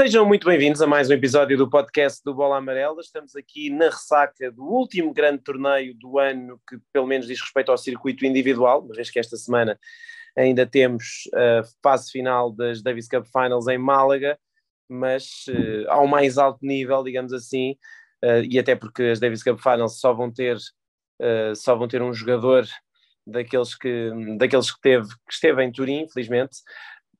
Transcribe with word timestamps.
Sejam 0.00 0.24
muito 0.24 0.46
bem-vindos 0.46 0.80
a 0.80 0.86
mais 0.86 1.10
um 1.10 1.12
episódio 1.12 1.58
do 1.58 1.68
podcast 1.68 2.22
do 2.24 2.32
Bola 2.32 2.58
Amarela. 2.58 3.00
Estamos 3.00 3.34
aqui 3.34 3.68
na 3.68 3.86
ressaca 3.86 4.48
do 4.52 4.62
último 4.62 5.12
grande 5.12 5.42
torneio 5.42 5.92
do 5.92 6.20
ano, 6.20 6.60
que 6.68 6.78
pelo 6.92 7.04
menos 7.04 7.26
diz 7.26 7.40
respeito 7.40 7.72
ao 7.72 7.76
circuito 7.76 8.24
individual, 8.24 8.84
uma 8.84 8.94
vez 8.94 9.10
que 9.10 9.18
esta 9.18 9.36
semana 9.36 9.76
ainda 10.36 10.64
temos 10.64 11.28
a 11.34 11.62
fase 11.82 12.12
final 12.12 12.52
das 12.52 12.80
Davis 12.80 13.08
Cup 13.08 13.26
Finals 13.26 13.66
em 13.66 13.76
Málaga, 13.76 14.38
mas 14.88 15.24
uh, 15.48 15.90
ao 15.90 16.06
mais 16.06 16.38
alto 16.38 16.64
nível, 16.64 17.02
digamos 17.02 17.32
assim, 17.32 17.72
uh, 18.24 18.44
e 18.48 18.56
até 18.56 18.76
porque 18.76 19.02
as 19.02 19.18
Davis 19.18 19.42
Cup 19.42 19.58
Finals 19.58 19.98
só 19.98 20.14
vão 20.14 20.32
ter, 20.32 20.54
uh, 20.58 21.56
só 21.56 21.74
vão 21.74 21.88
ter 21.88 22.02
um 22.02 22.14
jogador 22.14 22.64
daqueles 23.26 23.74
que, 23.74 24.12
daqueles 24.38 24.70
que, 24.70 24.80
teve, 24.80 25.08
que 25.08 25.32
esteve 25.32 25.64
em 25.64 25.72
Turim, 25.72 26.02
infelizmente, 26.02 26.58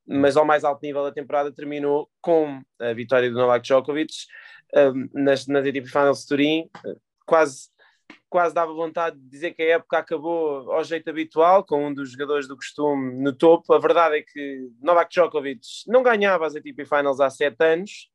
mas 0.09 0.37
ao 0.37 0.45
mais 0.45 0.65
alto 0.65 0.81
nível 0.83 1.05
da 1.05 1.13
temporada 1.13 1.53
terminou 1.53 2.09
com 2.21 2.63
a 2.81 2.93
vitória 2.95 3.31
do 3.31 3.37
Novak 3.37 3.63
Djokovic 3.63 4.15
um, 4.75 5.09
nas, 5.13 5.47
nas 5.47 5.67
ATP 5.67 5.87
Finals 5.87 6.21
de 6.21 6.29
Turim, 6.29 6.71
quase, 7.27 7.69
quase 8.31 8.55
dava 8.55 8.73
vontade 8.73 9.19
de 9.19 9.29
dizer 9.29 9.53
que 9.53 9.63
a 9.63 9.77
época 9.77 9.99
acabou 9.99 10.73
ao 10.73 10.83
jeito 10.83 11.11
habitual, 11.11 11.63
com 11.63 11.87
um 11.87 11.93
dos 11.93 12.13
jogadores 12.13 12.49
do 12.49 12.57
costume 12.57 13.23
no 13.23 13.35
topo. 13.35 13.73
A 13.75 13.79
verdade 13.79 14.19
é 14.19 14.23
que 14.23 14.71
Novak 14.81 15.11
Djokovic 15.13 15.61
não 15.87 16.03
ganhava 16.03 16.47
as 16.47 16.57
ATP 16.57 16.87
Finals 16.87 17.21
há 17.21 17.29
sete 17.29 17.63
anos, 17.63 18.11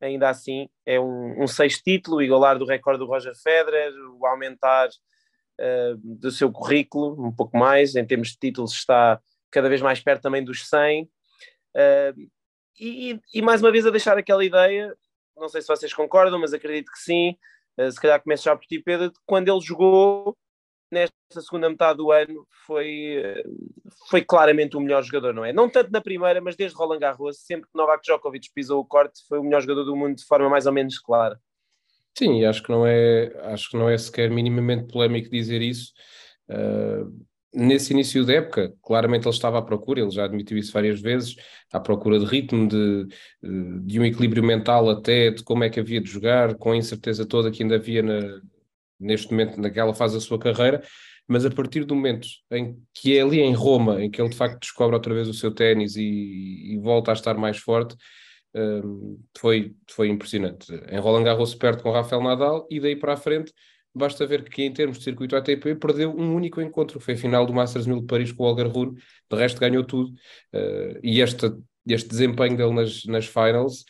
ainda 0.00 0.30
assim 0.30 0.70
é 0.86 0.98
um, 0.98 1.42
um 1.42 1.46
sexto 1.46 1.82
título, 1.84 2.22
igualar 2.22 2.58
do 2.58 2.64
recorde 2.64 2.98
do 2.98 3.06
Roger 3.06 3.34
Federer, 3.36 3.92
o 4.18 4.24
aumentar 4.24 4.88
uh, 4.88 5.96
do 6.02 6.30
seu 6.30 6.50
currículo 6.50 7.26
um 7.26 7.30
pouco 7.30 7.58
mais, 7.58 7.94
em 7.94 8.06
termos 8.06 8.28
de 8.28 8.38
títulos 8.38 8.72
está 8.72 9.20
cada 9.50 9.68
vez 9.68 9.80
mais 9.80 10.00
perto 10.00 10.22
também 10.22 10.44
dos 10.44 10.68
100. 10.68 11.04
Uh, 11.04 12.30
e, 12.78 13.20
e, 13.34 13.42
mais 13.42 13.60
uma 13.60 13.70
vez 13.70 13.86
a 13.86 13.90
deixar 13.90 14.16
aquela 14.16 14.44
ideia, 14.44 14.94
não 15.36 15.48
sei 15.48 15.60
se 15.60 15.68
vocês 15.68 15.92
concordam, 15.92 16.38
mas 16.38 16.52
acredito 16.52 16.90
que 16.90 16.98
sim, 16.98 17.36
uh, 17.78 17.90
se 17.90 18.00
calhar 18.00 18.22
começo 18.22 18.44
já 18.44 18.56
por 18.56 18.66
ti, 18.66 18.78
Pedro, 18.78 19.12
quando 19.26 19.48
ele 19.48 19.60
jogou 19.60 20.36
nesta 20.90 21.14
segunda 21.40 21.70
metade 21.70 21.98
do 21.98 22.10
ano 22.10 22.46
foi, 22.66 23.18
uh, 23.18 23.88
foi 24.08 24.22
claramente 24.22 24.76
o 24.76 24.80
melhor 24.80 25.02
jogador, 25.02 25.32
não 25.32 25.44
é? 25.44 25.52
Não 25.52 25.68
tanto 25.68 25.90
na 25.90 26.00
primeira, 26.00 26.40
mas 26.40 26.56
desde 26.56 26.76
Roland 26.76 26.98
Garros, 26.98 27.38
sempre 27.40 27.66
que 27.70 27.76
Novak 27.76 28.02
Djokovic 28.02 28.48
pisou 28.54 28.80
o 28.80 28.84
corte, 28.84 29.20
foi 29.28 29.38
o 29.38 29.44
melhor 29.44 29.60
jogador 29.60 29.84
do 29.84 29.96
mundo 29.96 30.16
de 30.16 30.24
forma 30.24 30.48
mais 30.48 30.66
ou 30.66 30.72
menos 30.72 30.98
clara. 30.98 31.40
Sim, 32.16 32.44
acho 32.44 32.62
que 32.62 32.70
não 32.70 32.86
é, 32.86 33.32
acho 33.52 33.70
que 33.70 33.76
não 33.76 33.88
é 33.88 33.96
sequer 33.96 34.30
minimamente 34.30 34.92
polémico 34.92 35.30
dizer 35.30 35.62
isso. 35.62 35.92
Uh, 36.48 37.24
nesse 37.52 37.92
início 37.92 38.24
da 38.24 38.34
época, 38.34 38.72
claramente 38.82 39.26
ele 39.26 39.34
estava 39.34 39.58
à 39.58 39.62
procura, 39.62 40.00
ele 40.00 40.10
já 40.10 40.24
admitiu 40.24 40.56
isso 40.56 40.72
várias 40.72 41.00
vezes, 41.00 41.36
à 41.72 41.80
procura 41.80 42.18
de 42.18 42.24
ritmo, 42.24 42.68
de, 42.68 43.06
de 43.84 44.00
um 44.00 44.04
equilíbrio 44.04 44.42
mental 44.42 44.88
até, 44.88 45.30
de 45.30 45.42
como 45.42 45.64
é 45.64 45.70
que 45.70 45.80
havia 45.80 46.00
de 46.00 46.10
jogar, 46.10 46.54
com 46.54 46.72
a 46.72 46.76
incerteza 46.76 47.26
toda 47.26 47.50
que 47.50 47.62
ainda 47.62 47.76
havia 47.76 48.02
na, 48.02 48.40
neste 48.98 49.30
momento, 49.30 49.60
naquela 49.60 49.94
fase 49.94 50.14
da 50.14 50.20
sua 50.20 50.38
carreira, 50.38 50.82
mas 51.26 51.44
a 51.44 51.50
partir 51.50 51.84
do 51.84 51.94
momento 51.94 52.28
em 52.50 52.76
que 52.92 53.16
é 53.16 53.22
ali 53.22 53.40
em 53.40 53.54
Roma, 53.54 54.02
em 54.02 54.10
que 54.10 54.20
ele 54.20 54.30
de 54.30 54.36
facto 54.36 54.60
descobre 54.60 54.96
outra 54.96 55.14
vez 55.14 55.28
o 55.28 55.34
seu 55.34 55.52
ténis 55.52 55.96
e, 55.96 56.74
e 56.74 56.78
volta 56.78 57.12
a 57.12 57.14
estar 57.14 57.34
mais 57.34 57.56
forte, 57.56 57.96
um, 58.54 59.18
foi, 59.38 59.72
foi 59.88 60.08
impressionante. 60.08 60.72
Em 60.90 60.98
Roland 60.98 61.24
Garros 61.24 61.54
perde 61.54 61.82
com 61.82 61.92
Rafael 61.92 62.22
Nadal 62.22 62.66
e 62.68 62.80
daí 62.80 62.96
para 62.96 63.12
a 63.12 63.16
frente 63.16 63.52
basta 63.94 64.26
ver 64.26 64.44
que 64.44 64.62
em 64.62 64.72
termos 64.72 64.98
de 64.98 65.04
circuito 65.04 65.36
ATP 65.36 65.74
perdeu 65.76 66.10
um 66.10 66.34
único 66.34 66.60
encontro, 66.60 67.00
foi 67.00 67.14
a 67.14 67.16
final 67.16 67.44
do 67.46 67.52
Masters 67.52 67.86
1000 67.86 68.00
de 68.00 68.06
Paris 68.06 68.32
com 68.32 68.44
o 68.44 68.46
Olga 68.46 68.64
Rune, 68.64 68.94
de 69.30 69.36
resto 69.36 69.60
ganhou 69.60 69.84
tudo, 69.84 70.10
uh, 70.54 70.98
e 71.02 71.20
este, 71.20 71.52
este 71.86 72.08
desempenho 72.08 72.56
dele 72.56 72.72
nas, 72.72 73.04
nas 73.04 73.26
finals 73.26 73.84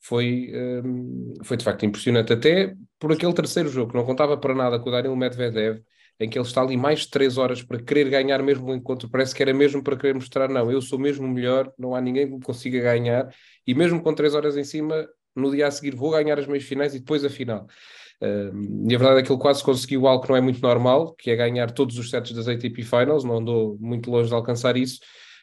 foi, 0.00 0.50
um, 0.84 1.34
foi 1.44 1.56
de 1.56 1.64
facto 1.64 1.84
impressionante, 1.86 2.32
até 2.32 2.74
por 2.98 3.12
aquele 3.12 3.32
terceiro 3.32 3.68
jogo, 3.68 3.92
que 3.92 3.96
não 3.96 4.04
contava 4.04 4.36
para 4.36 4.54
nada 4.54 4.78
com 4.78 4.88
o 4.88 4.92
Daniel 4.92 5.14
Medvedev, 5.14 5.80
em 6.18 6.28
que 6.28 6.38
ele 6.38 6.46
está 6.46 6.62
ali 6.62 6.76
mais 6.76 7.00
de 7.00 7.10
três 7.10 7.36
horas 7.38 7.62
para 7.62 7.82
querer 7.82 8.08
ganhar 8.08 8.42
mesmo 8.42 8.70
o 8.70 8.74
encontro, 8.74 9.08
parece 9.08 9.34
que 9.34 9.42
era 9.42 9.52
mesmo 9.52 9.82
para 9.82 9.96
querer 9.96 10.14
mostrar, 10.14 10.48
não, 10.48 10.70
eu 10.70 10.80
sou 10.80 10.98
mesmo 10.98 11.26
melhor, 11.28 11.72
não 11.78 11.94
há 11.94 12.00
ninguém 12.00 12.26
que 12.26 12.34
me 12.34 12.40
consiga 12.40 12.80
ganhar, 12.80 13.32
e 13.66 13.74
mesmo 13.74 14.02
com 14.02 14.14
três 14.14 14.34
horas 14.34 14.56
em 14.56 14.64
cima, 14.64 15.06
no 15.34 15.50
dia 15.50 15.66
a 15.66 15.70
seguir 15.70 15.94
vou 15.94 16.10
ganhar 16.10 16.38
as 16.38 16.46
meias 16.46 16.64
finais 16.64 16.94
e 16.94 16.98
depois 16.98 17.24
a 17.24 17.30
final. 17.30 17.66
Uh, 18.22 18.88
e 18.88 18.94
a 18.94 18.98
verdade 18.98 19.20
é 19.20 19.22
que 19.24 19.32
ele 19.32 19.40
quase 19.40 19.64
conseguiu 19.64 20.06
algo 20.06 20.22
que 20.22 20.30
não 20.30 20.36
é 20.36 20.40
muito 20.40 20.62
normal, 20.62 21.12
que 21.14 21.28
é 21.28 21.34
ganhar 21.34 21.72
todos 21.72 21.98
os 21.98 22.08
sets 22.08 22.32
das 22.32 22.46
ATP 22.46 22.84
Finals, 22.84 23.24
não 23.24 23.38
andou 23.38 23.76
muito 23.80 24.12
longe 24.12 24.28
de 24.28 24.34
alcançar 24.34 24.76
isso. 24.76 25.00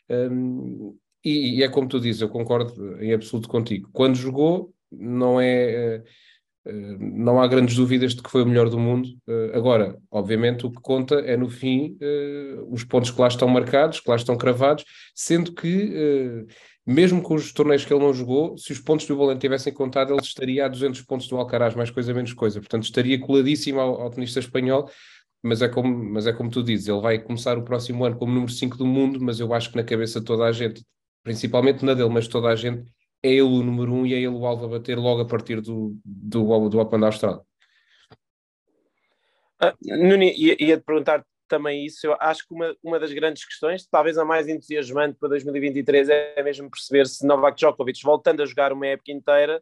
Um, 0.09 0.95
e, 1.23 1.57
e, 1.57 1.63
é 1.63 1.67
como 1.67 1.89
tu 1.89 1.99
dizes, 1.99 2.21
eu 2.21 2.29
concordo 2.29 3.03
em 3.03 3.11
absoluto 3.11 3.49
contigo. 3.49 3.89
Quando 3.91 4.15
jogou, 4.15 4.73
não 4.89 5.41
é. 5.41 6.01
Uh, 6.65 6.97
não 6.99 7.41
há 7.41 7.47
grandes 7.47 7.75
dúvidas 7.75 8.15
de 8.15 8.23
que 8.23 8.29
foi 8.29 8.43
o 8.43 8.45
melhor 8.45 8.69
do 8.69 8.79
mundo. 8.79 9.09
Uh, 9.27 9.57
agora, 9.57 9.97
obviamente, 10.09 10.65
o 10.65 10.71
que 10.71 10.81
conta 10.81 11.15
é 11.15 11.35
no 11.35 11.49
fim 11.49 11.97
os 12.69 12.85
pontos 12.85 13.11
que 13.11 13.19
lá 13.19 13.27
estão 13.27 13.47
marcados, 13.49 13.99
que 13.99 14.09
lá 14.09 14.15
estão 14.15 14.37
cravados, 14.37 14.85
sendo 15.13 15.53
que 15.53 16.47
mesmo 16.85 17.21
com 17.21 17.35
os 17.35 17.51
torneios 17.51 17.85
que 17.85 17.93
ele 17.93 18.03
não 18.03 18.13
jogou, 18.13 18.57
se 18.57 18.71
os 18.71 18.79
pontos 18.79 19.05
do 19.05 19.15
Valente 19.15 19.41
tivessem 19.41 19.71
contado, 19.73 20.13
ele 20.13 20.21
estaria 20.21 20.65
a 20.65 20.67
200 20.67 21.01
pontos 21.03 21.27
do 21.27 21.37
Alcaraz, 21.37 21.75
mais 21.75 21.91
coisa 21.91 22.13
menos 22.13 22.33
coisa. 22.33 22.59
Portanto, 22.59 22.83
estaria 22.83 23.19
coladíssimo 23.19 23.79
ao, 23.79 24.01
ao 24.01 24.09
tenista 24.09 24.39
espanhol, 24.39 24.89
mas 25.41 25.61
é, 25.61 25.69
como, 25.69 25.87
mas 26.11 26.27
é 26.27 26.33
como 26.33 26.49
tu 26.49 26.63
dizes, 26.63 26.87
ele 26.87 26.99
vai 26.99 27.19
começar 27.19 27.57
o 27.57 27.63
próximo 27.63 28.03
ano 28.03 28.17
como 28.17 28.33
número 28.33 28.51
5 28.51 28.77
do 28.77 28.85
mundo, 28.85 29.19
mas 29.21 29.39
eu 29.39 29.53
acho 29.53 29.69
que 29.69 29.77
na 29.77 29.83
cabeça 29.83 30.19
de 30.19 30.25
toda 30.25 30.45
a 30.45 30.51
gente, 30.51 30.83
principalmente 31.23 31.85
na 31.85 31.93
dele, 31.93 32.09
mas 32.09 32.27
toda 32.27 32.49
a 32.49 32.55
gente, 32.55 32.91
é 33.21 33.29
ele 33.29 33.41
o 33.41 33.63
número 33.63 33.93
1 33.93 33.95
um, 33.95 34.05
e 34.05 34.13
é 34.13 34.17
ele 34.17 34.27
o 34.27 34.45
alvo 34.45 34.65
a 34.65 34.67
bater 34.69 34.97
logo 34.97 35.21
a 35.21 35.25
partir 35.25 35.61
do, 35.61 35.95
do, 36.03 36.69
do 36.69 36.79
Open 36.79 36.99
da 36.99 37.07
Austrália. 37.07 37.41
Ah, 39.61 39.75
Nuni, 39.81 40.33
ia-te 40.37 40.83
perguntar 40.83 41.25
também 41.49 41.85
isso. 41.85 42.07
Eu 42.07 42.15
acho 42.19 42.47
que 42.47 42.53
uma, 42.53 42.75
uma 42.81 42.99
das 42.99 43.11
grandes 43.11 43.43
questões, 43.43 43.85
talvez 43.85 44.17
a 44.17 44.23
mais 44.23 44.47
entusiasmante 44.47 45.17
para 45.19 45.29
2023, 45.29 46.09
é 46.09 46.43
mesmo 46.43 46.69
perceber 46.69 47.07
se 47.07 47.25
Novak 47.25 47.57
Djokovic, 47.57 48.01
voltando 48.03 48.41
a 48.41 48.45
jogar 48.45 48.71
uma 48.71 48.87
época 48.87 49.11
inteira, 49.11 49.61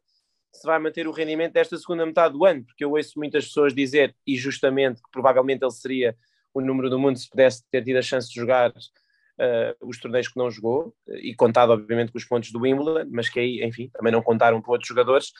se 0.52 0.66
vai 0.66 0.78
manter 0.80 1.08
o 1.08 1.12
rendimento 1.12 1.54
desta 1.54 1.78
segunda 1.78 2.06
metade 2.06 2.34
do 2.34 2.46
ano, 2.46 2.64
porque 2.66 2.84
eu 2.84 2.92
ouço 2.92 3.14
muitas 3.18 3.46
pessoas 3.46 3.74
dizer, 3.74 4.16
e 4.26 4.36
justamente, 4.36 5.02
que 5.02 5.10
provavelmente 5.12 5.64
ele 5.64 5.72
seria 5.72 6.16
o 6.54 6.62
número 6.62 6.90
do 6.90 7.00
mundo 7.00 7.18
se 7.18 7.30
pudesse 7.30 7.64
ter 7.70 7.84
tido 7.84 7.98
a 7.98 8.02
chance 8.02 8.28
de 8.30 8.36
jogar 8.36 8.72
uh, 8.72 9.88
os 9.88 10.00
torneios 10.00 10.28
que 10.28 10.38
não 10.38 10.50
jogou, 10.50 10.94
e 11.08 11.36
contado 11.36 11.72
obviamente 11.72 12.12
com 12.12 12.18
os 12.18 12.26
pontos 12.26 12.52
do 12.52 12.62
Wimbledon, 12.62 13.10
mas 13.12 13.30
que 13.30 13.40
aí, 13.40 13.64
enfim, 13.64 13.90
também 13.94 14.12
não 14.12 14.22
contaram 14.22 14.62
para 14.62 14.72
outros 14.72 14.88
jogadores, 14.88 15.32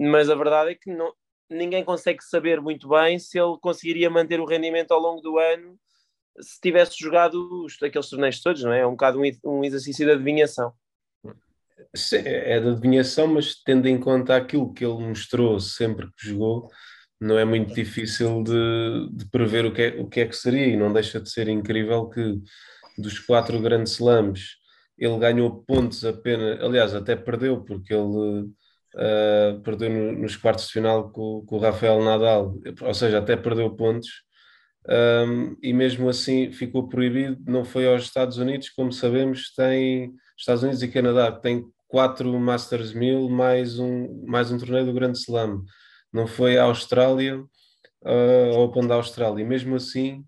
mas 0.00 0.30
a 0.30 0.34
verdade 0.34 0.70
é 0.70 0.74
que 0.74 0.90
não, 0.90 1.12
ninguém 1.50 1.84
consegue 1.84 2.22
saber 2.22 2.60
muito 2.60 2.88
bem 2.88 3.18
se 3.18 3.38
ele 3.38 3.56
conseguiria 3.60 4.08
manter 4.08 4.40
o 4.40 4.44
rendimento 4.44 4.92
ao 4.92 5.00
longo 5.00 5.20
do 5.20 5.38
ano 5.38 5.76
se 6.42 6.60
tivesse 6.60 6.98
jogado 6.98 7.64
os, 7.64 7.80
aqueles 7.82 8.08
torneios 8.08 8.40
todos, 8.40 8.62
não 8.62 8.72
é? 8.72 8.80
É 8.80 8.86
um 8.86 8.92
bocado 8.92 9.20
um, 9.20 9.30
um 9.44 9.64
exercício 9.64 10.04
de 10.04 10.12
adivinhação. 10.12 10.72
Sim, 11.94 12.18
é 12.24 12.60
de 12.60 12.68
adivinhação, 12.68 13.26
mas 13.26 13.54
tendo 13.62 13.88
em 13.88 13.98
conta 13.98 14.36
aquilo 14.36 14.72
que 14.72 14.84
ele 14.84 15.06
mostrou 15.06 15.58
sempre 15.58 16.06
que 16.06 16.28
jogou, 16.28 16.68
não 17.20 17.38
é 17.38 17.44
muito 17.44 17.74
difícil 17.74 18.42
de, 18.42 19.08
de 19.12 19.28
prever 19.30 19.66
o 19.66 19.72
que, 19.72 19.82
é, 19.82 20.00
o 20.00 20.08
que 20.08 20.20
é 20.20 20.26
que 20.26 20.36
seria, 20.36 20.66
e 20.66 20.76
não 20.76 20.92
deixa 20.92 21.20
de 21.20 21.30
ser 21.30 21.48
incrível 21.48 22.08
que 22.08 22.40
dos 22.96 23.18
quatro 23.18 23.60
grandes 23.60 23.94
slams 23.94 24.56
ele 24.96 25.18
ganhou 25.18 25.64
pontos 25.64 26.04
apenas, 26.04 26.60
aliás, 26.62 26.94
até 26.94 27.16
perdeu, 27.16 27.62
porque 27.64 27.94
ele 27.94 28.42
uh, 28.94 29.60
perdeu 29.62 29.90
no, 29.90 30.12
nos 30.12 30.36
quartos 30.36 30.66
de 30.66 30.72
final 30.72 31.10
com, 31.10 31.44
com 31.46 31.56
o 31.56 31.58
Rafael 31.58 32.02
Nadal, 32.04 32.54
ou 32.82 32.94
seja, 32.94 33.18
até 33.18 33.36
perdeu 33.36 33.74
pontos 33.74 34.08
um, 34.88 35.56
e 35.62 35.72
mesmo 35.72 36.08
assim 36.08 36.50
ficou 36.52 36.88
proibido, 36.88 37.38
não 37.46 37.64
foi 37.64 37.86
aos 37.86 38.02
Estados 38.04 38.38
Unidos, 38.38 38.70
como 38.70 38.92
sabemos, 38.92 39.52
tem 39.54 40.12
Estados 40.36 40.62
Unidos 40.62 40.82
e 40.82 40.88
Canadá, 40.88 41.30
tem 41.30 41.64
quatro 41.86 42.38
Masters 42.38 42.92
1000 42.92 43.28
mais 43.28 43.78
um, 43.78 44.24
mais 44.26 44.50
um 44.50 44.58
torneio 44.58 44.86
do 44.86 44.92
Grande 44.92 45.18
Slam. 45.18 45.64
Não 46.12 46.26
foi 46.26 46.56
à 46.56 46.64
Austrália, 46.64 47.38
uh, 47.38 48.58
Open 48.58 48.86
da 48.86 48.94
Austrália, 48.94 49.42
e 49.42 49.46
mesmo 49.46 49.76
assim 49.76 50.24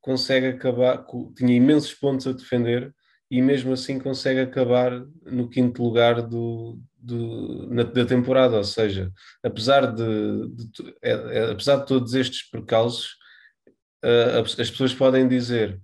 consegue 0.00 0.48
acabar, 0.48 1.06
tinha 1.36 1.54
imensos 1.54 1.94
pontos 1.94 2.26
a 2.26 2.32
defender 2.32 2.92
e 3.30 3.40
mesmo 3.40 3.72
assim 3.72 3.98
consegue 3.98 4.40
acabar 4.40 4.90
no 5.24 5.48
quinto 5.48 5.82
lugar 5.82 6.20
do, 6.20 6.78
do 6.98 7.68
na, 7.70 7.82
da 7.82 8.04
temporada, 8.04 8.56
ou 8.56 8.64
seja, 8.64 9.10
apesar 9.42 9.86
de, 9.86 10.48
de 10.54 10.94
é, 11.00 11.12
é, 11.12 11.50
apesar 11.50 11.76
de 11.76 11.86
todos 11.86 12.14
estes 12.14 12.50
percalços, 12.50 13.16
uh, 14.04 14.40
as 14.40 14.70
pessoas 14.70 14.94
podem 14.94 15.28
dizer 15.28 15.80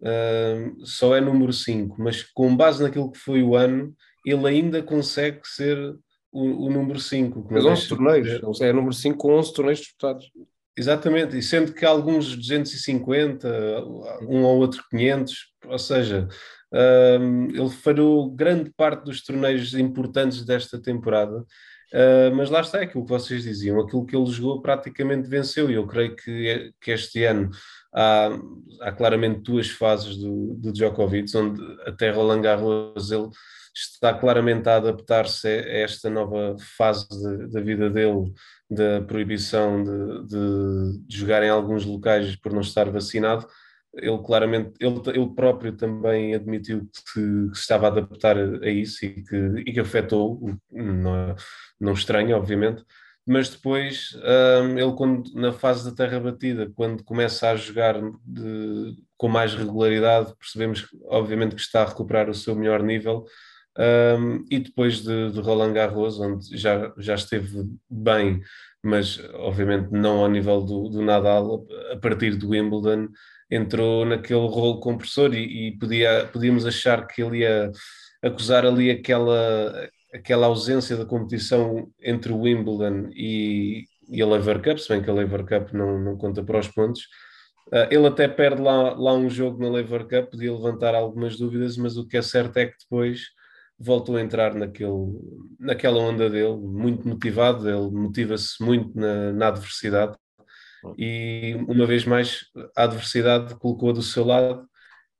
uh, 0.00 0.86
só 0.86 1.14
é 1.16 1.20
número 1.20 1.52
5, 1.52 1.96
mas 1.98 2.22
com 2.22 2.56
base 2.56 2.82
naquilo 2.82 3.10
que 3.10 3.18
foi 3.18 3.42
o 3.42 3.56
ano, 3.56 3.94
ele 4.24 4.46
ainda 4.46 4.82
consegue 4.82 5.40
ser 5.44 5.76
o, 6.32 6.66
o 6.66 6.70
número 6.70 6.98
5. 6.98 7.46
Mas 7.50 7.64
11 7.64 7.88
torneios, 7.88 8.60
é 8.60 8.72
número 8.72 8.92
5 8.94 9.18
com 9.18 9.32
11 9.34 9.52
torneios 9.54 9.78
disputados. 9.80 10.30
Exatamente, 10.76 11.36
e 11.36 11.42
sendo 11.42 11.72
que 11.72 11.84
alguns 11.84 12.36
250, 12.36 13.48
um 14.28 14.44
ou 14.44 14.58
outro 14.58 14.84
500, 14.90 15.34
ou 15.66 15.78
seja, 15.78 16.28
Uh, 16.72 17.48
ele 17.48 17.70
falhou 17.70 18.30
grande 18.30 18.70
parte 18.76 19.04
dos 19.04 19.22
torneios 19.22 19.74
importantes 19.74 20.44
desta 20.44 20.80
temporada. 20.80 21.44
Uh, 21.92 22.34
mas 22.36 22.50
lá 22.50 22.60
está 22.60 22.80
é 22.80 22.84
aquilo 22.84 23.04
que 23.04 23.10
vocês 23.10 23.44
diziam, 23.44 23.80
aquilo 23.80 24.04
que 24.04 24.14
ele 24.14 24.26
jogou 24.26 24.60
praticamente 24.60 25.28
venceu, 25.28 25.70
e 25.70 25.74
eu 25.74 25.86
creio 25.86 26.14
que, 26.14 26.72
que 26.80 26.90
este 26.90 27.24
ano 27.24 27.50
há, 27.94 28.28
há 28.82 28.92
claramente 28.92 29.40
duas 29.40 29.70
fases 29.70 30.16
do, 30.16 30.54
do 30.54 30.72
Djokovic, 30.72 31.34
onde 31.36 31.62
até 31.86 32.10
Roland 32.10 32.42
Garros 32.42 33.10
ele 33.10 33.28
está 33.74 34.12
claramente 34.12 34.68
a 34.68 34.76
adaptar-se 34.76 35.46
a 35.46 35.78
esta 35.78 36.10
nova 36.10 36.56
fase 36.76 37.06
da 37.48 37.60
vida 37.60 37.88
dele, 37.88 38.32
da 38.68 39.00
proibição 39.02 39.82
de, 39.82 40.26
de, 40.26 41.06
de, 41.06 41.16
jogar 41.16 41.42
em 41.42 41.48
alguns 41.48 41.84
locais 41.84 42.36
por 42.36 42.52
não 42.52 42.60
estar 42.60 42.90
vacinado. 42.90 43.46
Ele 43.98 44.18
claramente, 44.18 44.72
ele, 44.80 45.00
ele 45.14 45.34
próprio 45.34 45.72
também 45.72 46.34
admitiu 46.34 46.88
que 47.14 47.48
que 47.50 47.56
se 47.56 47.60
estava 47.60 47.86
a 47.86 47.90
adaptar 47.90 48.36
a, 48.36 48.64
a, 48.64 48.70
isso 48.70 49.04
e 49.04 49.22
que, 49.22 49.36
e 49.66 49.72
que 49.72 49.80
afetou, 49.80 50.40
não, 50.70 51.34
não 51.80 51.92
estranho, 51.92 52.36
obviamente, 52.36 52.84
mas 53.26 53.50
depois 53.50 54.16
um, 54.62 54.78
ele 54.78 54.92
quando, 54.92 55.30
na 55.34 55.52
fase 55.52 55.88
da 55.88 55.94
terra 55.94 56.18
batida, 56.18 56.70
quando 56.74 57.04
começa 57.04 57.50
a 57.50 57.56
jogar 57.56 58.00
de, 58.24 58.96
com 59.18 59.28
mais 59.28 59.54
regularidade, 59.54 60.34
percebemos 60.38 60.86
obviamente 61.04 61.54
que 61.54 61.60
está 61.60 61.82
a 61.82 61.86
recuperar 61.86 62.30
o 62.30 62.34
seu 62.34 62.54
melhor 62.54 62.82
nível 62.82 63.26
um, 63.78 64.44
e 64.50 64.58
depois 64.58 65.02
de, 65.02 65.30
de, 65.30 65.40
Roland 65.40 65.72
Garros, 65.72 66.18
onde 66.18 66.56
já, 66.56 66.92
já 66.98 67.14
esteve 67.14 67.64
bem, 67.88 68.40
mas 68.88 69.22
obviamente 69.34 69.90
não 69.92 70.24
ao 70.24 70.30
nível 70.30 70.60
do, 70.62 70.88
do 70.88 71.02
Nadal, 71.02 71.66
a 71.92 71.96
partir 71.96 72.36
do 72.36 72.50
Wimbledon, 72.50 73.08
entrou 73.50 74.04
naquele 74.04 74.40
rolo 74.40 74.80
compressor 74.80 75.34
e, 75.34 75.68
e 75.68 75.78
podia, 75.78 76.28
podíamos 76.32 76.66
achar 76.66 77.06
que 77.06 77.22
ele 77.22 77.38
ia 77.38 77.70
acusar 78.22 78.66
ali 78.66 78.90
aquela, 78.90 79.88
aquela 80.12 80.46
ausência 80.46 80.96
da 80.96 81.04
competição 81.04 81.88
entre 82.02 82.32
o 82.32 82.40
Wimbledon 82.40 83.10
e, 83.14 83.84
e 84.08 84.20
a 84.22 84.26
Lever 84.26 84.62
Cup, 84.62 84.78
se 84.78 84.88
bem 84.88 85.02
que 85.02 85.10
a 85.10 85.14
Lever 85.14 85.44
Cup 85.44 85.72
não, 85.72 85.98
não 85.98 86.16
conta 86.16 86.42
para 86.42 86.58
os 86.58 86.68
pontos. 86.68 87.02
Uh, 87.68 87.86
ele 87.90 88.06
até 88.06 88.26
perde 88.26 88.62
lá, 88.62 88.94
lá 88.94 89.14
um 89.14 89.28
jogo 89.28 89.62
na 89.62 89.70
Lever 89.70 90.06
Cup, 90.08 90.30
podia 90.30 90.52
levantar 90.52 90.94
algumas 90.94 91.36
dúvidas, 91.36 91.76
mas 91.76 91.96
o 91.96 92.06
que 92.06 92.16
é 92.16 92.22
certo 92.22 92.56
é 92.56 92.66
que 92.66 92.78
depois 92.78 93.26
voltou 93.78 94.16
a 94.16 94.20
entrar 94.20 94.54
naquele, 94.54 94.90
naquela 95.58 95.98
onda 95.98 96.28
dele, 96.28 96.56
muito 96.56 97.06
motivado, 97.06 97.68
ele 97.68 97.90
motiva-se 97.90 98.62
muito 98.62 98.98
na, 98.98 99.32
na, 99.32 99.48
adversidade 99.48 100.16
e 100.96 101.54
uma 101.68 101.86
vez 101.86 102.04
mais 102.04 102.46
a 102.76 102.84
adversidade 102.84 103.54
colocou 103.56 103.92
do 103.92 104.02
seu 104.02 104.24
lado 104.24 104.68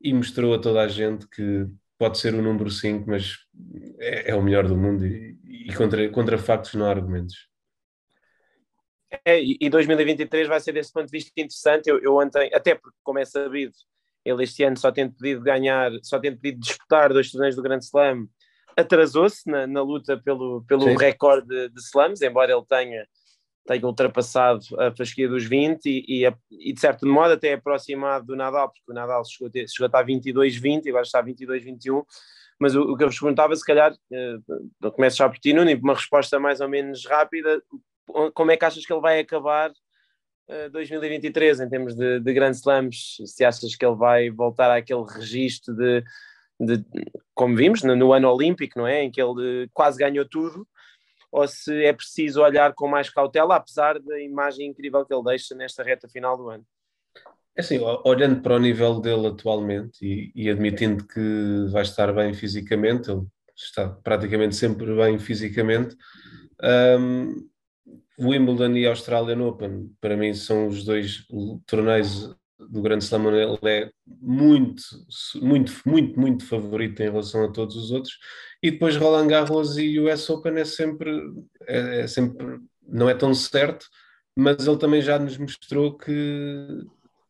e 0.01 0.13
mostrou 0.13 0.55
a 0.55 0.59
toda 0.59 0.81
a 0.81 0.89
gente 0.89 1.29
que 1.29 1.67
pode 1.97 2.19
ser 2.19 2.35
o 2.35 2.43
número 2.43 2.71
5, 2.71 3.09
mas 3.09 3.37
é, 3.99 4.31
é, 4.31 4.35
o 4.35 4.43
melhor 4.43 4.67
do 4.67 4.77
mundo 4.77 5.07
e, 5.07 5.37
e, 5.45 5.75
contra, 5.75 6.09
contra 6.11 6.39
factos 6.39 6.75
não 6.75 6.87
há 6.87 6.91
argumentos. 6.91 7.49
É, 9.25 9.41
e 9.43 9.71
2023 9.71 10.49
vai 10.49 10.61
ser 10.61 10.73
desse 10.73 10.93
ponto 10.93 11.07
de 11.07 11.13
vista 11.13 11.31
interessante. 11.31 11.89
Eu, 11.89 11.99
eu 12.01 12.17
ontem, 12.17 12.51
até 12.53 12.75
porque, 12.75 12.97
como 13.03 13.19
é 13.19 13.25
sabido, 13.25 13.73
ele 14.25 14.45
este 14.45 14.63
ano 14.63 14.77
só 14.77 14.93
tem 14.93 15.11
pedido 15.11 15.41
ganhar, 15.41 15.91
só 16.03 16.21
tem 16.21 16.37
pedido 16.37 16.61
disputar 16.61 17.13
dois 17.13 17.31
torneios 17.31 17.57
do 17.57 17.63
Grande 17.63 17.85
Slam 17.85 18.29
atrasou-se 18.79 19.51
na, 19.51 19.67
na, 19.67 19.83
luta 19.83 20.17
pelo, 20.17 20.63
pelo 20.63 20.95
recorde 20.97 21.49
de, 21.49 21.69
de, 21.69 21.81
slams, 21.81 22.23
embora 22.23 22.53
ele 22.53 22.65
tenha, 22.69 23.07
tenha 23.67 23.85
ultrapassado 23.85 24.61
a 24.79 24.95
fasquia 24.95 25.29
dos 25.29 25.45
20 25.45 25.85
e, 25.85 26.25
e, 26.25 26.33
e, 26.51 26.73
de 26.73 26.81
certo 26.81 27.05
modo 27.05 27.35
até 27.35 27.55
aproximado 27.55 28.27
do 28.27 28.37
Nadal, 28.37 28.71
porque 28.71 28.91
o 28.91 28.95
Nadal 28.95 29.25
chegou 29.25 29.49
a, 29.49 29.67
chegou 29.67 29.85
a 29.85 29.87
estar 29.87 30.07
22-20 30.07 30.87
e 30.87 30.89
agora 30.91 31.03
está 31.03 31.23
22-21. 31.23 32.05
Mas 32.57 32.77
o, 32.77 32.83
o, 32.83 32.97
que 32.97 33.03
eu 33.03 33.09
vos 33.09 33.19
perguntava, 33.19 33.55
se 33.55 33.65
calhar, 33.65 33.93
uh, 33.93 34.93
começo 34.93 35.17
já 35.17 35.29
por 35.29 35.39
ti, 35.39 35.53
Nuno, 35.53 35.73
uma 35.83 35.95
resposta 35.95 36.39
mais 36.39 36.61
ou 36.61 36.69
menos 36.69 37.05
rápida. 37.05 37.61
Como 38.33 38.51
é 38.51 38.57
que 38.57 38.65
achas 38.65 38.87
que 38.87 38.93
ele 38.93 39.03
vai 39.03 39.19
acabar 39.19 39.71
uh, 39.71 40.71
2023 40.71 41.61
em 41.61 41.69
termos 41.69 41.97
de, 41.97 42.21
de 42.21 42.33
Grand 42.33 42.53
Slams? 42.53 43.23
Se 43.27 43.45
achas 43.45 43.75
que 43.75 43.85
ele 43.85 43.97
vai 43.97 44.31
voltar 44.31 44.71
àquele 44.77 45.05
registro 45.05 45.75
de 45.75 46.03
de, 46.59 46.85
como 47.35 47.57
vimos 47.57 47.83
no, 47.83 47.95
no, 47.95 48.13
ano 48.13 48.31
olímpico, 48.31 48.79
não 48.79 48.87
é? 48.87 49.05
Em 49.05 49.11
que 49.11 49.21
ele 49.21 49.69
quase 49.73 49.99
ganhou 49.99 50.25
tudo, 50.29 50.67
ou 51.31 51.47
se 51.47 51.85
é 51.85 51.93
preciso 51.93 52.43
olhar 52.43 52.75
com 52.75 52.89
mais 52.89 53.11
cautela, 53.11 53.57
apesar 53.57 53.99
da 53.99 54.21
imagem 54.21 54.69
incrível 54.69 55.05
que 55.05 55.15
ele 55.15 55.25
deixa 55.25 55.55
nesta 55.55 55.83
reta 55.83 56.09
final 56.09 56.37
do 56.37 56.49
ano. 56.49 56.65
É 57.57 57.61
assim, 57.61 57.79
olhando 58.05 58.41
para 58.41 58.55
o 58.55 58.59
nível 58.59 59.01
dele 59.01 59.27
atualmente 59.27 60.05
e, 60.05 60.33
e 60.35 60.49
admitindo 60.49 61.05
que 61.07 61.67
vai 61.73 61.83
estar 61.83 62.13
bem 62.13 62.33
fisicamente, 62.33 63.11
ele 63.11 63.27
está 63.57 63.89
praticamente 63.89 64.55
sempre 64.55 64.95
bem 64.95 65.19
fisicamente. 65.19 65.97
Um, 66.63 67.49
Wimbledon 68.19 68.77
e 68.77 68.87
Australian 68.87 69.45
Open, 69.45 69.93
para 70.01 70.17
mim, 70.17 70.35
são 70.35 70.67
os 70.69 70.85
dois 70.85 71.25
torneios 71.67 72.35
do 72.59 72.83
Grande 72.83 73.05
Slam, 73.05 73.29
ele 73.29 73.59
é 73.65 73.91
muito, 74.07 74.83
muito, 75.37 75.73
muito, 75.87 76.21
muito 76.21 76.47
favorito 76.47 77.01
em 77.01 77.11
relação 77.11 77.45
a 77.45 77.53
todos 77.53 77.77
os 77.77 77.91
outros. 77.91 78.19
E 78.63 78.71
depois 78.71 78.97
Roland 78.97 79.29
Garros 79.29 79.79
e 79.79 80.01
US 80.01 80.29
Open 80.29 80.59
é 80.59 80.65
sempre, 80.65 81.11
é, 81.67 82.01
é 82.01 82.07
sempre, 82.07 82.59
não 82.83 83.09
é 83.09 83.15
tão 83.15 83.33
certo, 83.33 83.87
mas 84.37 84.67
ele 84.67 84.79
também 84.79 85.01
já 85.01 85.19
nos 85.19 85.39
mostrou 85.39 85.97
que, 85.97 86.67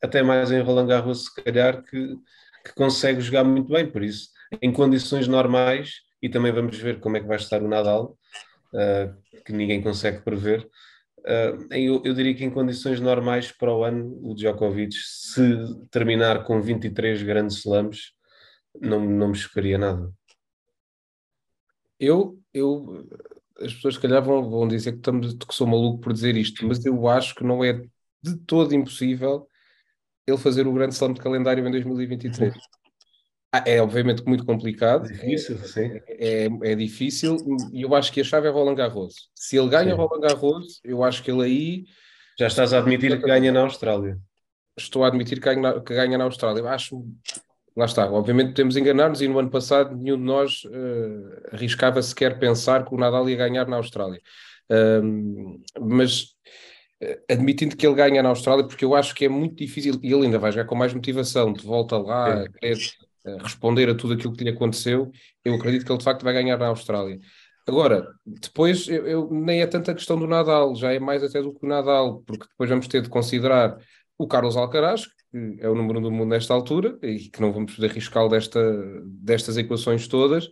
até 0.02 0.22
mais 0.22 0.50
em 0.50 0.60
Roland 0.60 0.86
Garros, 0.86 1.24
se 1.24 1.42
calhar, 1.42 1.82
que, 1.82 2.16
que 2.64 2.74
consegue 2.74 3.20
jogar 3.20 3.44
muito 3.44 3.70
bem. 3.70 3.90
Por 3.90 4.02
isso, 4.02 4.30
em 4.62 4.72
condições 4.72 5.28
normais, 5.28 6.00
e 6.22 6.28
também 6.28 6.52
vamos 6.52 6.78
ver 6.78 7.00
como 7.00 7.16
é 7.16 7.20
que 7.20 7.26
vai 7.26 7.36
estar 7.36 7.62
o 7.62 7.68
Nadal, 7.68 8.18
uh, 8.72 9.42
que 9.44 9.52
ninguém 9.52 9.82
consegue 9.82 10.22
prever 10.22 10.68
eu, 11.70 12.02
eu, 12.04 12.14
diria 12.14 12.34
que 12.34 12.44
em 12.44 12.50
condições 12.50 13.00
normais 13.00 13.52
para 13.52 13.72
o 13.72 13.84
ano, 13.84 14.18
o 14.22 14.34
Djokovic, 14.34 14.94
se 14.94 15.42
terminar 15.90 16.44
com 16.44 16.60
23 16.60 17.22
grandes 17.22 17.58
slams, 17.58 18.12
não, 18.80 19.00
não 19.04 19.28
me 19.28 19.34
chocaria 19.34 19.78
nada. 19.78 20.12
Eu, 21.98 22.38
eu, 22.54 23.08
as 23.60 23.74
pessoas 23.74 23.94
se 23.94 24.00
calhar 24.00 24.22
vão, 24.22 24.48
vão 24.48 24.68
dizer 24.68 24.92
que, 24.92 24.98
estamos, 24.98 25.34
que 25.34 25.54
sou 25.54 25.66
maluco 25.66 26.00
por 26.00 26.12
dizer 26.12 26.36
isto, 26.36 26.66
mas 26.66 26.84
eu 26.84 27.08
acho 27.08 27.34
que 27.34 27.44
não 27.44 27.64
é 27.64 27.82
de 28.22 28.36
todo 28.46 28.74
impossível 28.74 29.46
ele 30.26 30.38
fazer 30.38 30.66
o 30.66 30.72
grande 30.72 30.94
slam 30.94 31.12
de 31.12 31.20
calendário 31.20 31.66
em 31.66 31.70
2023. 31.70 32.54
Ah, 33.50 33.64
é 33.66 33.80
obviamente 33.80 34.22
muito 34.26 34.44
complicado. 34.44 35.06
É 35.06 35.12
difícil, 35.12 35.56
é, 35.56 35.66
sim. 35.66 36.00
É, 36.06 36.48
é, 36.62 36.74
difícil 36.74 37.38
e 37.72 37.82
eu 37.82 37.94
acho 37.94 38.12
que 38.12 38.20
a 38.20 38.24
chave 38.24 38.46
é 38.46 38.50
Roland 38.50 38.74
Garros. 38.74 39.30
Se 39.34 39.56
ele 39.56 39.70
ganha 39.70 39.90
sim. 39.90 39.96
Roland 39.96 40.20
Garros, 40.20 40.80
eu 40.84 41.02
acho 41.02 41.22
que 41.22 41.30
ele 41.30 41.42
aí. 41.42 41.84
Já 42.38 42.46
estás 42.46 42.72
a 42.72 42.78
admitir 42.78 43.18
que 43.18 43.26
ganha 43.26 43.50
na 43.50 43.60
Austrália. 43.60 44.18
Estou 44.76 45.02
a 45.02 45.08
admitir 45.08 45.40
que 45.40 45.46
ganha 45.46 45.60
na, 45.60 45.80
que 45.80 45.94
ganha 45.94 46.18
na 46.18 46.24
Austrália. 46.24 46.62
Acho. 46.68 47.02
Lá 47.74 47.86
está. 47.86 48.10
Obviamente 48.10 48.50
podemos 48.50 48.76
enganar-nos 48.76 49.22
e 49.22 49.28
no 49.28 49.38
ano 49.38 49.50
passado 49.50 49.96
nenhum 49.96 50.16
de 50.16 50.24
nós 50.24 50.64
uh, 50.64 51.54
arriscava 51.54 52.02
sequer 52.02 52.38
pensar 52.38 52.84
que 52.84 52.94
o 52.94 52.98
Nadal 52.98 53.28
ia 53.30 53.36
ganhar 53.36 53.66
na 53.66 53.76
Austrália. 53.76 54.20
Uh, 54.70 55.60
mas 55.80 56.34
eh, 57.00 57.20
admitindo 57.30 57.76
que 57.76 57.86
ele 57.86 57.94
ganha 57.94 58.22
na 58.22 58.30
Austrália, 58.30 58.66
porque 58.66 58.84
eu 58.84 58.94
acho 58.94 59.14
que 59.14 59.24
é 59.24 59.28
muito 59.28 59.54
difícil 59.54 60.00
e 60.02 60.12
ele 60.12 60.26
ainda 60.26 60.38
vai 60.38 60.50
jogar 60.50 60.66
com 60.66 60.74
mais 60.74 60.92
motivação 60.92 61.52
de 61.52 61.64
volta 61.64 61.96
lá, 61.96 62.42
é. 62.42 62.48
querer 62.48 62.78
responder 63.40 63.88
a 63.88 63.94
tudo 63.94 64.14
aquilo 64.14 64.32
que 64.32 64.44
lhe 64.44 64.50
aconteceu, 64.50 65.10
eu 65.44 65.54
acredito 65.54 65.84
que 65.84 65.92
ele 65.92 65.98
de 65.98 66.04
facto 66.04 66.22
vai 66.22 66.32
ganhar 66.32 66.56
na 66.56 66.68
Austrália. 66.68 67.18
Agora, 67.66 68.08
depois 68.24 68.88
eu, 68.88 69.06
eu, 69.06 69.28
nem 69.30 69.60
é 69.60 69.66
tanta 69.66 69.94
questão 69.94 70.18
do 70.18 70.26
Nadal, 70.26 70.74
já 70.74 70.92
é 70.92 70.98
mais 70.98 71.22
até 71.22 71.42
do 71.42 71.52
que 71.52 71.66
o 71.66 71.68
Nadal, 71.68 72.22
porque 72.26 72.46
depois 72.48 72.70
vamos 72.70 72.88
ter 72.88 73.02
de 73.02 73.10
considerar 73.10 73.76
o 74.16 74.26
Carlos 74.26 74.56
Alcaraz, 74.56 75.06
que 75.06 75.58
é 75.60 75.68
o 75.68 75.74
número 75.74 76.00
do 76.00 76.10
mundo 76.10 76.30
nesta 76.30 76.54
altura, 76.54 76.98
e 77.02 77.28
que 77.28 77.40
não 77.42 77.52
vamos 77.52 77.74
poder 77.74 77.90
arriscá-lo 77.90 78.30
desta, 78.30 78.60
destas 79.04 79.58
equações 79.58 80.08
todas. 80.08 80.48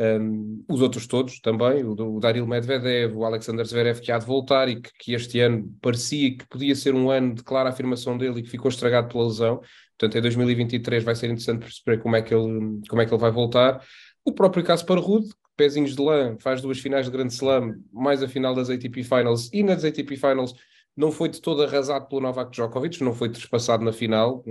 Um, 0.00 0.64
os 0.68 0.80
outros 0.80 1.06
todos 1.06 1.38
também, 1.40 1.84
o, 1.84 1.92
o 1.92 2.18
Daryl 2.18 2.46
Medvedev, 2.46 3.14
o 3.14 3.24
Alexander 3.24 3.64
Zverev, 3.64 4.00
que 4.00 4.10
há 4.10 4.18
de 4.18 4.26
voltar 4.26 4.68
e 4.68 4.80
que, 4.80 4.90
que, 4.98 5.12
este 5.12 5.38
ano 5.40 5.72
parecia 5.80 6.36
que 6.36 6.46
podia 6.48 6.74
ser 6.74 6.94
um 6.94 7.10
ano 7.10 7.34
de 7.34 7.42
clara 7.44 7.68
afirmação 7.68 8.16
dele 8.16 8.40
e 8.40 8.42
que 8.42 8.50
ficou 8.50 8.68
estragado 8.68 9.08
pela 9.08 9.24
lesão. 9.24 9.60
Portanto, 9.98 10.18
em 10.18 10.22
2023 10.22 11.04
vai 11.04 11.14
ser 11.14 11.26
interessante 11.26 11.60
perceber 11.60 12.02
como 12.02 12.16
é 12.16 12.22
que 12.22 12.34
ele, 12.34 12.80
como 12.88 13.02
é 13.02 13.06
que 13.06 13.12
ele 13.12 13.20
vai 13.20 13.30
voltar. 13.30 13.84
O 14.24 14.32
próprio 14.32 14.64
caso 14.64 14.84
para 14.86 15.00
Rude, 15.00 15.28
pezinhos 15.56 15.94
de 15.94 16.02
lã, 16.02 16.36
faz 16.40 16.60
duas 16.60 16.78
finais 16.78 17.06
de 17.06 17.12
Grande 17.12 17.34
Slam, 17.34 17.74
mais 17.92 18.22
a 18.22 18.28
final 18.28 18.54
das 18.54 18.70
ATP 18.70 19.04
Finals, 19.04 19.50
e 19.52 19.62
nas 19.62 19.84
ATP 19.84 20.16
Finals 20.16 20.54
não 20.96 21.10
foi 21.10 21.28
de 21.28 21.40
todo 21.40 21.62
arrasado 21.62 22.06
pelo 22.06 22.20
Novak 22.20 22.50
Djokovic, 22.50 23.02
não 23.02 23.14
foi 23.14 23.30
trespassado 23.30 23.84
na 23.84 23.92
final, 23.92 24.44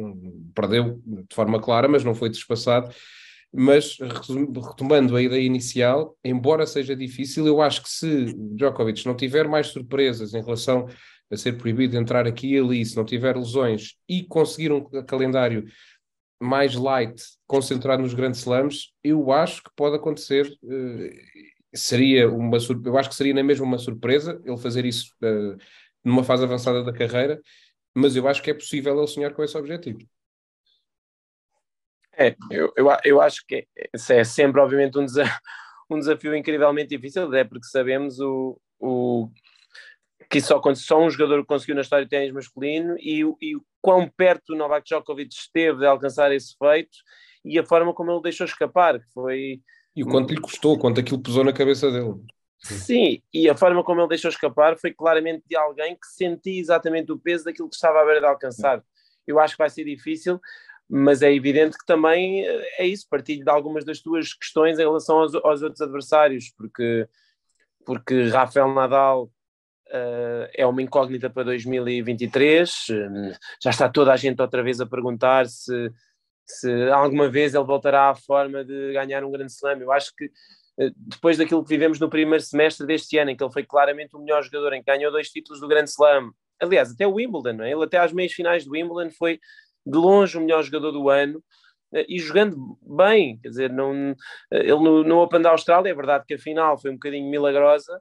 perdeu 0.55 1.01
de 1.05 1.36
forma 1.36 1.60
clara, 1.60 1.88
mas 1.88 2.03
não 2.03 2.15
foi 2.15 2.29
trespassado. 2.29 2.89
Mas 3.53 3.98
retomando 3.98 5.15
a 5.15 5.22
ideia 5.22 5.43
inicial, 5.43 6.15
embora 6.24 6.65
seja 6.65 6.96
difícil, 6.96 7.46
eu 7.46 7.62
acho 7.62 7.84
que 7.84 7.89
se 7.89 8.34
Djokovic 8.55 9.05
não 9.05 9.15
tiver 9.15 9.48
mais 9.48 9.67
surpresas 9.67 10.34
em 10.34 10.41
relação 10.41 10.88
a 11.29 11.38
ser 11.38 11.58
proibido 11.58 11.91
de 11.91 11.98
entrar 11.98 12.25
aqui 12.27 12.53
e 12.53 12.60
ali, 12.60 12.86
se 12.86 12.96
não 12.96 13.05
tiver 13.05 13.36
lesões 13.36 13.96
e 14.08 14.24
conseguir 14.24 14.72
um 14.72 14.84
calendário 15.03 15.65
mais 16.41 16.75
light, 16.75 17.22
concentrado 17.46 18.01
nos 18.01 18.13
grandes 18.13 18.39
slams, 18.39 18.93
eu 19.03 19.31
acho 19.31 19.63
que 19.63 19.70
pode 19.75 19.96
acontecer. 19.96 20.48
Uh, 20.63 21.10
seria 21.74 22.29
uma 22.29 22.58
eu 22.86 22.98
acho 22.98 23.10
que 23.10 23.15
seria 23.15 23.34
na 23.34 23.43
mesma 23.43 23.65
uma 23.65 23.77
surpresa 23.77 24.41
ele 24.43 24.58
fazer 24.58 24.86
isso 24.86 25.13
uh, 25.24 25.58
numa 26.03 26.24
fase 26.24 26.43
avançada 26.43 26.84
da 26.84 26.91
carreira, 26.91 27.39
mas 27.93 28.15
eu 28.15 28.27
acho 28.27 28.41
que 28.41 28.50
é 28.50 28.53
possível 28.53 28.98
ele 28.98 29.08
sonhar 29.08 29.34
com 29.34 29.43
esse 29.43 29.58
objetivo. 29.58 30.00
É, 32.27 32.35
eu, 32.49 32.71
eu, 32.75 32.87
eu 33.03 33.21
acho 33.21 33.45
que 33.47 33.67
é, 33.77 33.89
é 33.93 34.23
sempre, 34.23 34.61
obviamente, 34.61 34.97
um 34.97 35.05
desafio, 35.05 35.39
um 35.89 35.99
desafio 35.99 36.35
incrivelmente 36.35 36.95
difícil, 36.95 37.33
é 37.33 37.43
porque 37.43 37.67
sabemos 37.67 38.19
o, 38.19 38.59
o 38.79 39.29
que 40.29 40.39
só, 40.39 40.61
só 40.75 41.01
um 41.01 41.09
jogador 41.09 41.45
conseguiu 41.45 41.75
na 41.75 41.81
história 41.81 42.05
do 42.05 42.09
ténis 42.09 42.31
masculino 42.31 42.95
e, 42.97 43.19
e 43.41 43.55
o 43.55 43.63
quão 43.81 44.07
perto 44.07 44.53
o 44.53 44.55
Novak 44.55 44.85
Djokovic 44.85 45.33
esteve 45.33 45.79
de 45.79 45.85
alcançar 45.85 46.31
esse 46.31 46.55
feito 46.57 46.97
e 47.43 47.59
a 47.59 47.65
forma 47.65 47.93
como 47.93 48.11
ele 48.11 48.21
deixou 48.21 48.45
escapar, 48.45 48.99
que 48.99 49.11
foi... 49.13 49.61
E 49.93 50.03
o 50.03 50.07
quanto 50.07 50.33
lhe 50.33 50.39
custou, 50.39 50.79
quanto 50.79 51.01
aquilo 51.01 51.21
pesou 51.21 51.43
na 51.43 51.51
cabeça 51.51 51.91
dele. 51.91 52.13
Sim, 52.63 53.21
e 53.33 53.49
a 53.49 53.57
forma 53.57 53.83
como 53.83 53.99
ele 53.99 54.07
deixou 54.07 54.29
escapar 54.29 54.77
foi 54.77 54.93
claramente 54.93 55.43
de 55.49 55.55
alguém 55.55 55.95
que 55.95 56.07
sentia 56.07 56.61
exatamente 56.61 57.11
o 57.11 57.19
peso 57.19 57.43
daquilo 57.43 57.67
que 57.67 57.75
estava 57.75 58.01
à 58.01 58.05
beira 58.05 58.21
de 58.21 58.27
alcançar. 58.27 58.81
Eu 59.27 59.39
acho 59.39 59.55
que 59.55 59.57
vai 59.57 59.69
ser 59.69 59.83
difícil, 59.83 60.39
mas 60.93 61.21
é 61.21 61.33
evidente 61.33 61.77
que 61.77 61.86
também 61.86 62.45
eh, 62.45 62.67
é 62.79 62.86
isso, 62.86 63.07
partilho 63.10 63.45
de 63.45 63.50
algumas 63.50 63.86
das 63.86 64.01
tuas 64.01 64.33
questões 64.33 64.77
em 64.77 64.81
relação 64.81 65.19
aos, 65.19 65.33
aos 65.36 65.62
outros 65.62 65.79
adversários, 65.79 66.51
porque, 66.57 67.07
porque 67.86 68.27
Rafael 68.27 68.74
Nadal 68.74 69.31
uh, 69.88 70.51
é 70.53 70.67
uma 70.67 70.81
incógnita 70.81 71.29
para 71.29 71.45
2023. 71.45 72.69
Uh, 72.89 73.38
já 73.63 73.69
está 73.69 73.88
toda 73.88 74.12
a 74.12 74.17
gente 74.17 74.41
outra 74.41 74.62
vez 74.62 74.81
a 74.81 74.86
perguntar 74.86 75.48
se, 75.48 75.89
se 76.45 76.69
alguma 76.89 77.29
vez 77.29 77.55
ele 77.55 77.63
voltará 77.63 78.10
à 78.10 78.15
forma 78.15 78.65
de 78.65 78.91
ganhar 78.91 79.24
um 79.24 79.31
grande 79.31 79.53
slam. 79.53 79.79
Eu 79.79 79.93
acho 79.93 80.13
que 80.13 80.29
depois 80.93 81.38
daquilo 81.38 81.63
que 81.63 81.69
vivemos 81.69 82.01
no 82.01 82.10
primeiro 82.10 82.43
semestre 82.43 82.86
deste 82.86 83.17
ano, 83.17 83.31
em 83.31 83.38
que 83.38 83.43
ele 83.43 83.53
foi 83.53 83.63
claramente 83.63 84.15
o 84.17 84.19
melhor 84.19 84.43
jogador, 84.43 84.74
em 84.74 84.83
que 84.83 84.91
ganhou 84.91 85.10
dois 85.10 85.29
títulos 85.29 85.62
do 85.62 85.67
Grande 85.67 85.89
Slam, 85.89 86.31
aliás, 86.60 86.91
até 86.91 87.05
o 87.05 87.13
Wimbledon, 87.13 87.62
é? 87.63 87.71
ele 87.71 87.83
até 87.83 87.98
às 87.98 88.12
meias 88.12 88.33
finais 88.33 88.65
do 88.65 88.71
Wimbledon 88.71 89.12
foi 89.12 89.39
de 89.85 89.97
longe 89.97 90.38
o 90.38 90.41
melhor 90.41 90.63
jogador 90.63 90.91
do 90.91 91.09
ano 91.09 91.43
eh, 91.93 92.05
e 92.07 92.19
jogando 92.19 92.77
bem, 92.81 93.39
quer 93.39 93.50
dizer, 93.50 93.71
não, 93.71 94.15
ele 94.51 94.71
no, 94.71 95.03
no 95.03 95.19
Open 95.19 95.41
da 95.41 95.51
Austrália, 95.51 95.89
é 95.89 95.93
verdade 95.93 96.25
que 96.27 96.35
a 96.35 96.39
final 96.39 96.79
foi 96.79 96.91
um 96.91 96.95
bocadinho 96.95 97.29
milagrosa, 97.29 98.00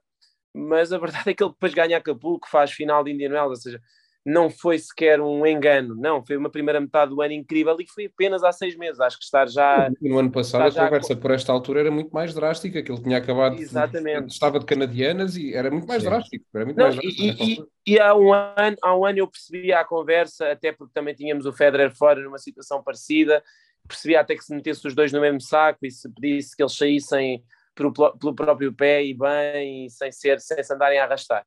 mas 0.53 0.93
a 0.93 0.97
verdade 0.99 1.29
é 1.31 1.33
que 1.33 1.43
ele 1.43 1.51
depois 1.51 1.73
ganha 1.73 1.97
Acapulco, 1.97 2.49
faz 2.49 2.71
final 2.71 3.03
de 3.03 3.11
Indian 3.11 3.31
Wells, 3.31 3.49
ou 3.49 3.55
seja, 3.55 3.81
não 4.25 4.49
foi 4.49 4.77
sequer 4.77 5.19
um 5.19 5.45
engano, 5.45 5.95
não, 5.95 6.23
foi 6.23 6.37
uma 6.37 6.49
primeira 6.49 6.79
metade 6.79 7.09
do 7.09 7.21
ano 7.21 7.33
incrível 7.33 7.75
e 7.79 7.87
foi 7.87 8.05
apenas 8.05 8.43
há 8.43 8.51
seis 8.51 8.75
meses, 8.75 8.99
acho 8.99 9.17
que 9.17 9.25
estar 9.25 9.47
já... 9.47 9.89
No 9.99 10.19
ano 10.19 10.31
passado 10.31 10.77
a 10.77 10.83
conversa 10.83 11.15
por 11.15 11.31
esta 11.31 11.51
altura 11.51 11.79
era 11.79 11.91
muito 11.91 12.11
mais 12.11 12.33
drástica, 12.33 12.83
que 12.83 12.91
ele 12.91 13.01
tinha 13.01 13.17
acabado, 13.17 13.59
Exatamente. 13.59 14.27
De, 14.27 14.33
estava 14.33 14.59
de 14.59 14.65
canadianas 14.65 15.35
e 15.35 15.55
era 15.55 15.71
muito 15.71 15.87
mais 15.87 16.03
Sim. 16.03 16.09
drástico, 16.09 16.45
era 16.53 16.65
muito 16.65 16.77
não, 16.77 16.85
mais 16.85 16.95
drástico 16.95 17.23
e, 17.23 17.53
e, 17.53 17.93
e, 17.93 17.99
há, 17.99 18.15
um 18.15 18.31
ano, 18.31 18.77
há 18.83 18.95
um 18.95 19.05
ano 19.05 19.19
eu 19.19 19.27
percebi 19.27 19.73
a 19.73 19.83
conversa, 19.83 20.51
até 20.51 20.71
porque 20.71 20.93
também 20.93 21.15
tínhamos 21.15 21.47
o 21.47 21.53
Federer 21.53 21.91
fora 21.95 22.21
numa 22.21 22.37
situação 22.37 22.83
parecida, 22.83 23.43
percebi 23.87 24.15
até 24.15 24.35
que 24.35 24.43
se 24.43 24.53
metesse 24.53 24.87
os 24.87 24.93
dois 24.93 25.11
no 25.11 25.19
mesmo 25.19 25.41
saco 25.41 25.79
e 25.83 25.89
se 25.89 26.07
pedisse 26.13 26.55
que 26.55 26.61
eles 26.61 26.77
saíssem 26.77 27.43
pelo, 27.73 27.91
pelo 27.91 28.35
próprio 28.35 28.71
pé 28.71 29.03
e 29.03 29.15
bem, 29.15 29.89
sem, 29.89 30.11
ser, 30.11 30.39
sem 30.39 30.63
se 30.63 30.73
andarem 30.73 30.99
a 30.99 31.05
arrastar. 31.05 31.43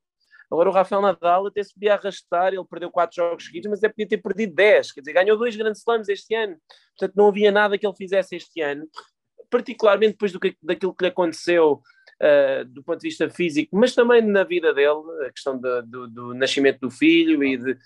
Agora 0.55 0.69
o 0.69 0.73
Rafael 0.73 1.01
Nadal 1.01 1.47
até 1.47 1.61
se 1.61 1.73
podia 1.73 1.93
arrastar, 1.93 2.53
ele 2.53 2.65
perdeu 2.65 2.89
quatro 2.89 3.15
jogos 3.15 3.45
seguidos, 3.45 3.69
mas 3.69 3.83
é 3.83 3.89
podia 3.89 4.07
ter 4.07 4.17
perdido 4.17 4.55
dez, 4.55 4.91
quer 4.91 5.01
dizer, 5.01 5.13
ganhou 5.13 5.37
dois 5.37 5.55
grandes 5.55 5.81
slams 5.81 6.09
este 6.09 6.33
ano, 6.33 6.57
portanto 6.97 7.15
não 7.15 7.27
havia 7.27 7.51
nada 7.51 7.77
que 7.77 7.85
ele 7.85 7.95
fizesse 7.95 8.35
este 8.35 8.61
ano, 8.61 8.87
particularmente 9.49 10.13
depois 10.13 10.31
do 10.31 10.39
que, 10.39 10.55
daquilo 10.63 10.93
que 10.95 11.03
lhe 11.03 11.09
aconteceu 11.09 11.81
uh, 12.21 12.65
do 12.65 12.83
ponto 12.83 12.99
de 12.99 13.09
vista 13.09 13.29
físico, 13.29 13.75
mas 13.75 13.93
também 13.93 14.21
na 14.21 14.43
vida 14.43 14.73
dele, 14.73 15.01
a 15.27 15.31
questão 15.31 15.57
de, 15.59 15.81
do, 15.83 16.07
do, 16.07 16.33
nascimento 16.33 16.79
do 16.79 16.91
filho 16.91 17.43
e 17.43 17.57
de 17.57 17.77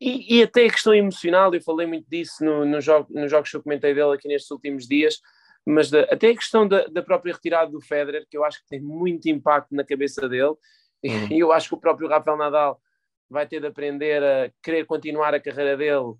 e, 0.00 0.38
e, 0.38 0.42
até 0.42 0.64
a 0.64 0.70
questão 0.70 0.94
emocional, 0.94 1.54
eu 1.54 1.60
falei 1.60 1.86
muito 1.86 2.08
disso 2.08 2.42
no, 2.42 2.64
no 2.64 2.80
jogo, 2.80 3.06
nos 3.10 3.30
jogos 3.30 3.50
que 3.50 3.56
eu 3.58 3.62
comentei 3.62 3.92
dele 3.92 4.14
aqui 4.14 4.26
nestes 4.26 4.50
últimos 4.50 4.88
dias, 4.88 5.20
mas 5.66 5.90
da, 5.90 6.04
até 6.04 6.30
a 6.30 6.34
questão 6.34 6.66
da, 6.66 6.86
da, 6.86 7.02
própria 7.02 7.34
retirada 7.34 7.70
do 7.70 7.82
Federer, 7.82 8.26
que 8.30 8.34
eu 8.36 8.42
acho 8.42 8.62
que 8.62 8.68
tem 8.68 8.80
muito 8.80 9.28
impacto 9.28 9.74
na 9.74 9.84
cabeça 9.84 10.26
dele, 10.26 10.54
uhum. 11.04 11.28
e 11.30 11.38
eu 11.38 11.52
acho 11.52 11.68
que 11.68 11.74
o 11.74 11.80
próprio 11.80 12.08
Rafael 12.08 12.36
Nadal 12.36 12.80
vai 13.28 13.46
ter 13.46 13.60
de 13.60 13.66
aprender 13.66 14.22
a 14.22 14.50
querer 14.62 14.84
continuar 14.84 15.34
a 15.34 15.40
carreira 15.40 15.76
dele 15.76 16.14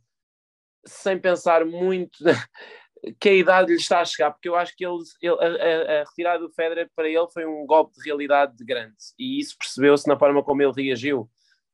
sem 0.87 1.19
pensar 1.19 1.65
muito 1.65 2.19
que 3.19 3.29
a 3.29 3.35
idade 3.35 3.71
lhe 3.73 3.79
está 3.79 4.01
a 4.01 4.05
chegar, 4.05 4.31
porque 4.31 4.49
eu 4.49 4.57
acho 4.57 4.75
que 4.77 4.85
ele, 4.85 4.99
ele 5.23 5.37
a, 5.37 6.01
a, 6.01 6.05
retirada 6.05 6.39
do 6.41 6.53
Federer 6.53 6.89
para 6.95 7.09
ele 7.09 7.27
foi 7.33 7.47
um 7.47 7.67
golpe 7.67 7.95
de 7.95 8.05
realidade 8.05 8.65
grande, 8.65 8.97
e 9.19 9.41
isso 9.41 9.57
percebeu-se 9.59 10.07
na 10.09 10.19
forma 10.19 10.43
como 10.43 10.63
ele 10.63 10.73
reagiu. 10.73 11.29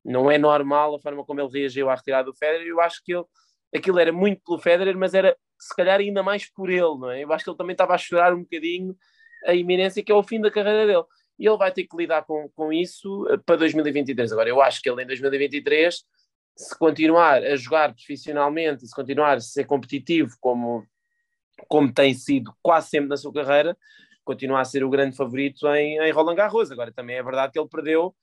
Não 0.05 0.31
é 0.31 0.39
normal 0.39 0.95
a 0.95 1.01
forma 1.01 1.25
como 1.25 1.41
ele 1.41 1.51
reagiu 1.51 1.91
à 1.91 1.95
retirada 1.95 2.31
do 2.31 2.37
Federer, 2.37 2.67
eu 2.67 2.81
acho 2.81 3.03
que 3.05 3.15
ele, 3.15 3.25
aquilo 3.75 3.99
era 3.99 4.13
muito 4.13 4.43
pelo 4.45 4.59
Federer, 4.59 4.97
mas 4.97 5.15
era 5.15 5.37
se 5.59 5.75
calhar 5.75 6.01
ainda 6.01 6.23
mais 6.23 6.49
por 6.51 6.71
ele, 6.71 6.99
não 6.99 7.11
é? 7.11 7.25
Eu 7.25 7.33
acho 7.33 7.45
que 7.45 7.51
ele 7.51 7.57
também 7.57 7.73
estava 7.73 7.95
a 7.95 7.99
chorar 7.99 8.35
um 8.35 8.43
bocadinho 8.43 8.97
a 9.47 9.55
iminência 9.55 10.03
que 10.03 10.13
é 10.13 10.15
o 10.15 10.23
fim 10.23 10.41
da 10.41 10.51
carreira 10.51 10.87
dele. 10.87 11.05
E 11.39 11.47
ele 11.47 11.57
vai 11.57 11.71
ter 11.71 11.85
que 11.85 11.97
lidar 11.97 12.25
com, 12.25 12.49
com 12.55 12.73
isso 12.73 13.27
eh, 13.29 13.37
para 13.45 13.57
2023. 13.57 14.33
Agora, 14.33 14.49
eu 14.49 14.61
acho 14.61 14.81
que 14.81 14.89
ele 14.89 15.03
em 15.03 15.07
2023, 15.07 16.05
se 16.57 16.79
continuar 16.79 17.43
a 17.43 17.57
jogar 17.57 17.95
profissionalmente, 17.95 18.87
se 18.87 18.95
continuar 18.95 19.37
a 19.37 19.41
ser 19.41 19.65
competitivo 19.65 20.35
como, 20.41 20.87
como 21.69 21.93
tem 21.93 22.15
sido 22.15 22.53
quase 22.63 22.89
sempre 22.89 23.09
na 23.09 23.17
sua 23.17 23.33
carreira, 23.33 23.77
continua 24.25 24.61
a 24.61 24.65
ser 24.65 24.83
o 24.83 24.91
grande 24.91 25.17
favorito 25.17 25.67
em, 25.69 25.99
em 25.99 26.11
Roland 26.11 26.35
Garros. 26.35 26.71
Agora, 26.71 26.93
também 26.93 27.17
é 27.17 27.23
verdade 27.23 27.53
que 27.53 27.59
ele 27.59 27.69
perdeu 27.69 28.15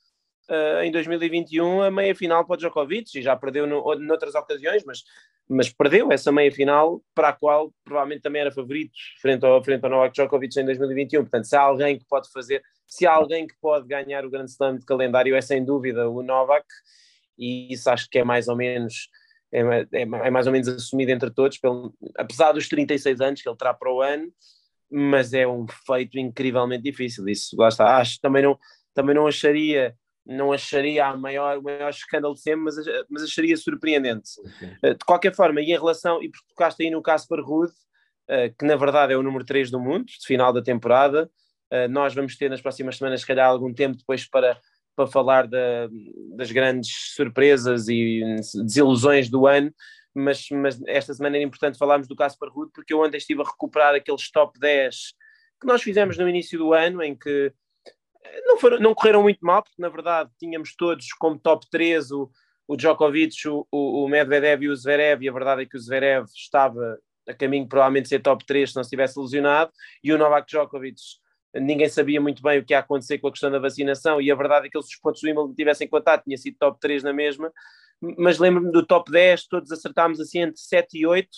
uh, 0.50 0.84
em 0.84 0.92
2021 0.92 1.84
a 1.84 1.92
meia 1.92 2.16
final 2.16 2.46
para 2.46 2.56
o 2.56 2.58
Djokovic 2.58 3.18
e 3.18 3.22
já 3.22 3.36
perdeu 3.36 3.68
no, 3.68 3.96
noutras 3.96 4.34
ocasiões, 4.36 4.84
mas 4.84 5.04
mas 5.48 5.70
perdeu 5.70 6.12
essa 6.12 6.32
meia 6.32 6.52
final 6.52 7.02
para 7.14 7.30
a 7.30 7.34
qual 7.34 7.74
provavelmente 7.84 8.22
também 8.22 8.42
era 8.42 8.52
favorito 8.52 8.94
frente 9.22 9.46
ao, 9.46 9.64
frente 9.64 9.84
ao 9.84 9.90
Novak 9.90 10.14
Djokovic 10.14 10.58
em 10.60 10.66
2021. 10.66 11.22
Portanto, 11.22 11.46
se 11.46 11.56
há 11.56 11.62
alguém 11.62 11.98
que 11.98 12.06
pode 12.06 12.32
fazer, 12.32 12.62
se 12.94 13.08
há 13.08 13.14
alguém 13.14 13.48
que 13.48 13.56
pode 13.60 13.88
ganhar 13.88 14.24
o 14.24 14.30
Grande 14.30 14.52
Slam 14.52 14.78
de 14.78 14.86
calendário, 14.86 15.36
é 15.36 15.42
sem 15.42 15.66
dúvida 15.66 16.08
o 16.08 16.22
Novak, 16.22 16.66
e 17.38 17.74
isso 17.74 17.90
acho 17.90 18.08
que 18.08 18.20
é 18.20 18.24
mais 18.24 18.48
ou 18.48 18.56
menos. 18.56 19.10
É, 19.52 19.62
é, 19.62 20.02
é 20.02 20.30
mais 20.32 20.46
ou 20.46 20.54
menos 20.54 20.68
assumido 20.68 21.12
entre 21.12 21.32
todos, 21.32 21.58
pelo, 21.58 21.94
apesar 22.18 22.52
dos 22.52 22.68
36 22.68 23.22
anos 23.22 23.42
que 23.42 23.50
ele 23.50 23.58
terá 23.58 23.74
para 23.74 23.92
o 23.92 24.02
ano, 24.02 24.32
mas 24.92 25.34
é 25.34 25.48
um 25.48 25.66
feito 25.88 26.20
incrivelmente 26.20 26.84
difícil. 26.84 27.28
Isso 27.28 27.56
lá 27.58 27.68
está. 27.68 27.98
Acho 27.98 28.20
também 28.20 28.44
não, 28.44 28.58
também 28.94 29.16
não 29.16 29.28
acharia 29.28 29.96
não 30.26 30.54
acharia 30.54 31.06
a 31.08 31.18
maior, 31.18 31.58
o 31.58 31.64
maior 31.64 31.90
escândalo 31.90 32.34
de 32.34 32.42
sempre, 32.42 32.62
mas, 32.62 32.76
mas 33.10 33.24
acharia 33.24 33.58
surpreendente. 33.58 34.30
Okay. 34.40 34.78
Eh, 34.82 34.94
de 34.94 35.06
qualquer 35.06 35.36
forma, 35.36 35.60
e 35.60 35.66
em 35.66 35.78
relação, 35.78 36.24
e 36.24 36.30
porque 36.30 36.48
tocaste 36.48 36.82
aí 36.82 36.90
no 36.90 37.02
Casper 37.02 37.44
Ruud, 37.44 37.70
uh, 37.70 38.56
que 38.58 38.66
na 38.66 38.78
verdade 38.78 39.12
é 39.12 39.18
o 39.18 39.22
número 39.22 39.44
3 39.44 39.70
do 39.70 39.82
mundo, 39.82 40.06
de 40.06 40.26
final 40.26 40.54
da 40.54 40.62
temporada, 40.62 41.30
nós 41.90 42.14
vamos 42.14 42.36
ter 42.38 42.50
nas 42.50 42.62
próximas 42.62 42.98
semanas, 42.98 43.22
se 43.22 43.28
calhar, 43.28 43.50
algum 43.50 43.74
tempo 43.74 43.98
depois 43.98 44.28
para, 44.28 44.60
para 44.96 45.08
falar 45.08 45.48
da, 45.48 45.90
das 46.36 46.52
grandes 46.52 47.14
surpresas 47.16 47.88
e 47.88 48.22
desilusões 48.64 49.30
do 49.30 49.48
ano, 49.48 49.74
mas, 50.14 50.48
mas 50.52 50.82
esta 50.88 51.14
semana 51.14 51.38
era 51.38 51.46
importante 51.46 51.78
falarmos 51.78 52.08
do 52.08 52.16
Casper 52.16 52.50
Ruud, 52.50 52.72
porque 52.74 52.94
eu 52.94 53.02
ontem 53.02 53.18
estive 53.18 53.42
a 53.42 53.46
recuperar 53.46 53.96
aqueles 53.96 54.30
top 54.32 54.60
10 54.60 54.96
que 55.60 55.68
nós 55.68 55.82
fizemos 55.82 56.18
no 56.18 56.28
início 56.28 56.60
do 56.60 56.74
ano, 56.74 57.02
em 57.02 57.16
que 57.16 57.52
não, 58.46 58.58
foram, 58.58 58.80
não 58.80 58.94
correram 58.94 59.24
muito 59.24 59.40
mal, 59.42 59.64
porque 59.64 59.82
na 59.82 59.90
verdade 59.90 60.30
tínhamos 60.38 60.76
todos 60.76 61.08
como 61.14 61.40
top 61.40 61.66
3 61.72 62.12
o, 62.12 62.30
o 62.68 62.76
Djokovic, 62.76 63.48
o, 63.48 63.66
o 63.72 64.08
Medvedev 64.08 64.64
e 64.64 64.70
o 64.70 64.76
Zverev, 64.76 65.24
e 65.24 65.30
a 65.30 65.34
verdade 65.34 65.64
é 65.64 65.66
que 65.66 65.78
o 65.78 65.80
Zverev 65.80 66.26
estava 66.36 67.00
a 67.28 67.34
caminho 67.34 67.68
provavelmente 67.68 68.10
ser 68.10 68.20
top 68.20 68.46
3 68.46 68.70
se 68.70 68.76
não 68.76 68.82
estivesse 68.82 69.20
lesionado, 69.20 69.72
e 70.04 70.12
o 70.12 70.18
Novak 70.18 70.48
Djokovic 70.48 71.00
ninguém 71.56 71.88
sabia 71.88 72.20
muito 72.20 72.42
bem 72.42 72.60
o 72.60 72.66
que 72.66 72.74
ia 72.74 72.80
acontecer 72.80 73.18
com 73.20 73.28
a 73.28 73.32
questão 73.32 73.52
da 73.52 73.60
vacinação, 73.60 74.22
e 74.22 74.32
a 74.32 74.36
verdade 74.36 74.68
é 74.68 74.70
que 74.70 74.82
se 74.82 74.94
os 74.94 75.00
pontos 75.00 75.22
do 75.22 75.28
Wimbledon 75.28 75.54
tivessem 75.54 75.88
contado, 75.88 76.24
tinha 76.24 76.38
sido 76.38 76.58
top 76.58 76.80
3 76.80 77.04
na 77.04 77.14
mesma, 77.14 77.52
mas 78.18 78.40
lembro-me 78.40 78.72
do 78.72 78.86
top 78.86 79.12
10, 79.12 79.48
todos 79.48 79.72
acertámos 79.72 80.20
assim 80.20 80.40
entre 80.40 80.60
7 80.60 80.98
e 80.98 81.06
8, 81.06 81.30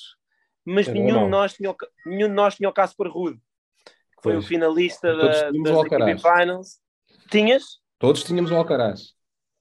mas 0.65 0.87
nenhum 0.87 1.25
de, 1.25 1.29
nós 1.29 1.53
tinha, 1.53 1.75
nenhum 2.05 2.27
de 2.27 2.33
nós 2.33 2.55
tinha 2.55 2.69
o 2.69 2.73
caso 2.73 2.95
por 2.97 3.07
Rude, 3.07 3.37
que 3.85 4.23
foi 4.23 4.33
pois. 4.33 4.45
o 4.45 4.47
finalista 4.47 5.15
da, 5.15 5.51
das 5.51 6.21
Finals. 6.21 6.79
Tinhas? 7.29 7.63
Todos 7.99 8.23
tínhamos 8.23 8.51
o 8.51 8.55
Alcaraz. 8.55 9.13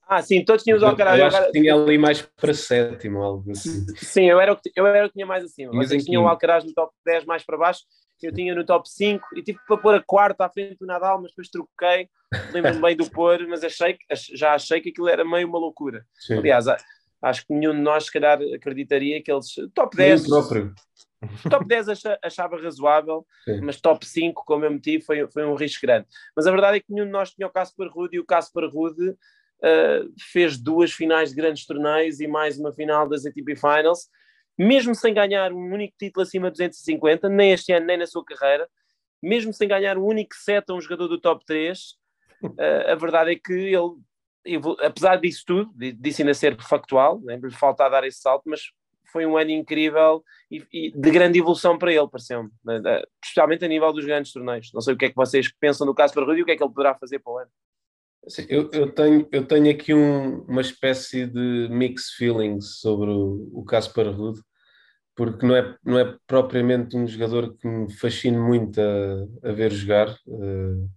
Ah, 0.06 0.22
sim, 0.22 0.44
todos 0.44 0.62
tínhamos 0.62 0.82
o 0.82 0.86
Alcaraz. 0.86 1.18
Eu 1.18 1.26
acho 1.26 1.46
que 1.46 1.52
tinha 1.52 1.74
ali 1.74 1.96
mais 1.96 2.22
para 2.22 2.52
sétimo, 2.52 3.22
algo 3.22 3.50
assim. 3.50 3.86
Sim, 3.96 4.24
eu 4.24 4.40
era 4.40 4.52
o 4.52 4.56
que, 4.56 4.70
eu 4.76 4.86
era 4.86 5.06
o 5.06 5.08
que 5.08 5.14
tinha 5.14 5.26
mais 5.26 5.44
acima. 5.44 5.72
Mas 5.72 5.88
Vocês 5.88 6.04
tinham 6.04 6.24
o 6.24 6.28
Alcaraz 6.28 6.64
no 6.64 6.72
top 6.74 6.92
10 7.06 7.24
mais 7.24 7.44
para 7.44 7.56
baixo, 7.56 7.80
eu 8.26 8.32
tinha 8.32 8.54
no 8.54 8.64
top 8.64 8.88
5 8.88 9.26
e 9.36 9.42
tive 9.42 9.58
para 9.66 9.76
pôr 9.76 9.94
a 9.94 10.02
quarta 10.02 10.44
à 10.46 10.48
frente 10.50 10.78
do 10.78 10.86
Nadal, 10.86 11.20
mas 11.20 11.30
depois 11.30 11.48
troquei. 11.48 12.08
Lembro-me 12.52 12.80
bem 12.80 12.96
do 12.96 13.10
pôr, 13.10 13.46
mas 13.46 13.62
achei, 13.62 13.96
já 14.34 14.54
achei 14.54 14.80
que 14.80 14.88
aquilo 14.88 15.08
era 15.08 15.24
meio 15.24 15.46
uma 15.46 15.58
loucura. 15.58 16.04
Sim. 16.14 16.38
Aliás, 16.38 16.66
acho 17.22 17.46
que 17.46 17.54
nenhum 17.54 17.72
de 17.72 17.80
nós, 17.80 18.06
se 18.06 18.12
calhar, 18.12 18.38
acreditaria 18.54 19.22
que 19.22 19.30
eles. 19.30 19.54
Top 19.74 19.96
10. 19.96 20.26
próprio. 20.26 20.74
top 21.50 21.66
10 21.66 21.86
achava 22.22 22.60
razoável, 22.60 23.26
Sim. 23.44 23.60
mas 23.62 23.80
top 23.80 24.06
5, 24.06 24.42
como 24.44 24.64
eu 24.64 24.70
meti, 24.70 25.00
foi, 25.00 25.26
foi 25.30 25.44
um 25.44 25.54
risco 25.54 25.86
grande. 25.86 26.06
Mas 26.36 26.46
a 26.46 26.50
verdade 26.50 26.78
é 26.78 26.80
que 26.80 26.92
nenhum 26.92 27.06
de 27.06 27.12
nós 27.12 27.30
tinha 27.30 27.46
o 27.46 27.50
Casper 27.50 27.88
Ruud 27.88 28.14
e 28.14 28.20
o 28.20 28.24
Casper 28.24 28.68
Ruud 28.68 29.16
uh, 29.62 30.12
fez 30.32 30.58
duas 30.58 30.92
finais 30.92 31.30
de 31.30 31.36
grandes 31.36 31.66
torneios 31.66 32.20
e 32.20 32.26
mais 32.26 32.58
uma 32.58 32.72
final 32.72 33.08
das 33.08 33.24
ATP 33.26 33.56
Finals, 33.56 34.08
mesmo 34.58 34.94
sem 34.94 35.12
ganhar 35.12 35.52
um 35.52 35.72
único 35.72 35.94
título 35.98 36.22
acima 36.22 36.50
de 36.50 36.58
250, 36.58 37.28
nem 37.28 37.52
este 37.52 37.72
ano, 37.72 37.86
nem 37.86 37.98
na 37.98 38.06
sua 38.06 38.24
carreira, 38.24 38.68
mesmo 39.22 39.52
sem 39.52 39.66
ganhar 39.66 39.98
um 39.98 40.04
único 40.04 40.34
set 40.34 40.64
a 40.68 40.74
um 40.74 40.80
jogador 40.80 41.08
do 41.08 41.20
top 41.20 41.44
3, 41.44 41.80
uh, 42.42 42.54
eh, 42.58 42.92
a 42.92 42.94
verdade 42.94 43.32
é 43.32 43.36
que 43.36 43.52
ele, 43.52 44.66
apesar 44.82 45.16
disso 45.16 45.42
tudo, 45.46 45.72
disse 45.98 46.22
ainda 46.22 46.34
ser 46.34 46.60
factual, 46.60 47.20
lhe 47.24 47.50
falta 47.50 47.88
dar 47.88 48.04
esse 48.04 48.20
salto, 48.20 48.42
mas 48.46 48.60
foi 49.14 49.24
um 49.24 49.36
ano 49.36 49.50
incrível 49.50 50.24
e, 50.50 50.66
e 50.72 50.90
de 50.90 51.10
grande 51.12 51.38
evolução 51.38 51.78
para 51.78 51.92
ele, 51.92 52.08
pareceu-me, 52.08 52.50
né, 52.64 53.00
especialmente 53.22 53.64
a 53.64 53.68
nível 53.68 53.92
dos 53.92 54.04
grandes 54.04 54.32
torneios. 54.32 54.72
Não 54.74 54.80
sei 54.80 54.94
o 54.94 54.96
que 54.96 55.04
é 55.04 55.08
que 55.08 55.14
vocês 55.14 55.52
pensam 55.60 55.86
do 55.86 55.94
caso 55.94 56.12
para 56.12 56.36
e 56.36 56.42
o 56.42 56.44
que 56.44 56.50
é 56.50 56.56
que 56.56 56.62
ele 56.62 56.72
poderá 56.72 56.96
fazer 56.96 57.20
para 57.20 57.32
o 57.32 57.38
ano. 57.38 57.50
Eu, 58.48 58.70
eu, 58.72 58.90
tenho, 58.90 59.28
eu 59.30 59.46
tenho 59.46 59.70
aqui 59.70 59.92
um, 59.92 60.42
uma 60.44 60.62
espécie 60.62 61.26
de 61.26 61.68
mixed 61.70 62.16
feelings 62.16 62.80
sobre 62.80 63.10
o, 63.10 63.62
Caspar 63.64 64.06
Rude, 64.08 64.40
porque 65.14 65.46
não 65.46 65.54
é, 65.54 65.76
não 65.84 65.98
é 65.98 66.16
propriamente 66.26 66.96
um 66.96 67.06
jogador 67.06 67.54
que 67.56 67.66
me 67.66 67.92
fascine 67.92 68.38
muito 68.38 68.80
a, 68.80 69.50
a 69.50 69.52
ver 69.52 69.70
jogar, 69.72 70.08
uh, 70.26 70.90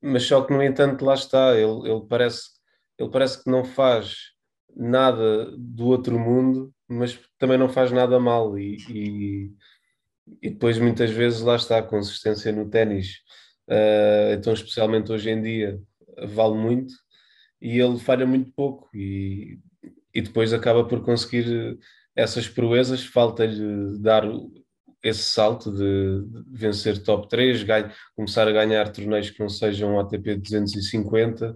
mas 0.00 0.22
só 0.24 0.42
que, 0.42 0.52
no 0.52 0.62
entanto, 0.62 1.04
lá 1.04 1.14
está, 1.14 1.54
ele, 1.54 1.90
ele, 1.90 2.06
parece, 2.08 2.50
ele 2.96 3.10
parece 3.10 3.42
que 3.42 3.50
não 3.50 3.64
faz 3.64 4.16
nada 4.76 5.50
do 5.56 5.86
outro 5.86 6.18
mundo, 6.18 6.72
mas 6.86 7.18
também 7.38 7.58
não 7.58 7.68
faz 7.68 7.90
nada 7.90 8.20
mal, 8.20 8.56
e, 8.56 8.76
e, 8.88 9.52
e 10.42 10.50
depois 10.50 10.78
muitas 10.78 11.10
vezes 11.10 11.40
lá 11.40 11.56
está 11.56 11.78
a 11.78 11.82
consistência 11.82 12.52
no 12.52 12.70
ténis. 12.70 13.22
Uh, 13.66 14.34
então, 14.34 14.52
especialmente 14.52 15.10
hoje 15.10 15.30
em 15.30 15.40
dia, 15.40 15.80
vale 16.28 16.54
muito 16.54 16.94
e 17.60 17.78
ele 17.78 17.98
falha 17.98 18.26
muito 18.26 18.52
pouco 18.52 18.88
e, 18.94 19.58
e 20.12 20.20
depois 20.20 20.52
acaba 20.52 20.84
por 20.84 21.02
conseguir 21.02 21.78
essas 22.14 22.48
proezas, 22.48 23.04
falta-lhe 23.04 23.98
dar 23.98 24.24
esse 25.02 25.22
salto 25.22 25.70
de, 25.70 26.24
de 26.26 26.58
vencer 26.58 27.02
top 27.02 27.28
3, 27.28 27.62
ganha, 27.62 27.92
começar 28.16 28.48
a 28.48 28.52
ganhar 28.52 28.90
torneios 28.90 29.30
que 29.30 29.40
não 29.40 29.48
sejam 29.48 29.98
ATP 30.00 30.36
250, 30.36 31.54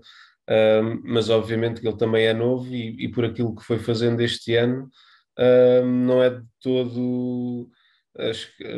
um, 0.50 1.02
mas 1.04 1.30
obviamente 1.30 1.80
que 1.80 1.88
ele 1.88 1.96
também 1.96 2.26
é 2.26 2.34
novo 2.34 2.74
e, 2.74 3.04
e, 3.04 3.08
por 3.08 3.24
aquilo 3.24 3.54
que 3.54 3.64
foi 3.64 3.78
fazendo 3.78 4.20
este 4.20 4.54
ano, 4.54 4.90
um, 5.38 6.06
não 6.06 6.22
é 6.22 6.30
de 6.30 6.44
todo 6.60 7.70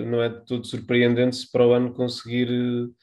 não 0.06 0.22
é 0.22 0.28
de 0.28 0.44
todo 0.44 0.66
surpreendente 0.66 1.36
se 1.36 1.50
para 1.50 1.66
o 1.66 1.72
ano 1.72 1.94
conseguir 1.94 2.50
uh, 2.50 2.94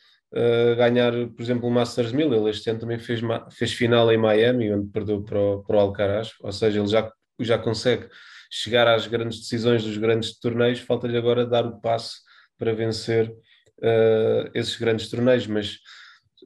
ganhar, 0.78 1.12
por 1.30 1.42
exemplo, 1.42 1.68
o 1.68 1.72
Masters 1.72 2.12
1000. 2.12 2.34
Ele 2.34 2.50
este 2.50 2.70
ano 2.70 2.80
também 2.80 3.00
fez, 3.00 3.22
fez 3.52 3.74
final 3.74 4.12
em 4.12 4.18
Miami, 4.18 4.74
onde 4.74 4.92
perdeu 4.92 5.24
para 5.24 5.40
o, 5.40 5.64
para 5.64 5.76
o 5.76 5.80
Alcaraz, 5.80 6.34
ou 6.42 6.52
seja, 6.52 6.80
ele 6.80 6.88
já, 6.88 7.12
já 7.40 7.58
consegue 7.58 8.08
chegar 8.52 8.88
às 8.88 9.08
grandes 9.08 9.40
decisões 9.40 9.84
dos 9.84 9.98
grandes 9.98 10.40
torneios, 10.40 10.80
falta-lhe 10.80 11.18
agora 11.18 11.46
dar 11.46 11.66
o 11.66 11.80
passo 11.80 12.18
para 12.58 12.74
vencer 12.74 13.30
uh, 13.30 14.50
esses 14.54 14.78
grandes 14.78 15.10
torneios, 15.10 15.48
mas 15.48 15.78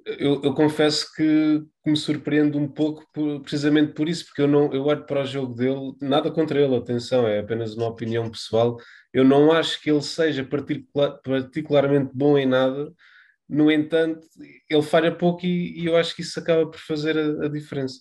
eu, 0.05 0.41
eu 0.43 0.53
confesso 0.53 1.07
que, 1.15 1.61
me 1.85 1.97
surpreende 1.97 2.57
um 2.57 2.67
pouco 2.67 3.05
por, 3.13 3.41
precisamente 3.41 3.93
por 3.93 4.07
isso, 4.07 4.25
porque 4.25 4.41
eu 4.41 4.47
não 4.47 4.71
eu 4.71 4.85
olho 4.85 5.03
para 5.05 5.21
o 5.21 5.25
jogo 5.25 5.55
dele, 5.55 5.93
nada 5.99 6.29
contra 6.31 6.59
ele, 6.59 6.75
atenção, 6.75 7.27
é 7.27 7.39
apenas 7.39 7.75
uma 7.75 7.87
opinião 7.87 8.29
pessoal. 8.29 8.77
Eu 9.11 9.23
não 9.23 9.51
acho 9.51 9.81
que 9.81 9.89
ele 9.89 10.01
seja 10.01 10.43
particular, 10.43 11.19
particularmente 11.23 12.11
bom 12.13 12.37
em 12.37 12.45
nada, 12.45 12.91
no 13.51 13.69
entanto, 13.69 14.25
ele 14.69 14.81
falha 14.81 15.13
pouco 15.13 15.45
e, 15.45 15.81
e 15.81 15.85
eu 15.85 15.97
acho 15.97 16.15
que 16.15 16.21
isso 16.21 16.39
acaba 16.39 16.65
por 16.65 16.79
fazer 16.79 17.17
a, 17.17 17.45
a, 17.45 17.49
diferença. 17.49 17.99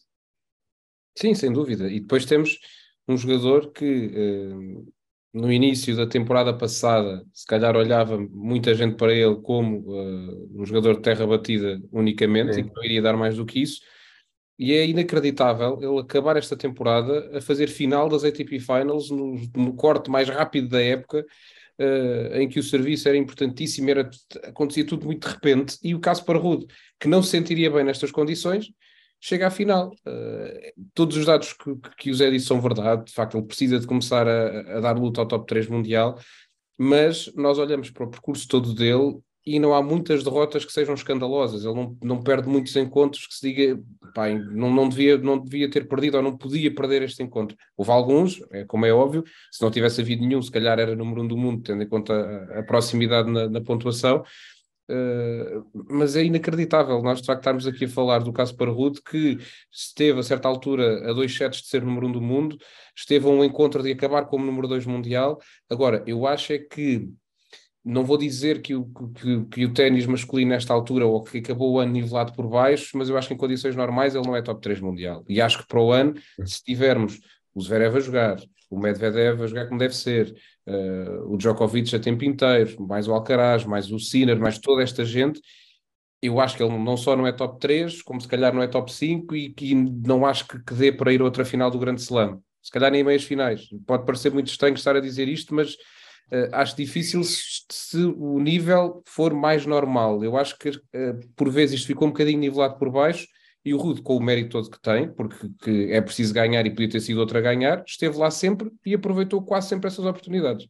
Sim, 1.18 1.34
sem 1.34 1.52
dúvida. 1.52 1.90
E 1.90 1.98
depois 1.98 2.24
temos 2.24 2.56
um 3.08 3.16
jogador 3.16 3.72
que 3.72 4.12
eh, 4.14 4.82
no 5.34 5.52
início 5.52 5.96
da 5.96 6.06
temporada 6.06 6.56
passada, 6.56 7.26
se 7.34 7.44
calhar 7.44 7.74
olhava 7.76 8.16
muita 8.16 8.76
gente 8.76 8.94
para 8.94 9.12
ele 9.12 9.40
como 9.42 9.78
uh, 9.78 10.60
um 10.60 10.64
jogador 10.64 10.94
de 10.94 11.02
terra 11.02 11.26
batida 11.26 11.82
unicamente 11.90 12.54
Sim. 12.54 12.60
e 12.60 12.64
que 12.64 12.74
não 12.74 12.84
iria 12.84 13.02
dar 13.02 13.16
mais 13.16 13.36
do 13.36 13.44
que 13.44 13.60
isso. 13.60 13.80
E 14.56 14.72
é 14.72 14.86
inacreditável 14.86 15.80
ele 15.82 15.98
acabar 15.98 16.36
esta 16.36 16.56
temporada 16.56 17.36
a 17.36 17.40
fazer 17.40 17.66
final 17.66 18.08
das 18.08 18.22
ATP 18.22 18.60
Finals 18.60 19.10
no, 19.10 19.34
no 19.56 19.74
corte 19.74 20.08
mais 20.08 20.28
rápido 20.28 20.68
da 20.68 20.80
época 20.80 21.26
uh, 21.80 22.36
em 22.36 22.48
que 22.48 22.60
o 22.60 22.62
serviço 22.62 23.08
era 23.08 23.16
importantíssimo, 23.16 23.90
era, 23.90 24.08
acontecia 24.44 24.86
tudo 24.86 25.06
muito 25.06 25.26
de 25.26 25.34
repente, 25.34 25.78
e 25.82 25.94
o 25.94 26.00
caso 26.00 26.24
para 26.24 26.38
Rude, 26.38 26.66
que 26.98 27.08
não 27.08 27.22
se 27.22 27.30
sentiria 27.30 27.70
bem 27.70 27.84
nestas 27.84 28.10
condições, 28.10 28.70
chega 29.20 29.46
à 29.46 29.50
final. 29.50 29.90
Uh, 30.06 30.72
todos 30.94 31.16
os 31.16 31.24
dados 31.26 31.52
que, 31.54 31.74
que 31.96 32.10
o 32.10 32.14
Zé 32.14 32.30
disse 32.30 32.46
são 32.46 32.60
verdade, 32.60 33.06
de 33.06 33.12
facto, 33.12 33.36
ele 33.36 33.46
precisa 33.46 33.80
de 33.80 33.86
começar 33.86 34.28
a, 34.28 34.76
a 34.76 34.80
dar 34.80 34.98
luta 34.98 35.20
ao 35.20 35.26
top 35.26 35.46
3 35.46 35.68
mundial, 35.68 36.18
mas 36.78 37.32
nós 37.34 37.58
olhamos 37.58 37.90
para 37.90 38.04
o 38.04 38.10
percurso 38.10 38.46
todo 38.46 38.74
dele 38.74 39.18
e 39.46 39.59
não 39.59 39.74
há 39.74 39.83
muitas 39.83 40.22
derrotas 40.22 40.64
que 40.64 40.72
sejam 40.72 40.94
escandalosas. 40.94 41.64
Ele 41.64 41.74
não, 41.74 41.96
não 42.03 42.22
perde 42.22 42.48
muitos 42.48 42.74
encontros 42.76 43.26
que 43.26 43.35
se 43.35 43.48
diga, 43.48 43.83
pá, 44.14 44.29
não, 44.29 44.72
não, 44.72 44.88
devia, 44.88 45.16
não 45.18 45.38
devia 45.38 45.70
ter 45.70 45.88
perdido 45.88 46.18
ou 46.18 46.22
não 46.22 46.37
podia 46.37 46.74
perder 46.74 47.03
este 47.03 47.22
encontro. 47.22 47.57
Houve 47.76 47.90
alguns, 47.90 48.42
é, 48.53 48.64
como 48.64 48.87
é 48.87 48.92
óbvio, 48.92 49.24
se 49.50 49.62
não 49.62 49.70
tivesse 49.70 50.00
havido 50.00 50.26
nenhum, 50.26 50.42
se 50.42 50.50
calhar 50.50 50.79
era 50.79 50.94
número 50.94 51.22
um 51.22 51.29
do 51.29 51.37
mundo, 51.37 51.62
tendo 51.62 51.83
em 51.83 51.88
conta 51.88 52.14
a, 52.14 52.61
a 52.61 52.62
proximidade 52.62 53.31
na, 53.31 53.48
na 53.48 53.61
pontuação. 53.61 54.22
Uh, 54.90 55.64
mas 55.88 56.16
é 56.16 56.24
inacreditável 56.24 57.00
nós 57.00 57.20
de 57.20 57.26
facto 57.26 57.42
estarmos 57.42 57.64
aqui 57.64 57.85
a 57.85 57.88
falar 57.88 58.24
do 58.24 58.33
caso 58.33 58.57
Parrude 58.57 59.00
que 59.00 59.38
esteve 59.70 60.18
a 60.18 60.22
certa 60.24 60.48
altura 60.48 61.09
a 61.09 61.12
dois 61.12 61.33
sets 61.33 61.62
de 61.62 61.68
ser 61.68 61.85
número 61.85 62.09
um 62.09 62.12
do 62.12 62.20
mundo, 62.20 62.59
esteve 62.96 63.24
a 63.24 63.31
um 63.31 63.44
encontro 63.44 63.85
de 63.85 63.92
acabar 63.92 64.24
como 64.24 64.44
número 64.44 64.66
dois 64.66 64.87
mundial. 64.87 65.38
Agora, 65.70 66.03
eu 66.09 66.26
acho 66.26 66.53
é 66.53 66.59
que 66.59 67.09
não 67.84 68.04
vou 68.04 68.18
dizer 68.18 68.60
que 68.60 68.74
o, 68.74 68.84
que, 68.84 69.44
que 69.46 69.64
o 69.64 69.72
ténis 69.72 70.06
masculino 70.06 70.50
nesta 70.50 70.72
altura 70.72 71.06
ou 71.06 71.22
que 71.22 71.38
acabou 71.38 71.72
o 71.72 71.78
ano 71.78 71.92
nivelado 71.92 72.32
por 72.32 72.46
baixo, 72.46 72.96
mas 72.96 73.08
eu 73.08 73.16
acho 73.16 73.28
que 73.28 73.34
em 73.34 73.38
condições 73.38 73.74
normais 73.74 74.14
ele 74.14 74.26
não 74.26 74.36
é 74.36 74.42
top 74.42 74.60
3 74.60 74.80
mundial. 74.80 75.24
E 75.28 75.40
acho 75.40 75.58
que 75.58 75.66
para 75.66 75.80
o 75.80 75.90
ano, 75.90 76.14
se 76.44 76.62
tivermos 76.62 77.20
o 77.54 77.60
Zverev 77.60 77.96
a 77.96 78.00
jogar, 78.00 78.36
o 78.68 78.78
Medvedev 78.78 79.42
a 79.42 79.46
jogar 79.46 79.66
como 79.66 79.78
deve 79.78 79.96
ser, 79.96 80.34
uh, 80.66 81.32
o 81.32 81.36
Djokovic 81.36 81.94
a 81.96 81.98
tempo 81.98 82.24
inteiro, 82.24 82.86
mais 82.86 83.08
o 83.08 83.12
Alcaraz, 83.12 83.64
mais 83.64 83.90
o 83.90 83.98
Sinner, 83.98 84.38
mais 84.38 84.58
toda 84.58 84.82
esta 84.82 85.04
gente, 85.04 85.40
eu 86.22 86.38
acho 86.38 86.56
que 86.56 86.62
ele 86.62 86.76
não 86.76 86.96
só 86.96 87.16
não 87.16 87.26
é 87.26 87.32
top 87.32 87.58
3, 87.58 88.02
como 88.02 88.20
se 88.20 88.28
calhar 88.28 88.54
não 88.54 88.62
é 88.62 88.68
top 88.68 88.92
5 88.92 89.34
e 89.34 89.52
que 89.52 89.74
não 89.74 90.26
acho 90.26 90.46
que, 90.46 90.62
que 90.62 90.74
dê 90.74 90.92
para 90.92 91.12
ir 91.12 91.22
outra 91.22 91.44
final 91.44 91.70
do 91.70 91.78
Grande 91.78 92.02
Slam. 92.02 92.40
Se 92.62 92.70
calhar 92.70 92.90
nem 92.90 93.02
meias 93.02 93.24
finais. 93.24 93.68
Pode 93.86 94.04
parecer 94.04 94.30
muito 94.30 94.48
estranho 94.48 94.74
estar 94.74 94.94
a 94.94 95.00
dizer 95.00 95.28
isto, 95.28 95.54
mas 95.54 95.76
acho 96.52 96.76
difícil 96.76 97.24
se, 97.24 97.64
se, 97.70 98.04
o 98.04 98.38
nível 98.38 99.02
for 99.06 99.34
mais 99.34 99.66
normal. 99.66 100.22
Eu 100.22 100.36
acho 100.36 100.58
que 100.58 100.70
uh, 100.70 101.28
por 101.36 101.50
vezes 101.50 101.80
isto 101.80 101.86
ficou 101.86 102.08
um 102.08 102.12
bocadinho 102.12 102.38
nivelado 102.38 102.78
por 102.78 102.90
baixo 102.90 103.26
e 103.64 103.74
o 103.74 103.78
Rude, 103.78 104.02
com 104.02 104.16
o 104.16 104.22
mérito 104.22 104.50
todo 104.50 104.70
que 104.70 104.80
tem, 104.80 105.12
porque 105.12 105.88
é 105.90 106.00
preciso 106.00 106.32
ganhar 106.32 106.64
e 106.64 106.70
podia 106.70 106.88
ter 106.88 107.00
sido 107.00 107.20
outra 107.20 107.40
a 107.40 107.42
ganhar, 107.42 107.84
esteve 107.86 108.16
lá 108.16 108.30
sempre 108.30 108.70
e 108.86 108.94
aproveitou 108.94 109.42
quase 109.42 109.68
sempre 109.68 109.88
essas 109.88 110.04
oportunidades. 110.04 110.66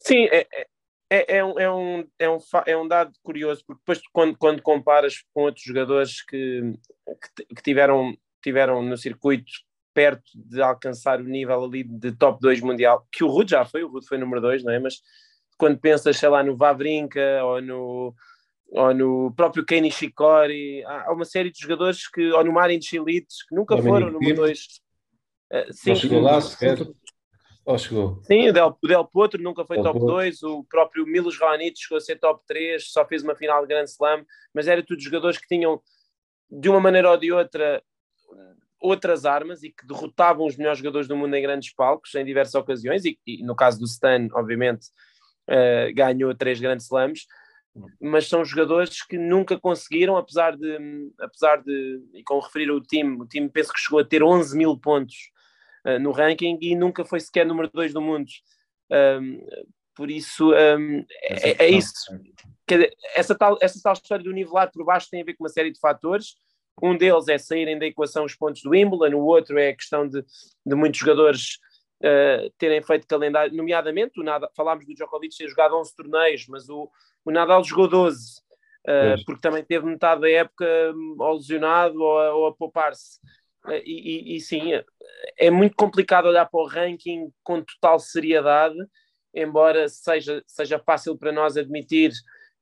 Sim, 0.00 0.24
é, 0.24 0.46
é, 0.52 0.66
é, 1.10 1.36
é, 1.36 1.44
um, 1.44 1.58
é, 1.58 1.70
um, 1.70 2.08
é, 2.18 2.28
um, 2.28 2.38
é 2.66 2.76
um 2.76 2.88
dado 2.88 3.12
curioso, 3.22 3.62
porque 3.66 3.80
depois 3.80 4.00
quando, 4.12 4.36
quando 4.36 4.62
comparas 4.62 5.22
com 5.32 5.42
outros 5.42 5.64
jogadores 5.64 6.22
que, 6.22 6.74
que, 7.36 7.54
que 7.54 7.62
tiveram, 7.62 8.16
tiveram 8.42 8.82
no 8.82 8.96
circuito 8.96 9.52
perto 9.94 10.24
de 10.34 10.60
alcançar 10.60 11.20
o 11.20 11.24
nível 11.24 11.64
ali 11.64 11.84
de 11.84 12.12
top 12.12 12.40
2 12.40 12.60
mundial, 12.60 13.06
que 13.10 13.22
o 13.22 13.28
Rude 13.28 13.52
já 13.52 13.64
foi, 13.64 13.84
o 13.84 13.88
Rude 13.88 14.06
foi 14.06 14.18
número 14.18 14.40
2, 14.40 14.64
não 14.64 14.72
é? 14.72 14.78
Mas 14.80 14.96
quando 15.56 15.78
pensas, 15.78 16.18
sei 16.18 16.28
lá, 16.28 16.42
no 16.42 16.56
Vavrinka 16.56 17.42
ou 17.44 17.62
no, 17.62 18.14
ou 18.68 18.92
no 18.92 19.32
próprio 19.34 19.64
Kenny 19.64 19.90
Shikori, 19.90 20.84
há 20.84 21.12
uma 21.12 21.24
série 21.24 21.50
de 21.50 21.60
jogadores 21.60 22.08
que, 22.10 22.32
ou 22.32 22.44
no 22.44 22.52
Marin 22.52 22.82
Chilites, 22.82 23.46
que 23.48 23.54
nunca 23.54 23.80
foram 23.80 24.10
número 24.10 24.36
2. 24.36 24.60
Uh, 25.52 25.72
sim, 25.72 25.94
chegou 25.94 26.20
lá 26.20 26.40
sequer. 26.40 26.78
Oh, 27.66 27.78
chegou. 27.78 28.20
Sim, 28.24 28.48
o 28.48 28.52
Del, 28.52 28.76
o 28.82 28.86
Del 28.86 29.04
Potro 29.06 29.42
nunca 29.42 29.64
foi 29.64 29.76
Del 29.76 29.84
top 29.84 30.00
2, 30.00 30.42
o 30.42 30.64
próprio 30.64 31.06
Milos 31.06 31.38
Raonic 31.38 31.78
chegou 31.78 31.96
a 31.96 32.00
ser 32.00 32.18
top 32.18 32.42
3, 32.46 32.90
só 32.90 33.06
fez 33.06 33.22
uma 33.22 33.34
final 33.34 33.62
de 33.62 33.68
Grand 33.68 33.84
Slam, 33.84 34.24
mas 34.52 34.66
era 34.66 34.82
tudo 34.82 35.00
jogadores 35.00 35.38
que 35.38 35.46
tinham, 35.46 35.80
de 36.50 36.68
uma 36.68 36.80
maneira 36.80 37.10
ou 37.10 37.16
de 37.16 37.32
outra, 37.32 37.82
outras 38.84 39.24
armas 39.24 39.62
e 39.62 39.70
que 39.70 39.86
derrotavam 39.86 40.46
os 40.46 40.56
melhores 40.56 40.78
jogadores 40.78 41.08
do 41.08 41.16
mundo 41.16 41.34
em 41.34 41.42
grandes 41.42 41.72
palcos 41.74 42.14
em 42.14 42.24
diversas 42.24 42.54
ocasiões 42.54 43.04
e, 43.06 43.18
e 43.26 43.42
no 43.42 43.56
caso 43.56 43.78
do 43.78 43.86
Stan, 43.86 44.28
obviamente, 44.34 44.88
uh, 45.48 45.94
ganhou 45.94 46.34
três 46.34 46.60
grandes 46.60 46.84
slams, 46.84 47.26
mas 48.00 48.28
são 48.28 48.44
jogadores 48.44 49.02
que 49.02 49.16
nunca 49.16 49.58
conseguiram, 49.58 50.16
apesar 50.16 50.56
de, 50.56 50.78
apesar 51.18 51.62
de 51.62 52.02
e 52.12 52.22
com 52.22 52.38
referir 52.38 52.68
ao 52.68 52.80
time, 52.80 53.20
o 53.20 53.26
time 53.26 53.48
penso 53.48 53.72
que 53.72 53.80
chegou 53.80 54.00
a 54.00 54.04
ter 54.04 54.22
11 54.22 54.56
mil 54.56 54.78
pontos 54.78 55.30
uh, 55.86 55.98
no 55.98 56.12
ranking 56.12 56.58
e 56.60 56.76
nunca 56.76 57.04
foi 57.04 57.20
sequer 57.20 57.46
número 57.46 57.70
2 57.72 57.92
do 57.92 58.02
mundo. 58.02 58.28
Um, 58.92 59.40
por 59.96 60.10
isso, 60.10 60.52
um, 60.52 61.04
é, 61.22 61.64
é, 61.64 61.68
isso. 61.70 61.94
Dizer, 62.68 62.94
essa, 63.14 63.34
tal, 63.34 63.56
essa 63.62 63.80
tal 63.82 63.92
história 63.94 64.24
do 64.24 64.32
nivelar 64.32 64.70
por 64.70 64.84
baixo 64.84 65.08
tem 65.10 65.22
a 65.22 65.24
ver 65.24 65.34
com 65.34 65.44
uma 65.44 65.50
série 65.50 65.70
de 65.70 65.80
fatores. 65.80 66.36
Um 66.82 66.96
deles 66.96 67.28
é 67.28 67.38
saírem 67.38 67.78
da 67.78 67.86
equação 67.86 68.24
os 68.24 68.34
pontos 68.34 68.62
do 68.62 68.70
Wimbledon, 68.70 69.16
o 69.16 69.24
outro 69.24 69.58
é 69.58 69.68
a 69.68 69.76
questão 69.76 70.08
de, 70.08 70.22
de 70.66 70.74
muitos 70.74 71.00
jogadores 71.00 71.58
uh, 72.00 72.50
terem 72.58 72.82
feito 72.82 73.06
calendário, 73.06 73.56
nomeadamente, 73.56 74.20
o 74.20 74.24
Nadal, 74.24 74.50
falámos 74.56 74.84
do 74.84 74.94
Djokovic 74.94 75.36
ter 75.36 75.48
jogado 75.48 75.76
11 75.76 75.94
torneios, 75.94 76.46
mas 76.48 76.68
o, 76.68 76.90
o 77.24 77.30
Nadal 77.30 77.62
jogou 77.62 77.88
12, 77.88 78.40
uh, 78.40 78.90
eh, 78.90 79.16
porque 79.24 79.40
também 79.40 79.64
teve 79.64 79.86
metade 79.86 80.20
da 80.20 80.30
época 80.30 80.66
hum, 80.94 81.16
ou 81.18 81.34
lesionado 81.34 82.00
ou 82.00 82.18
a, 82.18 82.34
ou 82.34 82.46
a 82.46 82.54
poupar-se. 82.54 83.18
Uh, 83.64 83.80
e, 83.84 84.34
e, 84.34 84.36
e, 84.36 84.40
sim, 84.40 84.72
é 85.38 85.50
muito 85.50 85.74
complicado 85.76 86.26
olhar 86.26 86.46
para 86.46 86.60
o 86.60 86.66
ranking 86.66 87.30
com 87.42 87.62
total 87.62 87.98
seriedade, 87.98 88.76
embora 89.32 89.88
seja, 89.88 90.42
seja 90.46 90.78
fácil 90.78 91.16
para 91.16 91.32
nós 91.32 91.56
admitir 91.56 92.12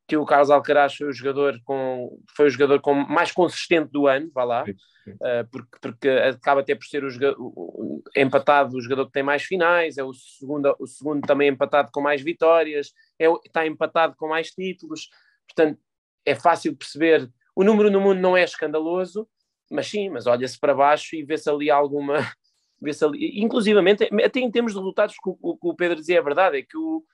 que 0.06 0.16
o 0.16 0.26
Carlos 0.26 0.50
Alcaraz 0.50 0.94
foi 0.94 1.08
o 1.08 1.12
jogador 1.12 1.60
com 1.64 2.18
foi 2.36 2.46
o 2.46 2.50
jogador 2.50 2.80
com 2.80 2.94
mais 2.94 3.32
consistente 3.32 3.90
do 3.90 4.06
ano, 4.06 4.30
vá 4.34 4.44
lá, 4.44 4.64
uh, 4.64 5.48
porque, 5.50 5.78
porque 5.80 6.08
acaba 6.08 6.60
até 6.60 6.74
por 6.74 6.84
ser 6.84 7.04
o, 7.04 7.10
jogador, 7.10 7.36
o, 7.38 8.02
empatado 8.16 8.76
o 8.76 8.80
jogador 8.80 9.06
que 9.06 9.12
tem 9.12 9.22
mais 9.22 9.42
finais, 9.42 9.98
é 9.98 10.04
o 10.04 10.12
segundo, 10.12 10.74
o 10.78 10.86
segundo 10.86 11.22
também 11.22 11.48
empatado 11.48 11.90
com 11.92 12.00
mais 12.00 12.20
vitórias, 12.20 12.92
é, 13.18 13.26
está 13.46 13.66
empatado 13.66 14.14
com 14.16 14.28
mais 14.28 14.50
títulos, 14.50 15.08
portanto 15.46 15.78
é 16.24 16.34
fácil 16.34 16.76
perceber. 16.76 17.30
O 17.54 17.64
número 17.64 17.90
no 17.90 18.00
mundo 18.00 18.20
não 18.20 18.36
é 18.36 18.44
escandaloso, 18.44 19.28
mas 19.70 19.86
sim, 19.88 20.08
mas 20.08 20.26
olha-se 20.26 20.58
para 20.58 20.74
baixo 20.74 21.16
e 21.16 21.24
vê-se 21.24 21.48
ali 21.48 21.70
alguma. 21.70 22.14
Vê-se 22.84 23.04
ali, 23.04 23.40
inclusivamente, 23.40 24.08
até 24.24 24.40
em 24.40 24.50
termos 24.50 24.72
de 24.72 24.78
resultados, 24.78 25.14
o 25.24 25.56
que 25.56 25.68
o 25.68 25.74
Pedro 25.76 26.00
dizia 26.00 26.18
é 26.18 26.22
verdade, 26.22 26.58
é 26.58 26.62
que 26.62 26.76
o, 26.76 27.04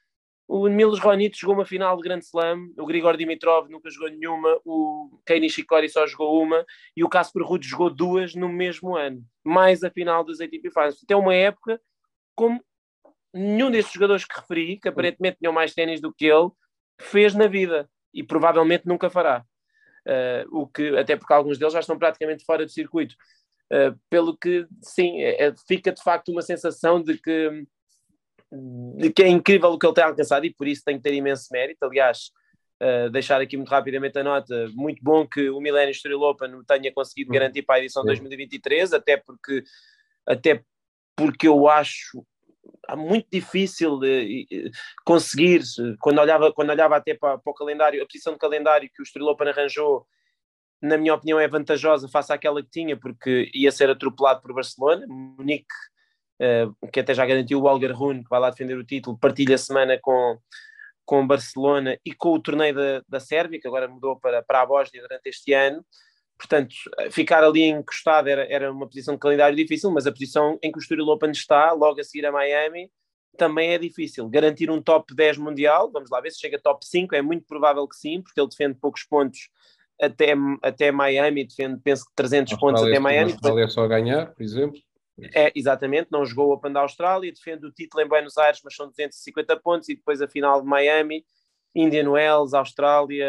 o 0.48 0.66
Milos 0.66 0.98
Ronito 0.98 1.36
jogou 1.38 1.56
uma 1.56 1.66
final 1.66 1.94
de 1.94 2.02
Grande 2.02 2.24
Slam, 2.24 2.70
o 2.78 2.86
Grigor 2.86 3.18
Dimitrov 3.18 3.68
nunca 3.68 3.90
jogou 3.90 4.08
nenhuma, 4.08 4.58
o 4.64 5.20
Kei 5.26 5.38
Nishikori 5.38 5.90
só 5.90 6.06
jogou 6.06 6.42
uma 6.42 6.64
e 6.96 7.04
o 7.04 7.08
Casper 7.08 7.44
Ruud 7.44 7.68
jogou 7.68 7.90
duas 7.90 8.34
no 8.34 8.48
mesmo 8.48 8.96
ano, 8.96 9.22
mais 9.44 9.84
a 9.84 9.90
final 9.90 10.24
das 10.24 10.40
ATP 10.40 10.70
Finals. 10.70 11.02
Até 11.04 11.14
uma 11.14 11.34
época 11.34 11.78
como 12.34 12.64
nenhum 13.34 13.70
destes 13.70 13.92
jogadores 13.92 14.24
que 14.24 14.40
referi, 14.40 14.78
que 14.80 14.88
aparentemente 14.88 15.36
tinham 15.38 15.52
mais 15.52 15.74
ténis 15.74 16.00
do 16.00 16.14
que 16.14 16.24
ele, 16.24 16.48
fez 16.98 17.34
na 17.34 17.46
vida 17.46 17.88
e 18.14 18.22
provavelmente 18.22 18.86
nunca 18.86 19.10
fará. 19.10 19.44
Uh, 20.06 20.60
o 20.62 20.66
que, 20.66 20.96
até 20.96 21.14
porque 21.14 21.34
alguns 21.34 21.58
deles 21.58 21.74
já 21.74 21.80
estão 21.80 21.98
praticamente 21.98 22.44
fora 22.44 22.64
do 22.64 22.70
circuito. 22.70 23.14
Uh, 23.70 23.98
pelo 24.08 24.34
que, 24.34 24.66
sim, 24.80 25.20
é, 25.20 25.52
fica 25.66 25.92
de 25.92 26.02
facto 26.02 26.32
uma 26.32 26.40
sensação 26.40 27.02
de 27.02 27.18
que 27.18 27.50
de 27.50 27.66
que 29.14 29.22
é 29.22 29.28
incrível 29.28 29.70
o 29.70 29.78
que 29.78 29.86
ele 29.86 29.94
tem 29.94 30.04
alcançado 30.04 30.46
e 30.46 30.54
por 30.54 30.66
isso 30.66 30.82
tem 30.84 30.96
que 30.96 31.02
ter 31.02 31.14
imenso 31.14 31.48
mérito. 31.52 31.84
Aliás, 31.84 32.30
uh, 32.82 33.10
deixar 33.10 33.40
aqui 33.40 33.56
muito 33.56 33.70
rapidamente 33.70 34.18
a 34.18 34.24
nota, 34.24 34.68
muito 34.74 35.02
bom 35.02 35.26
que 35.26 35.50
o 35.50 35.60
Millennium 35.60 35.90
Street 35.90 36.18
Open 36.18 36.62
tenha 36.66 36.92
conseguido 36.92 37.30
uhum. 37.30 37.34
garantir 37.34 37.62
para 37.62 37.76
a 37.76 37.78
edição 37.80 38.04
2023, 38.04 38.92
até 38.92 39.16
porque, 39.16 39.62
até 40.26 40.62
porque 41.16 41.48
eu 41.48 41.68
acho 41.68 42.24
muito 42.96 43.28
difícil 43.30 44.00
conseguir, 45.04 45.62
quando 46.00 46.20
olhava, 46.20 46.52
quando 46.52 46.70
olhava 46.70 46.96
até 46.96 47.14
para, 47.14 47.38
para, 47.38 47.50
o 47.50 47.54
calendário, 47.54 48.02
a 48.02 48.06
posição 48.06 48.32
de 48.32 48.38
calendário 48.38 48.90
que 48.94 49.02
o 49.02 49.04
Street 49.04 49.26
Open 49.26 49.48
arranjou, 49.48 50.06
na 50.80 50.96
minha 50.96 51.14
opinião, 51.14 51.40
é 51.40 51.48
vantajosa 51.48 52.08
face 52.08 52.32
àquela 52.32 52.62
que 52.62 52.70
tinha, 52.70 52.96
porque 52.96 53.50
ia 53.52 53.72
ser 53.72 53.90
atropelado 53.90 54.40
por 54.40 54.54
Barcelona. 54.54 55.04
Munique 55.08 55.66
uh, 56.40 56.88
que 56.88 57.00
até 57.00 57.14
já 57.14 57.24
garantiu 57.26 57.60
o 57.60 57.92
Rune, 57.92 58.22
que 58.22 58.30
vai 58.30 58.40
lá 58.40 58.50
defender 58.50 58.76
o 58.76 58.84
título, 58.84 59.18
partilha 59.18 59.54
a 59.54 59.58
semana 59.58 59.98
com, 60.00 60.38
com 61.04 61.26
Barcelona 61.26 61.98
e 62.04 62.12
com 62.12 62.32
o 62.34 62.40
torneio 62.40 62.74
da, 62.74 63.02
da 63.08 63.20
Sérvia, 63.20 63.60
que 63.60 63.68
agora 63.68 63.88
mudou 63.88 64.18
para, 64.18 64.42
para 64.42 64.62
a 64.62 64.66
Bósnia 64.66 65.02
durante 65.02 65.28
este 65.28 65.52
ano. 65.52 65.84
Portanto, 66.38 66.74
ficar 67.10 67.42
ali 67.42 67.64
encostado 67.64 68.28
era, 68.28 68.46
era 68.48 68.70
uma 68.70 68.86
posição 68.86 69.14
de 69.14 69.20
calendário 69.20 69.56
difícil, 69.56 69.90
mas 69.90 70.06
a 70.06 70.12
posição 70.12 70.56
em 70.62 70.70
que 70.70 70.78
o 70.78 70.80
Estoril 70.80 71.08
Open 71.08 71.32
está, 71.32 71.72
logo 71.72 72.00
a 72.00 72.04
seguir 72.04 72.24
a 72.26 72.32
Miami, 72.32 72.88
também 73.36 73.70
é 73.70 73.78
difícil. 73.78 74.28
Garantir 74.28 74.70
um 74.70 74.80
top 74.80 75.14
10 75.14 75.38
mundial, 75.38 75.90
vamos 75.90 76.10
lá 76.10 76.20
ver 76.20 76.30
se 76.30 76.40
chega 76.40 76.56
a 76.56 76.60
top 76.60 76.86
5, 76.86 77.14
é 77.14 77.22
muito 77.22 77.44
provável 77.46 77.86
que 77.88 77.96
sim, 77.96 78.22
porque 78.22 78.40
ele 78.40 78.48
defende 78.48 78.78
poucos 78.78 79.02
pontos 79.02 79.50
até, 80.00 80.34
até 80.62 80.92
Miami, 80.92 81.44
defende, 81.44 81.80
penso 81.82 82.04
que 82.04 82.12
300 82.14 82.54
pontos 82.54 82.82
até 82.82 82.98
Miami. 82.98 83.32
Austrália 83.32 83.68
só 83.68 83.86
ganhar, 83.88 84.32
por 84.32 84.42
exemplo. 84.42 84.78
É, 85.34 85.50
exatamente, 85.54 86.08
não 86.12 86.24
jogou 86.24 86.48
o 86.48 86.52
Open 86.52 86.72
da 86.72 86.80
Austrália, 86.80 87.32
defende 87.32 87.66
o 87.66 87.72
título 87.72 88.02
em 88.02 88.08
Buenos 88.08 88.38
Aires, 88.38 88.60
mas 88.62 88.74
são 88.74 88.88
250 88.88 89.56
pontos, 89.58 89.88
e 89.88 89.96
depois 89.96 90.22
a 90.22 90.28
final 90.28 90.60
de 90.60 90.68
Miami, 90.68 91.24
Indian 91.74 92.10
Wells, 92.10 92.54
Austrália, 92.54 93.26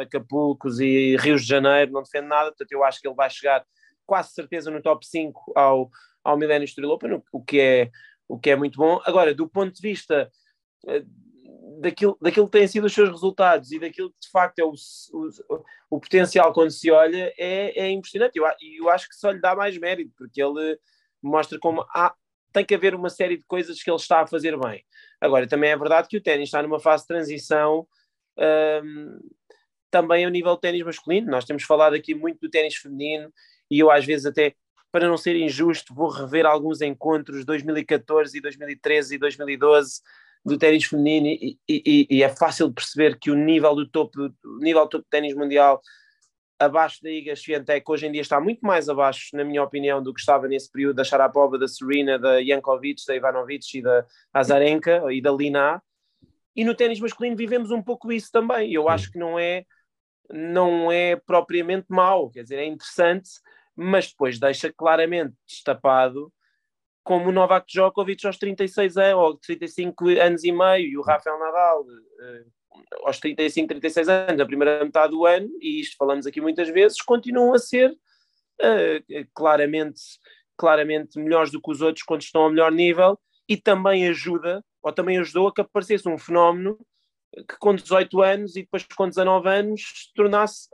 Acapulco 0.00 0.68
e 0.80 1.16
Rio 1.16 1.36
de 1.36 1.44
Janeiro, 1.44 1.92
não 1.92 2.02
defende 2.02 2.28
nada, 2.28 2.50
portanto 2.50 2.72
eu 2.72 2.84
acho 2.84 3.00
que 3.00 3.08
ele 3.08 3.16
vai 3.16 3.28
chegar 3.30 3.64
quase 4.06 4.32
certeza 4.32 4.70
no 4.70 4.80
top 4.80 5.04
5 5.06 5.52
ao, 5.56 5.90
ao 6.22 6.36
Millennium 6.38 6.64
Street 6.64 6.88
Open, 6.88 7.22
o, 7.32 7.42
que 7.42 7.60
é, 7.60 7.90
o 8.28 8.38
que 8.38 8.50
é 8.50 8.56
muito 8.56 8.76
bom. 8.76 9.00
Agora, 9.04 9.34
do 9.34 9.48
ponto 9.48 9.74
de 9.74 9.82
vista 9.82 10.30
eh, 10.86 11.04
daquilo, 11.80 12.16
daquilo 12.20 12.46
que 12.46 12.58
têm 12.58 12.68
sido 12.68 12.84
os 12.84 12.92
seus 12.92 13.10
resultados 13.10 13.72
e 13.72 13.78
daquilo 13.78 14.10
que 14.10 14.20
de 14.20 14.30
facto 14.30 14.58
é 14.58 14.64
o, 14.64 14.72
o, 14.72 15.64
o 15.90 16.00
potencial 16.00 16.52
quando 16.52 16.70
se 16.70 16.90
olha, 16.90 17.32
é, 17.38 17.86
é 17.86 17.90
impressionante. 17.90 18.36
E 18.36 18.40
eu, 18.40 18.46
eu 18.84 18.90
acho 18.90 19.08
que 19.08 19.16
só 19.16 19.30
lhe 19.30 19.40
dá 19.40 19.54
mais 19.56 19.76
mérito, 19.78 20.12
porque 20.16 20.42
ele 20.42 20.78
mostra 21.26 21.58
como 21.58 21.84
há, 21.94 22.14
tem 22.52 22.64
que 22.64 22.74
haver 22.74 22.94
uma 22.94 23.10
série 23.10 23.36
de 23.36 23.44
coisas 23.44 23.82
que 23.82 23.90
ele 23.90 23.96
está 23.96 24.20
a 24.20 24.26
fazer 24.26 24.58
bem. 24.58 24.84
Agora, 25.20 25.46
também 25.46 25.70
é 25.70 25.76
verdade 25.76 26.08
que 26.08 26.16
o 26.16 26.22
ténis 26.22 26.48
está 26.48 26.62
numa 26.62 26.78
fase 26.78 27.02
de 27.02 27.08
transição 27.08 27.86
um, 28.38 29.18
também 29.90 30.24
ao 30.24 30.30
nível 30.30 30.54
do 30.54 30.60
ténis 30.60 30.84
masculino. 30.84 31.30
Nós 31.30 31.44
temos 31.44 31.64
falado 31.64 31.94
aqui 31.94 32.14
muito 32.14 32.40
do 32.40 32.50
ténis 32.50 32.76
feminino 32.76 33.32
e 33.70 33.80
eu 33.80 33.90
às 33.90 34.04
vezes 34.04 34.26
até, 34.26 34.54
para 34.92 35.08
não 35.08 35.16
ser 35.16 35.36
injusto, 35.36 35.94
vou 35.94 36.08
rever 36.08 36.46
alguns 36.46 36.80
encontros 36.80 37.40
de 37.40 37.46
2014 37.46 38.36
e 38.36 38.40
2013 38.40 39.14
e 39.14 39.18
2012 39.18 40.00
do 40.44 40.58
ténis 40.58 40.84
feminino 40.84 41.26
e, 41.26 41.58
e, 41.68 42.06
e, 42.10 42.22
é 42.22 42.28
fácil 42.28 42.68
de 42.68 42.74
perceber 42.74 43.18
que 43.18 43.30
o 43.30 43.34
nível 43.34 43.74
do 43.74 43.88
topo, 43.88 44.30
o 44.44 44.58
nível 44.58 44.84
do 44.84 44.90
topo 44.90 45.04
do 45.04 45.10
ténis 45.10 45.34
mundial 45.34 45.80
abaixo 46.64 47.02
da 47.02 47.10
Iga 47.10 47.36
Swiatek, 47.36 47.84
hoje 47.88 48.06
em 48.06 48.12
dia 48.12 48.20
está 48.20 48.40
muito 48.40 48.60
mais 48.66 48.88
abaixo, 48.88 49.36
na 49.36 49.44
minha 49.44 49.62
opinião, 49.62 50.02
do 50.02 50.12
que 50.12 50.20
estava 50.20 50.48
nesse 50.48 50.70
período 50.70 50.96
da 50.96 51.04
Sharapova, 51.04 51.58
da 51.58 51.68
Serena, 51.68 52.18
da 52.18 52.42
Jankovic, 52.42 53.02
da 53.06 53.14
Ivanovic 53.14 53.78
e 53.78 53.82
da 53.82 54.06
Azarenka 54.32 55.02
e 55.12 55.20
da 55.20 55.30
Lina. 55.30 55.82
E 56.56 56.64
no 56.64 56.74
ténis 56.74 57.00
masculino 57.00 57.36
vivemos 57.36 57.70
um 57.70 57.82
pouco 57.82 58.12
isso 58.12 58.30
também. 58.32 58.72
Eu 58.72 58.88
acho 58.88 59.10
que 59.10 59.18
não 59.18 59.38
é, 59.38 59.64
não 60.30 60.90
é 60.90 61.16
propriamente 61.16 61.86
mau, 61.88 62.30
quer 62.30 62.42
dizer, 62.42 62.58
é 62.58 62.66
interessante, 62.66 63.30
mas 63.76 64.08
depois 64.08 64.38
deixa 64.38 64.72
claramente 64.72 65.34
destapado 65.46 66.32
como 67.04 67.28
o 67.28 67.32
Novak 67.32 67.66
Djokovic 67.70 68.26
aos 68.26 68.38
36 68.38 68.96
anos, 68.96 69.22
ou 69.22 69.36
35 69.36 70.08
anos 70.18 70.42
e 70.42 70.50
meio, 70.50 70.88
e 70.88 70.98
o 70.98 71.02
Rafael 71.02 71.38
Nadal 71.38 71.84
eh, 72.20 72.44
aos 73.04 73.18
35, 73.18 73.68
36 73.68 74.08
anos, 74.08 74.40
a 74.40 74.46
primeira 74.46 74.84
metade 74.84 75.12
do 75.12 75.26
ano, 75.26 75.48
e 75.60 75.80
isto 75.80 75.96
falamos 75.96 76.26
aqui 76.26 76.40
muitas 76.40 76.68
vezes, 76.68 77.00
continuam 77.00 77.54
a 77.54 77.58
ser 77.58 77.90
uh, 77.90 79.26
claramente, 79.34 80.00
claramente 80.56 81.18
melhores 81.18 81.50
do 81.50 81.60
que 81.60 81.70
os 81.70 81.80
outros 81.80 82.04
quando 82.04 82.22
estão 82.22 82.42
ao 82.42 82.50
melhor 82.50 82.72
nível, 82.72 83.18
e 83.48 83.56
também 83.56 84.08
ajuda, 84.08 84.64
ou 84.82 84.92
também 84.92 85.18
ajudou 85.18 85.48
a 85.48 85.54
que 85.54 85.60
aparecesse 85.60 86.08
um 86.08 86.18
fenómeno 86.18 86.78
que 87.42 87.58
com 87.58 87.74
18 87.74 88.22
anos 88.22 88.56
e 88.56 88.62
depois 88.62 88.86
com 88.96 89.08
19 89.08 89.48
anos 89.48 90.12
tornasse 90.14 90.68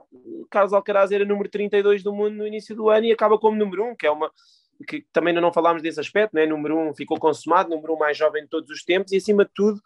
Carlos 0.50 0.72
Alcaraz 0.72 1.10
era 1.10 1.24
número 1.24 1.48
32 1.48 2.02
do 2.02 2.12
mundo 2.12 2.36
no 2.36 2.46
início 2.46 2.76
do 2.76 2.90
ano 2.90 3.06
e 3.06 3.12
acaba 3.12 3.38
como 3.38 3.56
número 3.56 3.84
1, 3.92 3.96
que 3.96 4.06
é 4.06 4.10
uma 4.10 4.30
que 4.86 5.04
também 5.12 5.34
não 5.34 5.52
falámos 5.52 5.82
desse 5.82 6.00
aspecto, 6.00 6.34
né? 6.34 6.46
número 6.46 6.76
1 6.90 6.94
ficou 6.94 7.18
consumado, 7.18 7.68
número 7.68 7.94
1 7.94 7.98
mais 7.98 8.16
jovem 8.16 8.42
de 8.44 8.48
todos 8.48 8.70
os 8.70 8.82
tempos 8.82 9.12
e 9.12 9.16
acima 9.16 9.44
de 9.44 9.50
tudo 9.54 9.80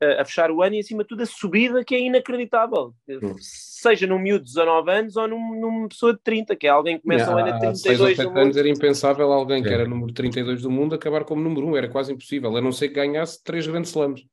a 0.00 0.24
fechar 0.24 0.50
o 0.50 0.62
ano 0.62 0.74
e, 0.74 0.80
acima 0.80 1.02
de 1.02 1.08
tudo, 1.08 1.22
a 1.22 1.26
subida 1.26 1.84
que 1.84 1.94
é 1.94 2.00
inacreditável. 2.00 2.94
Hum. 3.08 3.34
Seja 3.38 4.06
num 4.06 4.18
miúdo 4.18 4.44
de 4.44 4.52
19 4.52 4.90
anos 4.90 5.16
ou 5.16 5.28
num, 5.28 5.60
numa 5.60 5.88
pessoa 5.88 6.12
de 6.12 6.20
30, 6.20 6.56
que 6.56 6.66
é 6.66 6.70
alguém 6.70 6.96
que 6.96 7.02
começa 7.02 7.34
o 7.34 7.38
ano 7.38 7.54
a 7.54 7.58
32 7.58 8.16
do 8.16 8.38
anos 8.38 8.56
era 8.56 8.68
impensável 8.68 9.32
alguém 9.32 9.62
que 9.62 9.68
era 9.68 9.86
número 9.86 10.12
32 10.12 10.62
do 10.62 10.70
mundo 10.70 10.94
acabar 10.94 11.24
como 11.24 11.42
número 11.42 11.66
1, 11.68 11.76
era 11.76 11.88
quase 11.88 12.12
impossível, 12.12 12.56
a 12.56 12.60
não 12.60 12.72
ser 12.72 12.88
que 12.88 12.94
ganhasse 12.94 13.42
três 13.42 13.66
grandes 13.66 13.90
slams. 13.90 14.24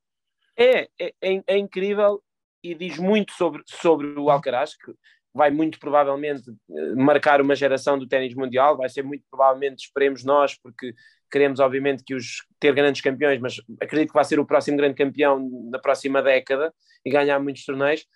É, 0.56 0.88
é, 0.98 1.12
é, 1.20 1.42
é 1.46 1.58
incrível 1.58 2.22
e 2.62 2.74
diz 2.74 2.98
muito 2.98 3.32
sobre, 3.32 3.62
sobre 3.66 4.06
o 4.18 4.30
Alcaraz, 4.30 4.76
que 4.76 4.92
vai 5.36 5.50
muito 5.50 5.78
provavelmente 5.78 6.50
eh, 6.70 6.94
marcar 6.94 7.42
uma 7.42 7.54
geração 7.54 7.98
do 7.98 8.08
ténis 8.08 8.34
mundial, 8.34 8.76
vai 8.76 8.88
ser 8.88 9.02
muito 9.02 9.22
provavelmente, 9.30 9.84
esperemos 9.84 10.24
nós, 10.24 10.58
porque 10.58 10.94
queremos 11.30 11.60
obviamente 11.60 12.02
que 12.04 12.14
os 12.14 12.44
ter 12.58 12.74
grandes 12.74 13.00
campeões, 13.00 13.40
mas 13.40 13.60
acredito 13.80 14.08
que 14.08 14.14
vai 14.14 14.24
ser 14.24 14.38
o 14.38 14.46
próximo 14.46 14.76
grande 14.76 14.94
campeão 14.94 15.48
na 15.70 15.78
próxima 15.78 16.22
década 16.22 16.72
e 17.04 17.10
ganhar 17.10 17.38
muitos 17.38 17.64
torneios, 17.64 18.06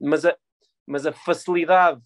mas 0.00 0.24
a, 0.24 0.36
mas 0.86 1.06
a 1.06 1.12
facilidade, 1.12 2.00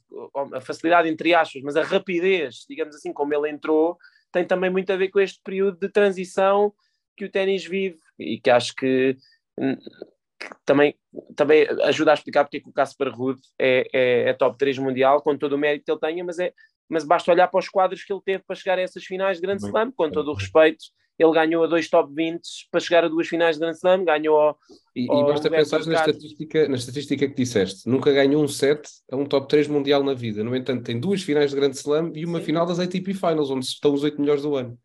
a 0.53 0.61
facilidade 0.61 1.09
entre 1.09 1.35
aspas, 1.35 1.63
mas 1.63 1.77
a 1.77 1.83
rapidez, 1.83 2.65
digamos 2.69 2.95
assim, 2.97 3.13
como 3.13 3.35
ele 3.35 3.51
entrou, 3.51 3.97
tem 4.33 4.45
também 4.45 4.71
muito 4.71 4.93
a 4.93 4.97
ver 4.97 5.09
com 5.09 5.21
este 5.21 5.41
período 5.43 5.79
de 5.79 5.89
transição 5.89 6.73
que 7.17 7.25
o 7.25 7.31
ténis 7.31 7.65
vive 7.65 7.99
e 8.19 8.39
que 8.41 8.51
acho 8.51 8.75
que, 8.75 9.17
que 9.57 10.49
também, 10.65 10.95
também 11.37 11.67
ajuda 11.85 12.11
a 12.11 12.15
explicar 12.15 12.45
porque 12.45 12.59
é 12.59 12.61
que 12.61 12.69
o 12.69 12.73
Casper 12.73 13.15
Ruud 13.15 13.41
é, 13.59 13.87
é, 13.93 14.29
é, 14.31 14.33
top 14.33 14.59
3 14.59 14.79
mundial, 14.79 15.23
com 15.23 15.37
todo 15.39 15.55
o 15.55 15.59
mérito 15.59 15.85
que 15.85 15.93
ele 15.93 16.01
tenha, 16.01 16.25
mas, 16.25 16.39
é, 16.39 16.53
mas 16.89 17.05
basta 17.05 17.31
olhar 17.31 17.49
para 17.49 17.61
os 17.61 17.69
quadros 17.69 18.05
que 18.05 18.13
ele 18.13 18.23
teve 18.25 18.45
para 18.45 18.57
chegar 18.57 18.79
a 18.79 18.83
essas 18.83 19.05
finais 19.05 19.39
de 19.39 19.43
Grande 19.43 19.65
Slam, 19.65 19.93
com 19.93 20.11
todo 20.11 20.31
o 20.31 20.35
respeito 20.35 20.85
ele 21.19 21.33
ganhou 21.33 21.65
a 21.65 21.67
dois 21.67 21.89
top 21.89 22.13
20 22.13 22.41
para 22.71 22.81
chegar 22.81 23.05
a 23.05 23.09
duas 23.09 23.29
finais 23.29 23.57
de 23.57 23.61
Grand 23.61 23.73
Slam, 23.73 24.05
ganhou 24.05 24.37
ao, 24.37 24.59
E, 24.95 25.09
ao 25.09 25.21
e 25.21 25.25
basta 25.25 25.51
pensar 25.51 25.87
na 25.87 25.95
estatística, 25.95 26.69
na 26.69 26.77
estatística 26.77 27.29
que 27.29 27.35
disseste, 27.35 27.89
nunca 27.89 28.13
ganhou 28.13 28.43
um 28.43 28.49
set 28.49 28.89
a 29.11 29.17
um 29.17 29.25
top 29.25 29.49
3 29.49 29.69
mundial 29.69 30.03
na 30.03 30.15
vida, 30.15 30.43
no 30.43 30.57
entanto 30.57 30.85
tem 30.85 30.99
duas 30.99 31.23
finais 31.23 31.51
de 31.51 31.57
Grand 31.57 31.71
Slam 31.71 32.13
e 32.15 32.25
uma 32.25 32.41
sim. 32.41 32.47
final 32.47 32.67
das 32.67 32.81
ATP 32.81 33.15
Finals, 33.15 33.51
onde 33.51 33.65
estão 33.65 33.93
os 33.93 34.03
oito 34.03 34.21
melhores 34.21 34.43
do 34.43 34.57
ano. 34.57 34.79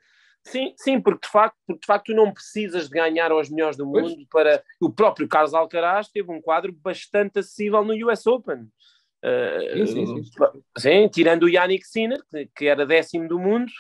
Sim, 0.43 0.73
sim, 0.77 1.01
porque 1.01 1.27
de 1.27 1.31
facto, 1.31 1.57
porque 1.67 1.81
de 1.81 1.85
facto 1.85 2.05
tu 2.05 2.13
não 2.13 2.31
precisas 2.31 2.85
de 2.85 2.91
ganhar 2.91 3.31
aos 3.31 3.49
melhores 3.49 3.75
do 3.75 3.85
mundo 3.85 4.15
pois. 4.15 4.27
para... 4.31 4.63
O 4.79 4.89
próprio 4.89 5.27
Carlos 5.27 5.53
Alcaraz 5.53 6.07
teve 6.07 6.31
um 6.31 6.41
quadro 6.41 6.71
bastante 6.71 7.39
acessível 7.39 7.83
no 7.83 7.93
US 8.09 8.25
Open. 8.25 8.67
Uh, 9.23 9.85
sim, 9.85 10.05
sim, 10.05 10.23
sim. 10.23 10.63
sim, 10.77 11.07
tirando 11.09 11.43
o 11.43 11.49
Yannick 11.49 11.85
Sinner, 11.85 12.19
que, 12.55 12.67
era 12.67 12.85
décimo 12.85 13.27
do 13.27 13.37
mundo, 13.37 13.71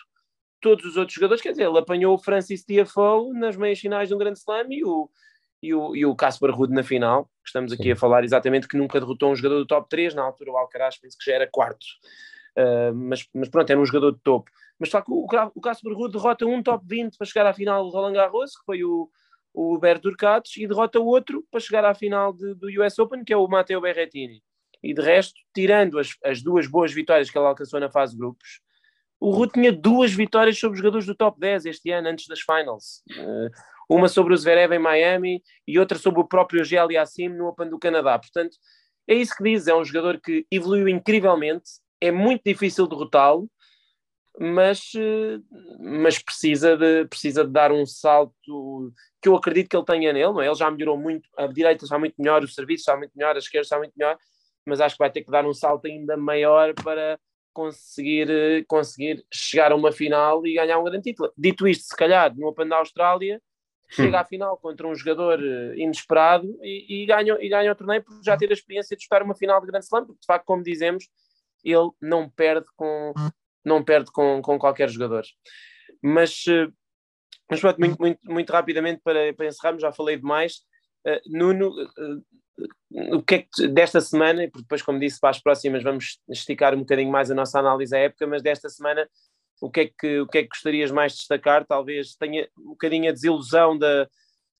todos 0.59 0.85
os 0.85 0.97
outros 0.97 1.15
jogadores, 1.15 1.41
quer 1.41 1.51
dizer, 1.51 1.67
ele 1.67 1.79
apanhou 1.79 2.13
o 2.13 2.17
Francis 2.17 2.63
Tiafoe 2.63 3.31
nas 3.33 3.55
meias 3.55 3.79
finais 3.79 4.09
de 4.09 4.15
um 4.15 4.17
grande 4.17 4.39
slam 4.39 4.67
e 4.69 4.83
o, 4.83 5.09
e 5.63 5.73
o, 5.73 5.95
e 5.95 6.05
o 6.05 6.15
Casper 6.15 6.51
Ruud 6.51 6.73
na 6.73 6.83
final, 6.83 7.25
que 7.25 7.47
estamos 7.47 7.71
aqui 7.71 7.91
a 7.91 7.95
falar 7.95 8.23
exatamente 8.23 8.67
que 8.67 8.77
nunca 8.77 8.99
derrotou 8.99 9.31
um 9.31 9.35
jogador 9.35 9.59
do 9.59 9.65
top 9.65 9.87
3, 9.89 10.13
na 10.13 10.23
altura 10.23 10.51
o 10.51 10.57
Alcaraz 10.57 10.97
penso 10.97 11.17
que 11.17 11.25
já 11.25 11.35
era 11.35 11.47
quarto, 11.47 11.85
uh, 12.57 12.93
mas, 12.93 13.25
mas 13.33 13.47
pronto, 13.47 13.69
era 13.69 13.79
um 13.79 13.85
jogador 13.85 14.11
de 14.11 14.19
topo. 14.19 14.51
Mas 14.77 14.89
só 14.89 15.01
que 15.01 15.11
o, 15.11 15.25
o 15.55 15.61
Casper 15.61 15.93
Ruud 15.93 16.11
derrota 16.11 16.45
um 16.45 16.61
top 16.63 16.85
20 16.87 17.17
para 17.17 17.27
chegar 17.27 17.45
à 17.45 17.53
final 17.53 17.83
do 17.83 17.89
Roland 17.89 18.13
Garros, 18.13 18.57
que 18.57 18.65
foi 18.65 18.83
o, 18.83 19.09
o 19.53 19.75
Huberto 19.75 20.07
Urcatos, 20.07 20.55
e 20.57 20.67
derrota 20.67 20.99
outro 20.99 21.45
para 21.51 21.59
chegar 21.59 21.83
à 21.83 21.93
final 21.93 22.33
de, 22.33 22.55
do 22.55 22.67
US 22.81 22.97
Open, 22.99 23.23
que 23.23 23.33
é 23.33 23.37
o 23.37 23.47
Matteo 23.47 23.81
Berrettini. 23.81 24.41
E 24.81 24.93
de 24.93 25.01
resto, 25.01 25.39
tirando 25.53 25.99
as, 25.99 26.09
as 26.23 26.41
duas 26.41 26.67
boas 26.67 26.93
vitórias 26.93 27.29
que 27.29 27.37
ele 27.37 27.47
alcançou 27.47 27.79
na 27.79 27.89
fase 27.89 28.13
de 28.13 28.19
grupos, 28.19 28.61
o 29.19 29.31
Ruth 29.31 29.53
tinha 29.53 29.71
duas 29.71 30.13
vitórias 30.13 30.57
sobre 30.57 30.75
os 30.75 30.79
jogadores 30.79 31.05
do 31.05 31.13
top 31.13 31.39
10 31.39 31.65
este 31.65 31.91
ano, 31.91 32.07
antes 32.07 32.25
das 32.27 32.39
finals. 32.39 33.03
Uh, 33.11 33.49
uma 33.89 34.07
sobre 34.07 34.33
o 34.33 34.37
Zverev 34.37 34.73
em 34.73 34.79
Miami 34.79 35.43
e 35.67 35.77
outra 35.77 35.97
sobre 35.97 36.21
o 36.21 36.27
próprio 36.27 36.63
Gelli 36.63 36.95
Assim 36.95 37.27
no 37.27 37.47
Open 37.47 37.69
do 37.69 37.79
Canadá. 37.79 38.17
Portanto, 38.17 38.55
é 39.07 39.15
isso 39.15 39.35
que 39.35 39.43
diz. 39.43 39.67
É 39.67 39.75
um 39.75 39.83
jogador 39.83 40.21
que 40.21 40.45
evoluiu 40.49 40.87
incrivelmente. 40.87 41.69
É 41.99 42.11
muito 42.11 42.43
difícil 42.45 42.87
derrotá-lo, 42.87 43.49
mas, 44.39 44.93
uh, 44.95 45.43
mas 45.79 46.17
precisa, 46.17 46.77
de, 46.77 47.05
precisa 47.05 47.43
de 47.43 47.51
dar 47.51 47.73
um 47.73 47.85
salto 47.85 48.33
que 49.21 49.27
eu 49.27 49.35
acredito 49.35 49.67
que 49.67 49.75
ele 49.75 49.85
tenha 49.85 50.13
nele. 50.13 50.39
É? 50.41 50.45
Ele 50.45 50.55
já 50.55 50.71
melhorou 50.71 50.97
muito, 50.97 51.27
a 51.37 51.45
direita 51.47 51.83
está 51.83 51.99
muito 51.99 52.15
melhor, 52.17 52.41
o 52.41 52.47
serviço 52.47 52.83
está 52.83 52.95
muito 52.95 53.11
melhor, 53.17 53.35
a 53.35 53.39
esquerda 53.39 53.63
está 53.63 53.77
muito 53.77 53.93
melhor, 53.97 54.17
mas 54.69 54.79
acho 54.79 54.95
que 54.95 55.03
vai 55.03 55.11
ter 55.11 55.23
que 55.23 55.31
dar 55.31 55.45
um 55.45 55.53
salto 55.53 55.87
ainda 55.87 56.15
maior 56.15 56.73
para 56.75 57.19
conseguir, 57.51 58.29
eh, 58.29 58.63
conseguir 58.67 59.25
chegar 59.33 59.71
a 59.71 59.75
uma 59.75 59.91
final 59.91 60.45
e 60.45 60.53
ganhar 60.53 60.79
um 60.79 60.83
grande 60.83 61.03
título. 61.03 61.31
Dito 61.37 61.67
isto, 61.67 61.85
se 61.85 61.95
calhar 61.95 62.33
no 62.35 62.47
Open 62.47 62.67
da 62.67 62.77
Austrália, 62.77 63.41
chega 63.89 64.19
à 64.21 64.23
final 64.23 64.55
contra 64.57 64.87
um 64.87 64.95
jogador 64.95 65.39
eh, 65.43 65.73
inesperado 65.77 66.47
e, 66.61 67.03
e, 67.03 67.05
ganha, 67.05 67.37
e 67.39 67.49
ganha 67.49 67.71
o 67.71 67.75
torneio 67.75 68.03
por 68.03 68.23
já 68.23 68.37
ter 68.37 68.49
a 68.49 68.53
experiência 68.53 68.95
de 68.95 69.03
estar 69.03 69.23
uma 69.23 69.35
final 69.35 69.59
de 69.59 69.67
Grande 69.67 69.85
Slam, 69.85 70.05
porque 70.05 70.21
de 70.21 70.25
facto, 70.25 70.45
como 70.45 70.63
dizemos, 70.63 71.09
ele 71.63 71.89
não 72.01 72.29
perde 72.29 72.67
com, 72.75 73.13
não 73.65 73.83
perde 73.83 74.11
com, 74.11 74.41
com 74.41 74.57
qualquer 74.59 74.89
jogador. 74.89 75.23
Mas, 76.01 76.45
eh, 76.47 76.67
mas 77.49 77.59
pronto, 77.59 77.79
muito, 77.79 77.99
muito, 77.99 78.19
muito 78.23 78.49
rapidamente 78.51 79.01
para, 79.03 79.33
para 79.33 79.47
encerrarmos, 79.47 79.81
já 79.81 79.91
falei 79.91 80.17
demais. 80.17 80.57
Uh, 81.05 81.19
Nuno, 81.25 81.69
uh, 81.69 82.23
o 82.91 83.21
que 83.21 83.35
é 83.35 83.39
que 83.39 83.67
desta 83.67 84.01
semana, 84.01 84.43
porque 84.43 84.63
depois, 84.63 84.81
como 84.81 84.99
disse, 84.99 85.19
para 85.19 85.29
as 85.29 85.41
próximas 85.41 85.83
vamos 85.83 86.19
esticar 86.29 86.73
um 86.73 86.79
bocadinho 86.79 87.11
mais 87.11 87.29
a 87.29 87.35
nossa 87.35 87.59
análise 87.59 87.95
à 87.95 87.99
época, 87.99 88.25
mas 88.27 88.41
desta 88.41 88.69
semana, 88.69 89.07
o 89.61 89.69
que 89.69 89.79
é 89.81 89.85
que, 89.87 90.19
o 90.19 90.27
que, 90.27 90.37
é 90.39 90.41
que 90.43 90.49
gostarias 90.49 90.91
mais 90.91 91.13
de 91.13 91.19
destacar? 91.19 91.65
Talvez 91.65 92.15
tenha 92.15 92.47
um 92.57 92.69
bocadinho 92.69 93.09
a 93.09 93.13
desilusão 93.13 93.77
da, 93.77 94.07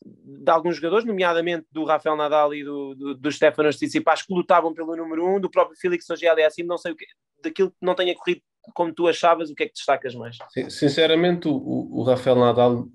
de 0.03 0.51
alguns 0.51 0.77
jogadores, 0.77 1.05
nomeadamente 1.05 1.65
do 1.71 1.83
Rafael 1.83 2.15
Nadal 2.15 2.53
e 2.53 2.63
do, 2.63 2.95
do, 2.95 3.15
do 3.15 3.31
Stefanos 3.31 3.75
Tsitsipas, 3.77 4.21
que 4.21 4.33
lutavam 4.33 4.73
pelo 4.73 4.95
número 4.95 5.25
um, 5.27 5.39
do 5.39 5.49
próprio 5.49 5.77
Félix 5.77 6.09
Auger 6.09 6.45
assim, 6.45 6.63
não 6.63 6.77
sei 6.77 6.91
o 6.91 6.95
que, 6.95 7.05
daquilo 7.43 7.71
que 7.71 7.77
não 7.81 7.95
tenha 7.95 8.15
corrido 8.15 8.41
como 8.73 8.93
tu 8.93 9.07
achavas, 9.07 9.49
o 9.49 9.55
que 9.55 9.63
é 9.63 9.65
que 9.67 9.73
destacas 9.73 10.13
mais? 10.13 10.37
Sinceramente, 10.69 11.47
o, 11.47 11.53
o 11.53 12.03
Rafael 12.03 12.35
Nadal 12.35 12.87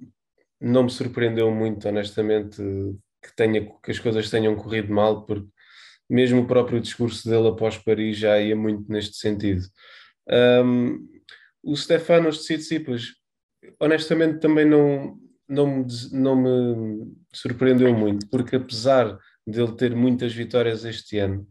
não 0.61 0.85
me 0.85 0.91
surpreendeu 0.91 1.51
muito, 1.51 1.89
honestamente, 1.89 2.63
que, 3.25 3.35
tenha, 3.35 3.67
que 3.83 3.91
as 3.91 3.99
coisas 3.99 4.31
tenham 4.31 4.55
corrido 4.55 4.93
mal, 4.93 5.25
porque 5.25 5.49
mesmo 6.09 6.43
o 6.43 6.47
próprio 6.47 6.81
discurso 6.81 7.29
dele 7.29 7.49
após 7.49 7.79
Paris 7.79 8.19
já 8.19 8.39
ia 8.41 8.55
muito 8.55 8.91
neste 8.91 9.17
sentido. 9.17 9.63
Um, 10.29 11.09
o 11.63 11.77
Stefanos 11.77 12.45
Tsitsipas, 12.45 13.15
honestamente, 13.81 14.41
também 14.41 14.67
não, 14.67 15.19
não, 15.49 15.67
me, 15.67 15.87
não 16.13 16.37
me 16.37 17.13
surpreendeu 17.33 17.93
muito, 17.95 18.29
porque 18.29 18.57
apesar 18.57 19.19
dele 19.47 19.73
ter 19.73 19.95
muitas 19.95 20.33
vitórias 20.33 20.85
este 20.85 21.19
ano, 21.19 21.47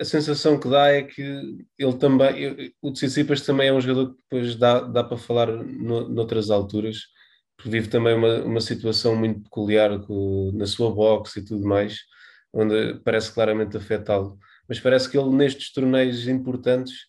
a 0.00 0.04
sensação 0.04 0.58
que 0.58 0.68
dá 0.68 0.88
é 0.88 1.02
que 1.02 1.22
ele 1.78 1.98
também, 1.98 2.74
o 2.82 2.92
Tsitsipas 2.92 3.42
também 3.42 3.68
é 3.68 3.72
um 3.72 3.80
jogador 3.80 4.14
que 4.14 4.22
depois 4.22 4.56
dá, 4.56 4.80
dá 4.80 5.04
para 5.04 5.16
falar 5.16 5.46
no, 5.46 6.08
noutras 6.08 6.50
alturas, 6.50 6.98
vive 7.64 7.88
também 7.88 8.14
uma, 8.14 8.42
uma 8.42 8.60
situação 8.60 9.14
muito 9.16 9.42
peculiar 9.42 9.98
com, 10.00 10.50
na 10.54 10.66
sua 10.66 10.90
boxe 10.92 11.40
e 11.40 11.44
tudo 11.44 11.66
mais, 11.66 12.00
onde 12.52 13.00
parece 13.04 13.32
claramente 13.32 13.76
afetá-lo. 13.76 14.38
Mas 14.68 14.80
parece 14.80 15.10
que 15.10 15.18
ele, 15.18 15.30
nestes 15.30 15.72
torneios 15.72 16.26
importantes, 16.26 17.06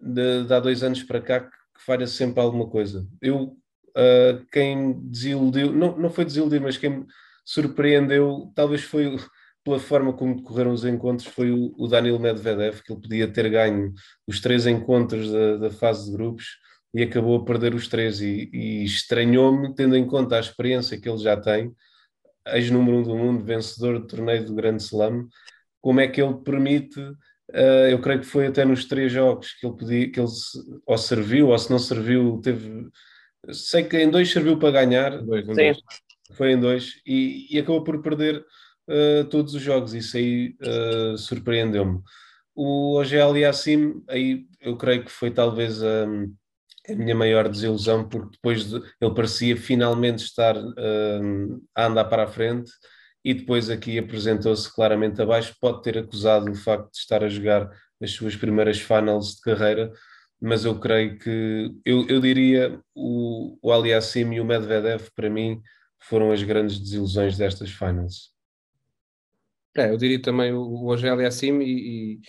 de, 0.00 0.44
de 0.44 0.52
há 0.52 0.60
dois 0.60 0.82
anos 0.82 1.02
para 1.02 1.20
cá, 1.20 1.40
que, 1.40 1.62
falha 1.84 2.06
sempre 2.06 2.40
alguma 2.40 2.68
coisa. 2.68 3.08
Eu, 3.20 3.56
uh, 3.96 4.46
quem 4.52 4.92
desiludiu, 5.08 5.72
não, 5.72 5.98
não 5.98 6.10
foi 6.10 6.24
desiludir, 6.24 6.60
mas 6.60 6.76
quem 6.76 6.90
me 6.90 7.06
surpreendeu, 7.44 8.52
talvez 8.54 8.82
foi 8.82 9.16
pela 9.64 9.78
forma 9.78 10.12
como 10.12 10.36
decorreram 10.36 10.72
os 10.72 10.84
encontros, 10.84 11.26
foi 11.28 11.50
o, 11.50 11.72
o 11.76 11.88
Daniel 11.88 12.18
Medvedev, 12.18 12.82
que 12.82 12.92
ele 12.92 13.00
podia 13.00 13.28
ter 13.32 13.48
ganho 13.48 13.92
os 14.26 14.40
três 14.40 14.66
encontros 14.66 15.30
da, 15.30 15.56
da 15.56 15.70
fase 15.70 16.06
de 16.06 16.16
grupos 16.16 16.46
e 16.94 17.02
acabou 17.02 17.36
a 17.36 17.44
perder 17.44 17.74
os 17.74 17.88
três 17.88 18.20
e, 18.20 18.50
e 18.52 18.84
estranhou-me, 18.84 19.74
tendo 19.74 19.96
em 19.96 20.06
conta 20.06 20.36
a 20.36 20.40
experiência 20.40 21.00
que 21.00 21.08
ele 21.08 21.18
já 21.18 21.36
tem, 21.36 21.74
ex-número 22.48 22.98
um 22.98 23.02
do 23.02 23.16
mundo, 23.16 23.44
vencedor 23.44 24.00
do 24.00 24.06
torneio 24.06 24.44
do 24.44 24.54
Grande 24.54 24.82
Slam, 24.82 25.28
como 25.80 26.00
é 26.00 26.08
que 26.08 26.20
ele 26.20 26.34
permite, 26.34 27.00
uh, 27.00 27.88
eu 27.90 28.00
creio 28.00 28.20
que 28.20 28.26
foi 28.26 28.46
até 28.46 28.64
nos 28.64 28.84
três 28.84 29.10
jogos 29.10 29.52
que 29.54 29.66
ele 29.66 29.76
podia, 29.76 30.10
que 30.10 30.20
ele 30.20 30.28
ou 30.86 30.98
serviu, 30.98 31.48
ou 31.48 31.58
se 31.58 31.70
não 31.70 31.78
serviu, 31.78 32.40
teve, 32.42 32.88
sei 33.50 33.84
que 33.84 33.98
em 33.98 34.10
dois 34.10 34.30
serviu 34.30 34.58
para 34.58 34.84
ganhar, 34.84 35.22
dois, 35.22 35.48
em 35.48 35.54
dois. 35.54 35.78
foi 36.34 36.52
em 36.52 36.60
dois, 36.60 37.00
e, 37.06 37.46
e, 37.50 37.58
acabou 37.58 37.82
por 37.82 38.02
perder 38.02 38.44
uh, 38.88 39.24
todos 39.30 39.54
os 39.54 39.62
jogos, 39.62 39.94
isso 39.94 40.16
aí 40.16 40.56
uh, 40.60 41.16
surpreendeu-me. 41.16 42.00
O 42.54 43.00
OGL 43.00 43.38
Yassim, 43.38 44.02
aí 44.08 44.44
eu 44.60 44.76
creio 44.76 45.04
que 45.04 45.10
foi 45.10 45.30
talvez 45.30 45.82
a. 45.82 46.04
Um, 46.06 46.34
a 46.88 46.94
minha 46.94 47.14
maior 47.14 47.48
desilusão, 47.48 48.08
porque 48.08 48.32
depois 48.32 48.68
de, 48.68 48.76
ele 49.00 49.14
parecia 49.14 49.56
finalmente 49.56 50.24
estar 50.24 50.56
uh, 50.56 51.62
a 51.74 51.86
andar 51.86 52.04
para 52.06 52.24
a 52.24 52.26
frente 52.26 52.70
e 53.24 53.32
depois 53.32 53.70
aqui 53.70 53.98
apresentou-se 53.98 54.72
claramente 54.74 55.22
abaixo. 55.22 55.54
Pode 55.60 55.82
ter 55.82 55.98
acusado 55.98 56.50
o 56.50 56.54
facto 56.54 56.90
de 56.90 56.98
estar 56.98 57.22
a 57.22 57.28
jogar 57.28 57.70
as 58.00 58.10
suas 58.10 58.34
primeiras 58.34 58.80
finals 58.80 59.36
de 59.36 59.42
carreira, 59.42 59.92
mas 60.40 60.64
eu 60.64 60.78
creio 60.78 61.18
que, 61.18 61.70
eu, 61.84 62.06
eu 62.08 62.20
diria, 62.20 62.80
o, 62.94 63.56
o 63.62 63.72
Aliassim 63.72 64.32
e 64.32 64.40
o 64.40 64.44
Medvedev, 64.44 65.08
para 65.14 65.30
mim, 65.30 65.62
foram 66.00 66.32
as 66.32 66.42
grandes 66.42 66.80
desilusões 66.80 67.36
destas 67.36 67.70
finals. 67.70 68.32
É, 69.76 69.88
eu 69.88 69.96
diria 69.96 70.20
também 70.20 70.52
o, 70.52 70.84
o 70.84 70.92
Aliassim 70.92 71.60
e, 71.60 72.16
e 72.16 72.20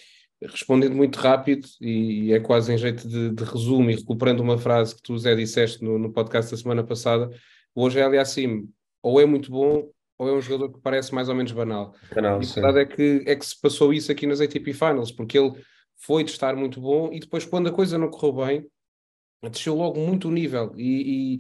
respondendo 0.47 0.95
muito 0.95 1.17
rápido 1.19 1.67
e 1.79 2.33
é 2.33 2.39
quase 2.39 2.73
em 2.73 2.77
jeito 2.77 3.07
de, 3.07 3.31
de, 3.31 3.43
resumo 3.43 3.89
e 3.89 3.95
recuperando 3.95 4.39
uma 4.39 4.57
frase 4.57 4.95
que 4.95 5.01
tu, 5.01 5.17
Zé, 5.17 5.35
disseste 5.35 5.83
no, 5.83 5.97
no 5.97 6.11
podcast 6.11 6.51
da 6.51 6.57
semana 6.57 6.83
passada, 6.83 7.29
hoje 7.73 7.99
é 7.99 8.19
assim, 8.19 8.67
ou 9.01 9.19
é 9.19 9.25
muito 9.25 9.51
bom 9.51 9.89
ou 10.17 10.29
é 10.29 10.33
um 10.33 10.41
jogador 10.41 10.71
que 10.71 10.79
parece 10.79 11.13
mais 11.13 11.29
ou 11.29 11.35
menos 11.35 11.51
banal. 11.51 11.93
banal 12.13 12.41
e 12.41 12.45
a 12.45 12.53
verdade 12.53 12.79
é 12.79 12.85
que, 12.85 13.23
é 13.25 13.35
que 13.35 13.45
se 13.45 13.59
passou 13.59 13.93
isso 13.93 14.11
aqui 14.11 14.27
nas 14.27 14.41
ATP 14.41 14.73
Finals, 14.73 15.11
porque 15.11 15.37
ele 15.37 15.53
foi 15.97 16.23
de 16.23 16.31
estar 16.31 16.55
muito 16.55 16.79
bom 16.79 17.11
e 17.11 17.19
depois 17.19 17.45
quando 17.45 17.67
a 17.67 17.71
coisa 17.71 17.97
não 17.97 18.09
correu 18.09 18.45
bem, 18.45 18.67
desceu 19.49 19.75
logo 19.75 19.99
muito 19.99 20.27
o 20.27 20.31
nível 20.31 20.73
e, 20.77 21.35
e 21.35 21.37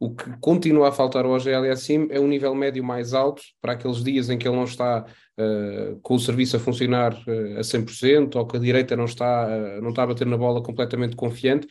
o 0.00 0.14
que 0.14 0.24
continua 0.40 0.88
a 0.88 0.92
faltar 0.92 1.26
ao 1.26 1.34
assim 1.34 2.08
é 2.10 2.18
um 2.18 2.26
nível 2.26 2.54
médio 2.54 2.82
mais 2.82 3.12
alto 3.12 3.42
para 3.60 3.74
aqueles 3.74 4.02
dias 4.02 4.30
em 4.30 4.38
que 4.38 4.48
ele 4.48 4.56
não 4.56 4.64
está 4.64 5.04
uh, 5.38 6.00
com 6.00 6.14
o 6.14 6.18
serviço 6.18 6.56
a 6.56 6.58
funcionar 6.58 7.12
uh, 7.12 7.58
a 7.58 7.60
100% 7.60 8.34
ou 8.34 8.46
que 8.46 8.56
a 8.56 8.60
direita 8.60 8.96
não 8.96 9.04
está, 9.04 9.46
uh, 9.46 9.82
não 9.82 9.90
está 9.90 10.04
a 10.04 10.06
bater 10.06 10.26
na 10.26 10.38
bola 10.38 10.62
completamente 10.62 11.14
confiante. 11.14 11.68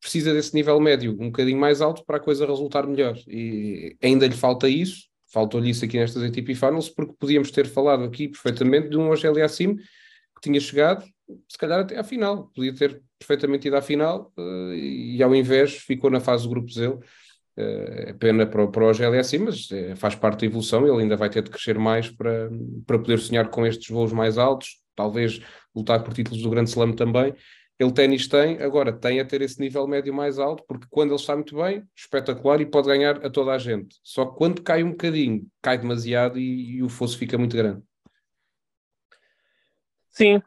Precisa 0.00 0.32
desse 0.32 0.54
nível 0.54 0.78
médio 0.78 1.16
um 1.18 1.26
bocadinho 1.26 1.58
mais 1.58 1.80
alto 1.80 2.04
para 2.06 2.18
a 2.18 2.20
coisa 2.20 2.46
resultar 2.46 2.86
melhor. 2.86 3.16
E 3.26 3.96
ainda 4.00 4.24
lhe 4.28 4.36
falta 4.36 4.68
isso, 4.68 5.08
faltou-lhe 5.32 5.70
isso 5.70 5.84
aqui 5.84 5.98
nestas 5.98 6.22
ATP 6.22 6.54
Finals, 6.54 6.88
porque 6.88 7.14
podíamos 7.18 7.50
ter 7.50 7.66
falado 7.66 8.04
aqui 8.04 8.28
perfeitamente 8.28 8.88
de 8.88 8.96
um 8.96 9.10
Assim 9.12 9.74
que 9.74 10.40
tinha 10.40 10.60
chegado, 10.60 11.04
se 11.48 11.58
calhar 11.58 11.80
até 11.80 11.98
à 11.98 12.04
final, 12.04 12.52
podia 12.54 12.72
ter 12.72 13.02
perfeitamente 13.18 13.66
ido 13.66 13.76
à 13.76 13.82
final 13.82 14.32
e 14.76 15.20
ao 15.22 15.34
invés 15.34 15.76
ficou 15.78 16.10
na 16.10 16.20
fase 16.20 16.44
de 16.44 16.50
grupos 16.50 16.76
ele. 16.76 16.98
Uh, 17.56 18.12
pena 18.18 18.44
para, 18.44 18.66
para 18.66 18.84
o 18.84 19.18
assim, 19.18 19.38
mas 19.38 19.70
uh, 19.70 19.94
faz 19.94 20.16
parte 20.16 20.40
da 20.40 20.46
evolução, 20.46 20.84
ele 20.88 21.02
ainda 21.02 21.16
vai 21.16 21.30
ter 21.30 21.40
de 21.40 21.50
crescer 21.50 21.78
mais 21.78 22.10
para, 22.10 22.50
para 22.84 22.98
poder 22.98 23.18
sonhar 23.20 23.48
com 23.48 23.64
estes 23.64 23.88
voos 23.88 24.12
mais 24.12 24.38
altos, 24.38 24.80
talvez 24.96 25.40
lutar 25.74 26.02
por 26.02 26.12
títulos 26.12 26.42
do 26.42 26.50
Grande 26.50 26.70
Slam 26.70 26.92
também, 26.92 27.32
ele 27.78 27.92
ténis 27.92 28.28
tem, 28.28 28.58
agora 28.62 28.92
tem 28.92 29.18
a 29.18 29.24
ter 29.24 29.42
esse 29.42 29.60
nível 29.60 29.86
médio 29.86 30.14
mais 30.14 30.38
alto, 30.38 30.62
porque 30.66 30.86
quando 30.88 31.10
ele 31.10 31.20
está 31.20 31.34
muito 31.34 31.56
bem, 31.56 31.82
espetacular 31.96 32.60
e 32.60 32.66
pode 32.66 32.86
ganhar 32.86 33.24
a 33.24 33.28
toda 33.28 33.52
a 33.52 33.58
gente. 33.58 33.96
Só 34.02 34.26
que 34.26 34.36
quando 34.36 34.62
cai 34.62 34.84
um 34.84 34.90
bocadinho, 34.90 35.46
cai 35.60 35.76
demasiado 35.76 36.38
e, 36.38 36.76
e 36.76 36.82
o 36.82 36.88
fosso 36.88 37.18
fica 37.18 37.36
muito 37.36 37.56
grande. 37.56 37.82
Sim, 40.16 40.40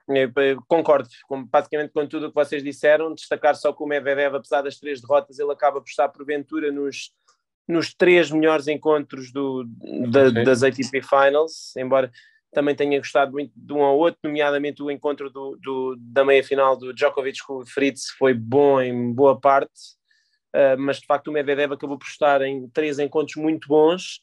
concordo 0.65 1.09
com, 1.27 1.43
basicamente 1.43 1.91
com 1.91 2.07
tudo 2.07 2.27
o 2.27 2.29
que 2.29 2.35
vocês 2.35 2.63
disseram. 2.63 3.13
Destacar 3.13 3.53
só 3.53 3.73
que 3.73 3.83
o 3.83 3.85
Medvedev, 3.85 4.35
apesar 4.35 4.61
das 4.61 4.77
três 4.77 5.01
derrotas, 5.01 5.39
ele 5.39 5.51
acaba 5.51 5.81
por 5.81 5.89
estar 5.89 6.07
porventura 6.07 6.71
nos, 6.71 7.11
nos 7.67 7.93
três 7.93 8.31
melhores 8.31 8.69
encontros 8.69 9.29
do, 9.29 9.65
da, 10.09 10.29
das 10.29 10.63
ATP 10.63 11.01
Finals, 11.01 11.75
embora 11.75 12.09
também 12.53 12.73
tenha 12.73 12.97
gostado 12.97 13.33
muito 13.33 13.51
de 13.53 13.73
um 13.73 13.83
ao 13.83 13.97
outro, 13.97 14.19
nomeadamente 14.23 14.81
o 14.81 14.89
encontro 14.89 15.29
do, 15.29 15.57
do 15.61 15.97
da 15.99 16.23
meia-final 16.23 16.77
do 16.77 16.93
Djokovic 16.93 17.39
com 17.45 17.57
o 17.57 17.65
Fritz 17.65 18.09
foi 18.17 18.33
bom 18.33 18.79
em 18.79 19.13
boa 19.13 19.37
parte, 19.37 19.97
uh, 20.55 20.79
mas 20.79 21.01
de 21.01 21.05
facto 21.05 21.27
o 21.27 21.31
Medvedev 21.31 21.73
acabou 21.73 21.97
por 21.97 22.07
estar 22.07 22.41
em 22.41 22.69
três 22.69 22.99
encontros 22.99 23.35
muito 23.35 23.67
bons, 23.67 24.21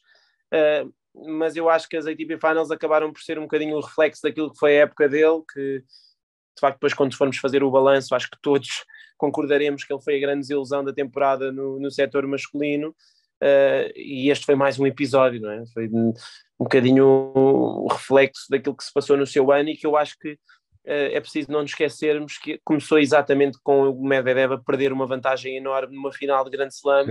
uh, 0.51 0.91
mas 1.27 1.55
eu 1.55 1.69
acho 1.69 1.87
que 1.87 1.97
as 1.97 2.05
ATP 2.05 2.37
Finals 2.39 2.71
acabaram 2.71 3.11
por 3.11 3.21
ser 3.21 3.39
um 3.39 3.43
bocadinho 3.43 3.77
o 3.77 3.81
reflexo 3.81 4.21
daquilo 4.21 4.51
que 4.51 4.59
foi 4.59 4.77
a 4.77 4.81
época 4.81 5.07
dele, 5.07 5.41
que 5.51 5.79
de 5.79 6.61
facto 6.61 6.75
depois 6.75 6.93
quando 6.93 7.15
formos 7.15 7.37
fazer 7.37 7.63
o 7.63 7.71
balanço, 7.71 8.15
acho 8.15 8.29
que 8.29 8.37
todos 8.41 8.67
concordaremos 9.17 9.83
que 9.83 9.93
ele 9.93 10.01
foi 10.01 10.17
a 10.17 10.19
grande 10.19 10.41
desilusão 10.41 10.83
da 10.83 10.93
temporada 10.93 11.51
no, 11.51 11.79
no 11.79 11.91
setor 11.91 12.27
masculino, 12.27 12.89
uh, 12.89 13.91
e 13.95 14.29
este 14.29 14.45
foi 14.45 14.55
mais 14.55 14.79
um 14.79 14.85
episódio, 14.85 15.41
não 15.41 15.51
é? 15.51 15.63
Foi 15.73 15.87
um 15.87 16.13
bocadinho 16.59 17.05
o 17.05 17.87
reflexo 17.87 18.45
daquilo 18.49 18.75
que 18.75 18.83
se 18.83 18.93
passou 18.93 19.17
no 19.17 19.27
seu 19.27 19.51
ano 19.51 19.69
e 19.69 19.77
que 19.77 19.85
eu 19.85 19.95
acho 19.95 20.17
que 20.19 20.37
é 20.85 21.19
preciso 21.19 21.51
não 21.51 21.61
nos 21.61 21.71
esquecermos 21.71 22.37
que 22.37 22.59
começou 22.63 22.99
exatamente 22.99 23.57
com 23.63 23.89
o 23.89 24.07
Medvedev 24.07 24.53
a 24.53 24.57
perder 24.57 24.93
uma 24.93 25.07
vantagem 25.07 25.57
enorme 25.57 25.95
numa 25.95 26.11
final 26.11 26.43
de 26.43 26.51
Grande 26.51 26.73
Slam, 26.73 27.05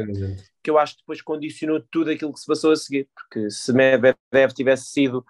que 0.62 0.70
eu 0.70 0.78
acho 0.78 0.94
que 0.94 1.02
depois 1.02 1.20
condicionou 1.20 1.82
tudo 1.90 2.10
aquilo 2.10 2.32
que 2.32 2.40
se 2.40 2.46
passou 2.46 2.70
a 2.70 2.76
seguir, 2.76 3.08
porque 3.14 3.50
se 3.50 3.72
Medvedev 3.72 4.52
tivesse 4.54 4.90
sido 4.90 5.24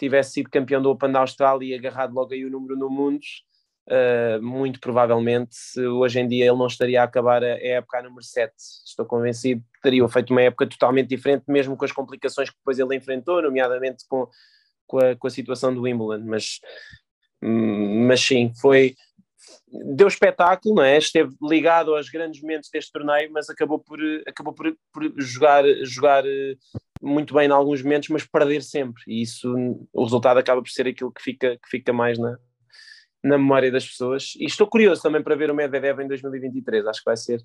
tivesse 0.00 0.32
sido 0.32 0.50
campeão 0.50 0.80
do 0.80 0.90
Open 0.90 1.12
da 1.12 1.20
Austrália 1.20 1.66
e 1.66 1.78
agarrado 1.78 2.14
logo 2.14 2.32
aí 2.32 2.42
o 2.44 2.50
número 2.50 2.74
no 2.74 2.88
mundo, 2.88 3.20
uh, 3.90 4.42
muito 4.42 4.80
provavelmente 4.80 5.54
hoje 5.78 6.20
em 6.20 6.26
dia 6.26 6.46
ele 6.46 6.56
não 6.56 6.66
estaria 6.66 7.02
a 7.02 7.04
acabar 7.04 7.44
a, 7.44 7.48
a 7.48 7.58
época 7.58 8.02
número 8.02 8.22
7. 8.24 8.50
Estou 8.86 9.04
convencido 9.04 9.62
que 9.74 9.80
teria 9.82 10.08
feito 10.08 10.30
uma 10.30 10.40
época 10.40 10.66
totalmente 10.66 11.08
diferente, 11.08 11.44
mesmo 11.48 11.76
com 11.76 11.84
as 11.84 11.92
complicações 11.92 12.48
que 12.48 12.56
depois 12.56 12.78
ele 12.78 12.96
enfrentou, 12.96 13.42
nomeadamente 13.42 14.04
com, 14.08 14.26
com, 14.86 14.98
a, 14.98 15.14
com 15.16 15.26
a 15.26 15.30
situação 15.30 15.74
do 15.74 15.82
Wimbledon. 15.82 16.24
Mas, 16.24 16.60
mas 17.42 18.20
sim, 18.20 18.52
foi. 18.60 18.94
Deu 19.94 20.08
espetáculo, 20.08 20.74
não 20.74 20.82
é? 20.82 20.98
Esteve 20.98 21.32
ligado 21.40 21.94
aos 21.94 22.08
grandes 22.08 22.42
momentos 22.42 22.68
deste 22.72 22.90
torneio, 22.92 23.30
mas 23.32 23.48
acabou 23.48 23.78
por, 23.78 24.00
acabou 24.26 24.52
por, 24.52 24.76
por 24.92 25.12
jogar, 25.16 25.64
jogar 25.84 26.26
eh, 26.26 26.56
muito 27.00 27.32
bem 27.34 27.48
em 27.48 27.52
alguns 27.52 27.82
momentos, 27.82 28.08
mas 28.08 28.26
perder 28.26 28.62
sempre. 28.62 29.02
E 29.06 29.22
isso, 29.22 29.54
o 29.92 30.02
resultado 30.02 30.38
acaba 30.38 30.60
por 30.60 30.70
ser 30.70 30.88
aquilo 30.88 31.12
que 31.12 31.22
fica, 31.22 31.56
que 31.56 31.68
fica 31.70 31.92
mais 31.92 32.18
na, 32.18 32.36
na 33.22 33.38
memória 33.38 33.70
das 33.70 33.86
pessoas. 33.86 34.32
E 34.38 34.44
estou 34.44 34.66
curioso 34.66 35.02
também 35.02 35.22
para 35.22 35.36
ver 35.36 35.50
o 35.50 35.54
Medvedev 35.54 36.00
em 36.00 36.08
2023. 36.08 36.86
Acho 36.86 37.00
que 37.00 37.06
vai 37.06 37.16
ser, 37.16 37.40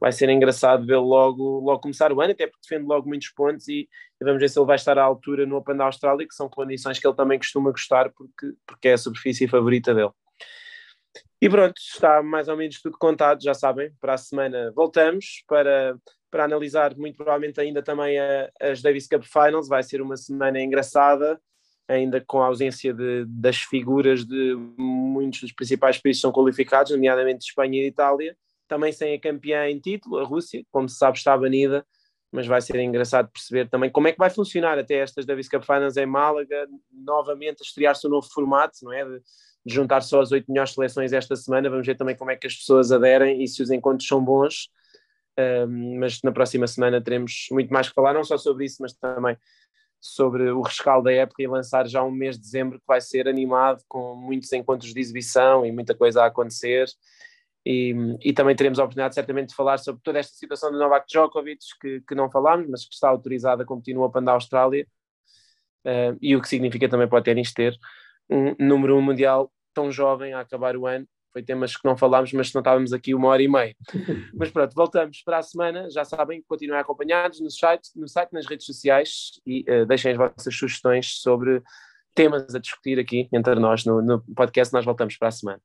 vai 0.00 0.10
ser 0.10 0.30
engraçado 0.30 0.86
vê-lo 0.86 1.06
logo, 1.06 1.60
logo 1.60 1.80
começar 1.80 2.12
o 2.12 2.20
ano, 2.20 2.32
até 2.32 2.46
porque 2.46 2.62
defende 2.62 2.88
logo 2.88 3.06
muitos 3.06 3.28
pontos 3.28 3.68
e, 3.68 3.88
e, 4.20 4.24
vamos 4.24 4.40
ver 4.40 4.48
se 4.48 4.58
ele 4.58 4.66
vai 4.66 4.76
estar 4.76 4.98
à 4.98 5.02
altura 5.02 5.44
no 5.44 5.56
Open 5.56 5.76
da 5.76 5.84
Austrália, 5.84 6.26
que 6.26 6.34
são 6.34 6.48
condições 6.48 6.98
que 6.98 7.06
ele 7.06 7.14
também 7.14 7.38
costuma 7.38 7.70
gostar, 7.70 8.10
porque, 8.10 8.54
porque 8.66 8.88
é 8.88 8.94
a 8.94 8.98
superfície 8.98 9.46
favorita 9.46 9.94
dele. 9.94 10.10
E 11.42 11.48
pronto, 11.48 11.74
está 11.78 12.22
mais 12.22 12.48
ou 12.48 12.56
menos 12.56 12.80
tudo 12.80 12.96
contado, 12.98 13.42
já 13.42 13.54
sabem, 13.54 13.92
para 14.00 14.14
a 14.14 14.18
semana 14.18 14.72
voltamos 14.74 15.42
para, 15.46 15.96
para 16.30 16.44
analisar 16.44 16.96
muito 16.96 17.16
provavelmente 17.16 17.60
ainda 17.60 17.82
também 17.82 18.18
a, 18.18 18.50
as 18.60 18.80
Davis 18.80 19.06
Cup 19.06 19.24
Finals, 19.24 19.68
vai 19.68 19.82
ser 19.82 20.00
uma 20.00 20.16
semana 20.16 20.60
engraçada, 20.60 21.40
ainda 21.88 22.22
com 22.26 22.42
a 22.42 22.46
ausência 22.46 22.94
de, 22.94 23.24
das 23.26 23.56
figuras 23.56 24.24
de 24.24 24.54
muitos 24.78 25.40
dos 25.40 25.52
principais 25.52 25.98
países 25.98 26.20
que 26.20 26.22
são 26.22 26.32
qualificados, 26.32 26.92
nomeadamente 26.92 27.46
Espanha 27.46 27.82
e 27.82 27.86
Itália, 27.86 28.36
também 28.70 28.92
sem 28.92 29.14
a 29.14 29.20
campeã 29.20 29.68
em 29.68 29.80
título, 29.80 30.18
a 30.18 30.24
Rússia, 30.24 30.64
como 30.70 30.88
se 30.88 30.96
sabe 30.96 31.18
está 31.18 31.36
banida, 31.36 31.84
mas 32.30 32.46
vai 32.46 32.60
ser 32.60 32.78
engraçado 32.78 33.28
perceber 33.28 33.68
também 33.68 33.90
como 33.90 34.06
é 34.06 34.12
que 34.12 34.18
vai 34.18 34.30
funcionar 34.30 34.78
até 34.78 34.94
estas 34.94 35.26
Davis 35.26 35.48
Cup 35.48 35.64
Finals 35.64 35.96
em 35.96 36.06
Málaga, 36.06 36.68
novamente 36.92 37.62
a 37.62 37.64
estrear-se 37.64 38.06
um 38.06 38.10
novo 38.10 38.28
formato, 38.32 38.78
não 38.82 38.92
é? 38.92 39.04
De, 39.04 39.20
de 39.66 39.74
juntar 39.74 40.02
só 40.02 40.20
as 40.20 40.30
oito 40.30 40.48
melhores 40.48 40.72
seleções 40.72 41.12
esta 41.12 41.34
semana, 41.34 41.68
vamos 41.68 41.84
ver 41.84 41.96
também 41.96 42.16
como 42.16 42.30
é 42.30 42.36
que 42.36 42.46
as 42.46 42.54
pessoas 42.54 42.92
aderem 42.92 43.42
e 43.42 43.48
se 43.48 43.60
os 43.60 43.72
encontros 43.72 44.06
são 44.06 44.24
bons, 44.24 44.70
um, 45.66 45.98
mas 45.98 46.22
na 46.22 46.30
próxima 46.30 46.68
semana 46.68 47.02
teremos 47.02 47.48
muito 47.50 47.72
mais 47.72 47.88
que 47.88 47.94
falar, 47.94 48.14
não 48.14 48.22
só 48.22 48.38
sobre 48.38 48.66
isso, 48.66 48.76
mas 48.80 48.92
também 48.92 49.36
sobre 50.00 50.48
o 50.50 50.62
rescaldo 50.62 51.04
da 51.04 51.12
época 51.12 51.42
e 51.42 51.48
lançar 51.48 51.88
já 51.88 52.02
um 52.04 52.10
mês 52.10 52.36
de 52.36 52.42
dezembro 52.42 52.78
que 52.78 52.86
vai 52.86 53.00
ser 53.00 53.26
animado 53.26 53.82
com 53.88 54.14
muitos 54.14 54.50
encontros 54.52 54.94
de 54.94 55.00
exibição 55.00 55.66
e 55.66 55.72
muita 55.72 55.94
coisa 55.94 56.22
a 56.22 56.26
acontecer. 56.26 56.86
E, 57.64 57.94
e 58.22 58.32
também 58.32 58.56
teremos 58.56 58.78
a 58.78 58.84
oportunidade 58.84 59.14
certamente 59.14 59.50
de 59.50 59.54
falar 59.54 59.78
sobre 59.78 60.00
toda 60.02 60.18
esta 60.18 60.34
situação 60.34 60.72
do 60.72 60.78
Novak 60.78 61.06
Djokovic 61.06 61.58
que, 61.80 62.00
que 62.00 62.14
não 62.14 62.30
falámos, 62.30 62.66
mas 62.68 62.86
que 62.86 62.94
está 62.94 63.08
autorizada 63.08 63.62
a 63.62 63.66
competir 63.66 63.94
no 63.94 64.02
Open 64.02 64.24
da 64.24 64.32
Austrália 64.32 64.86
uh, 65.84 66.16
e 66.22 66.34
o 66.34 66.40
que 66.40 66.48
significa 66.48 66.88
também 66.88 67.06
para 67.06 67.18
o 67.18 67.22
ténis 67.22 67.52
ter 67.52 67.76
um 68.30 68.54
número 68.58 68.96
um 68.96 69.02
mundial 69.02 69.52
tão 69.74 69.90
jovem 69.90 70.32
a 70.32 70.40
acabar 70.40 70.74
o 70.76 70.86
ano 70.86 71.06
foi 71.32 71.42
temas 71.42 71.76
que 71.76 71.84
não 71.84 71.96
falámos, 71.96 72.32
mas 72.32 72.52
não 72.52 72.60
estávamos 72.60 72.92
aqui 72.92 73.14
uma 73.14 73.28
hora 73.28 73.42
e 73.42 73.48
meia. 73.48 73.74
mas 74.34 74.50
pronto, 74.50 74.74
voltamos 74.74 75.22
para 75.22 75.38
a 75.38 75.42
semana. 75.42 75.88
Já 75.90 76.04
sabem, 76.04 76.42
continuem 76.46 76.80
acompanhados 76.80 77.40
no 77.40 77.50
site, 77.50 77.90
no 77.94 78.08
site 78.08 78.32
nas 78.32 78.46
redes 78.46 78.66
sociais 78.66 79.40
e 79.46 79.64
uh, 79.70 79.86
deixem 79.86 80.12
as 80.12 80.16
vossas 80.16 80.54
sugestões 80.54 81.20
sobre 81.20 81.62
temas 82.14 82.52
a 82.54 82.58
discutir 82.58 82.98
aqui 82.98 83.28
entre 83.32 83.54
nós 83.56 83.84
no, 83.84 84.02
no 84.02 84.20
podcast. 84.34 84.74
Nós 84.74 84.84
voltamos 84.84 85.16
para 85.16 85.28
a 85.28 85.32
semana. 85.32 85.60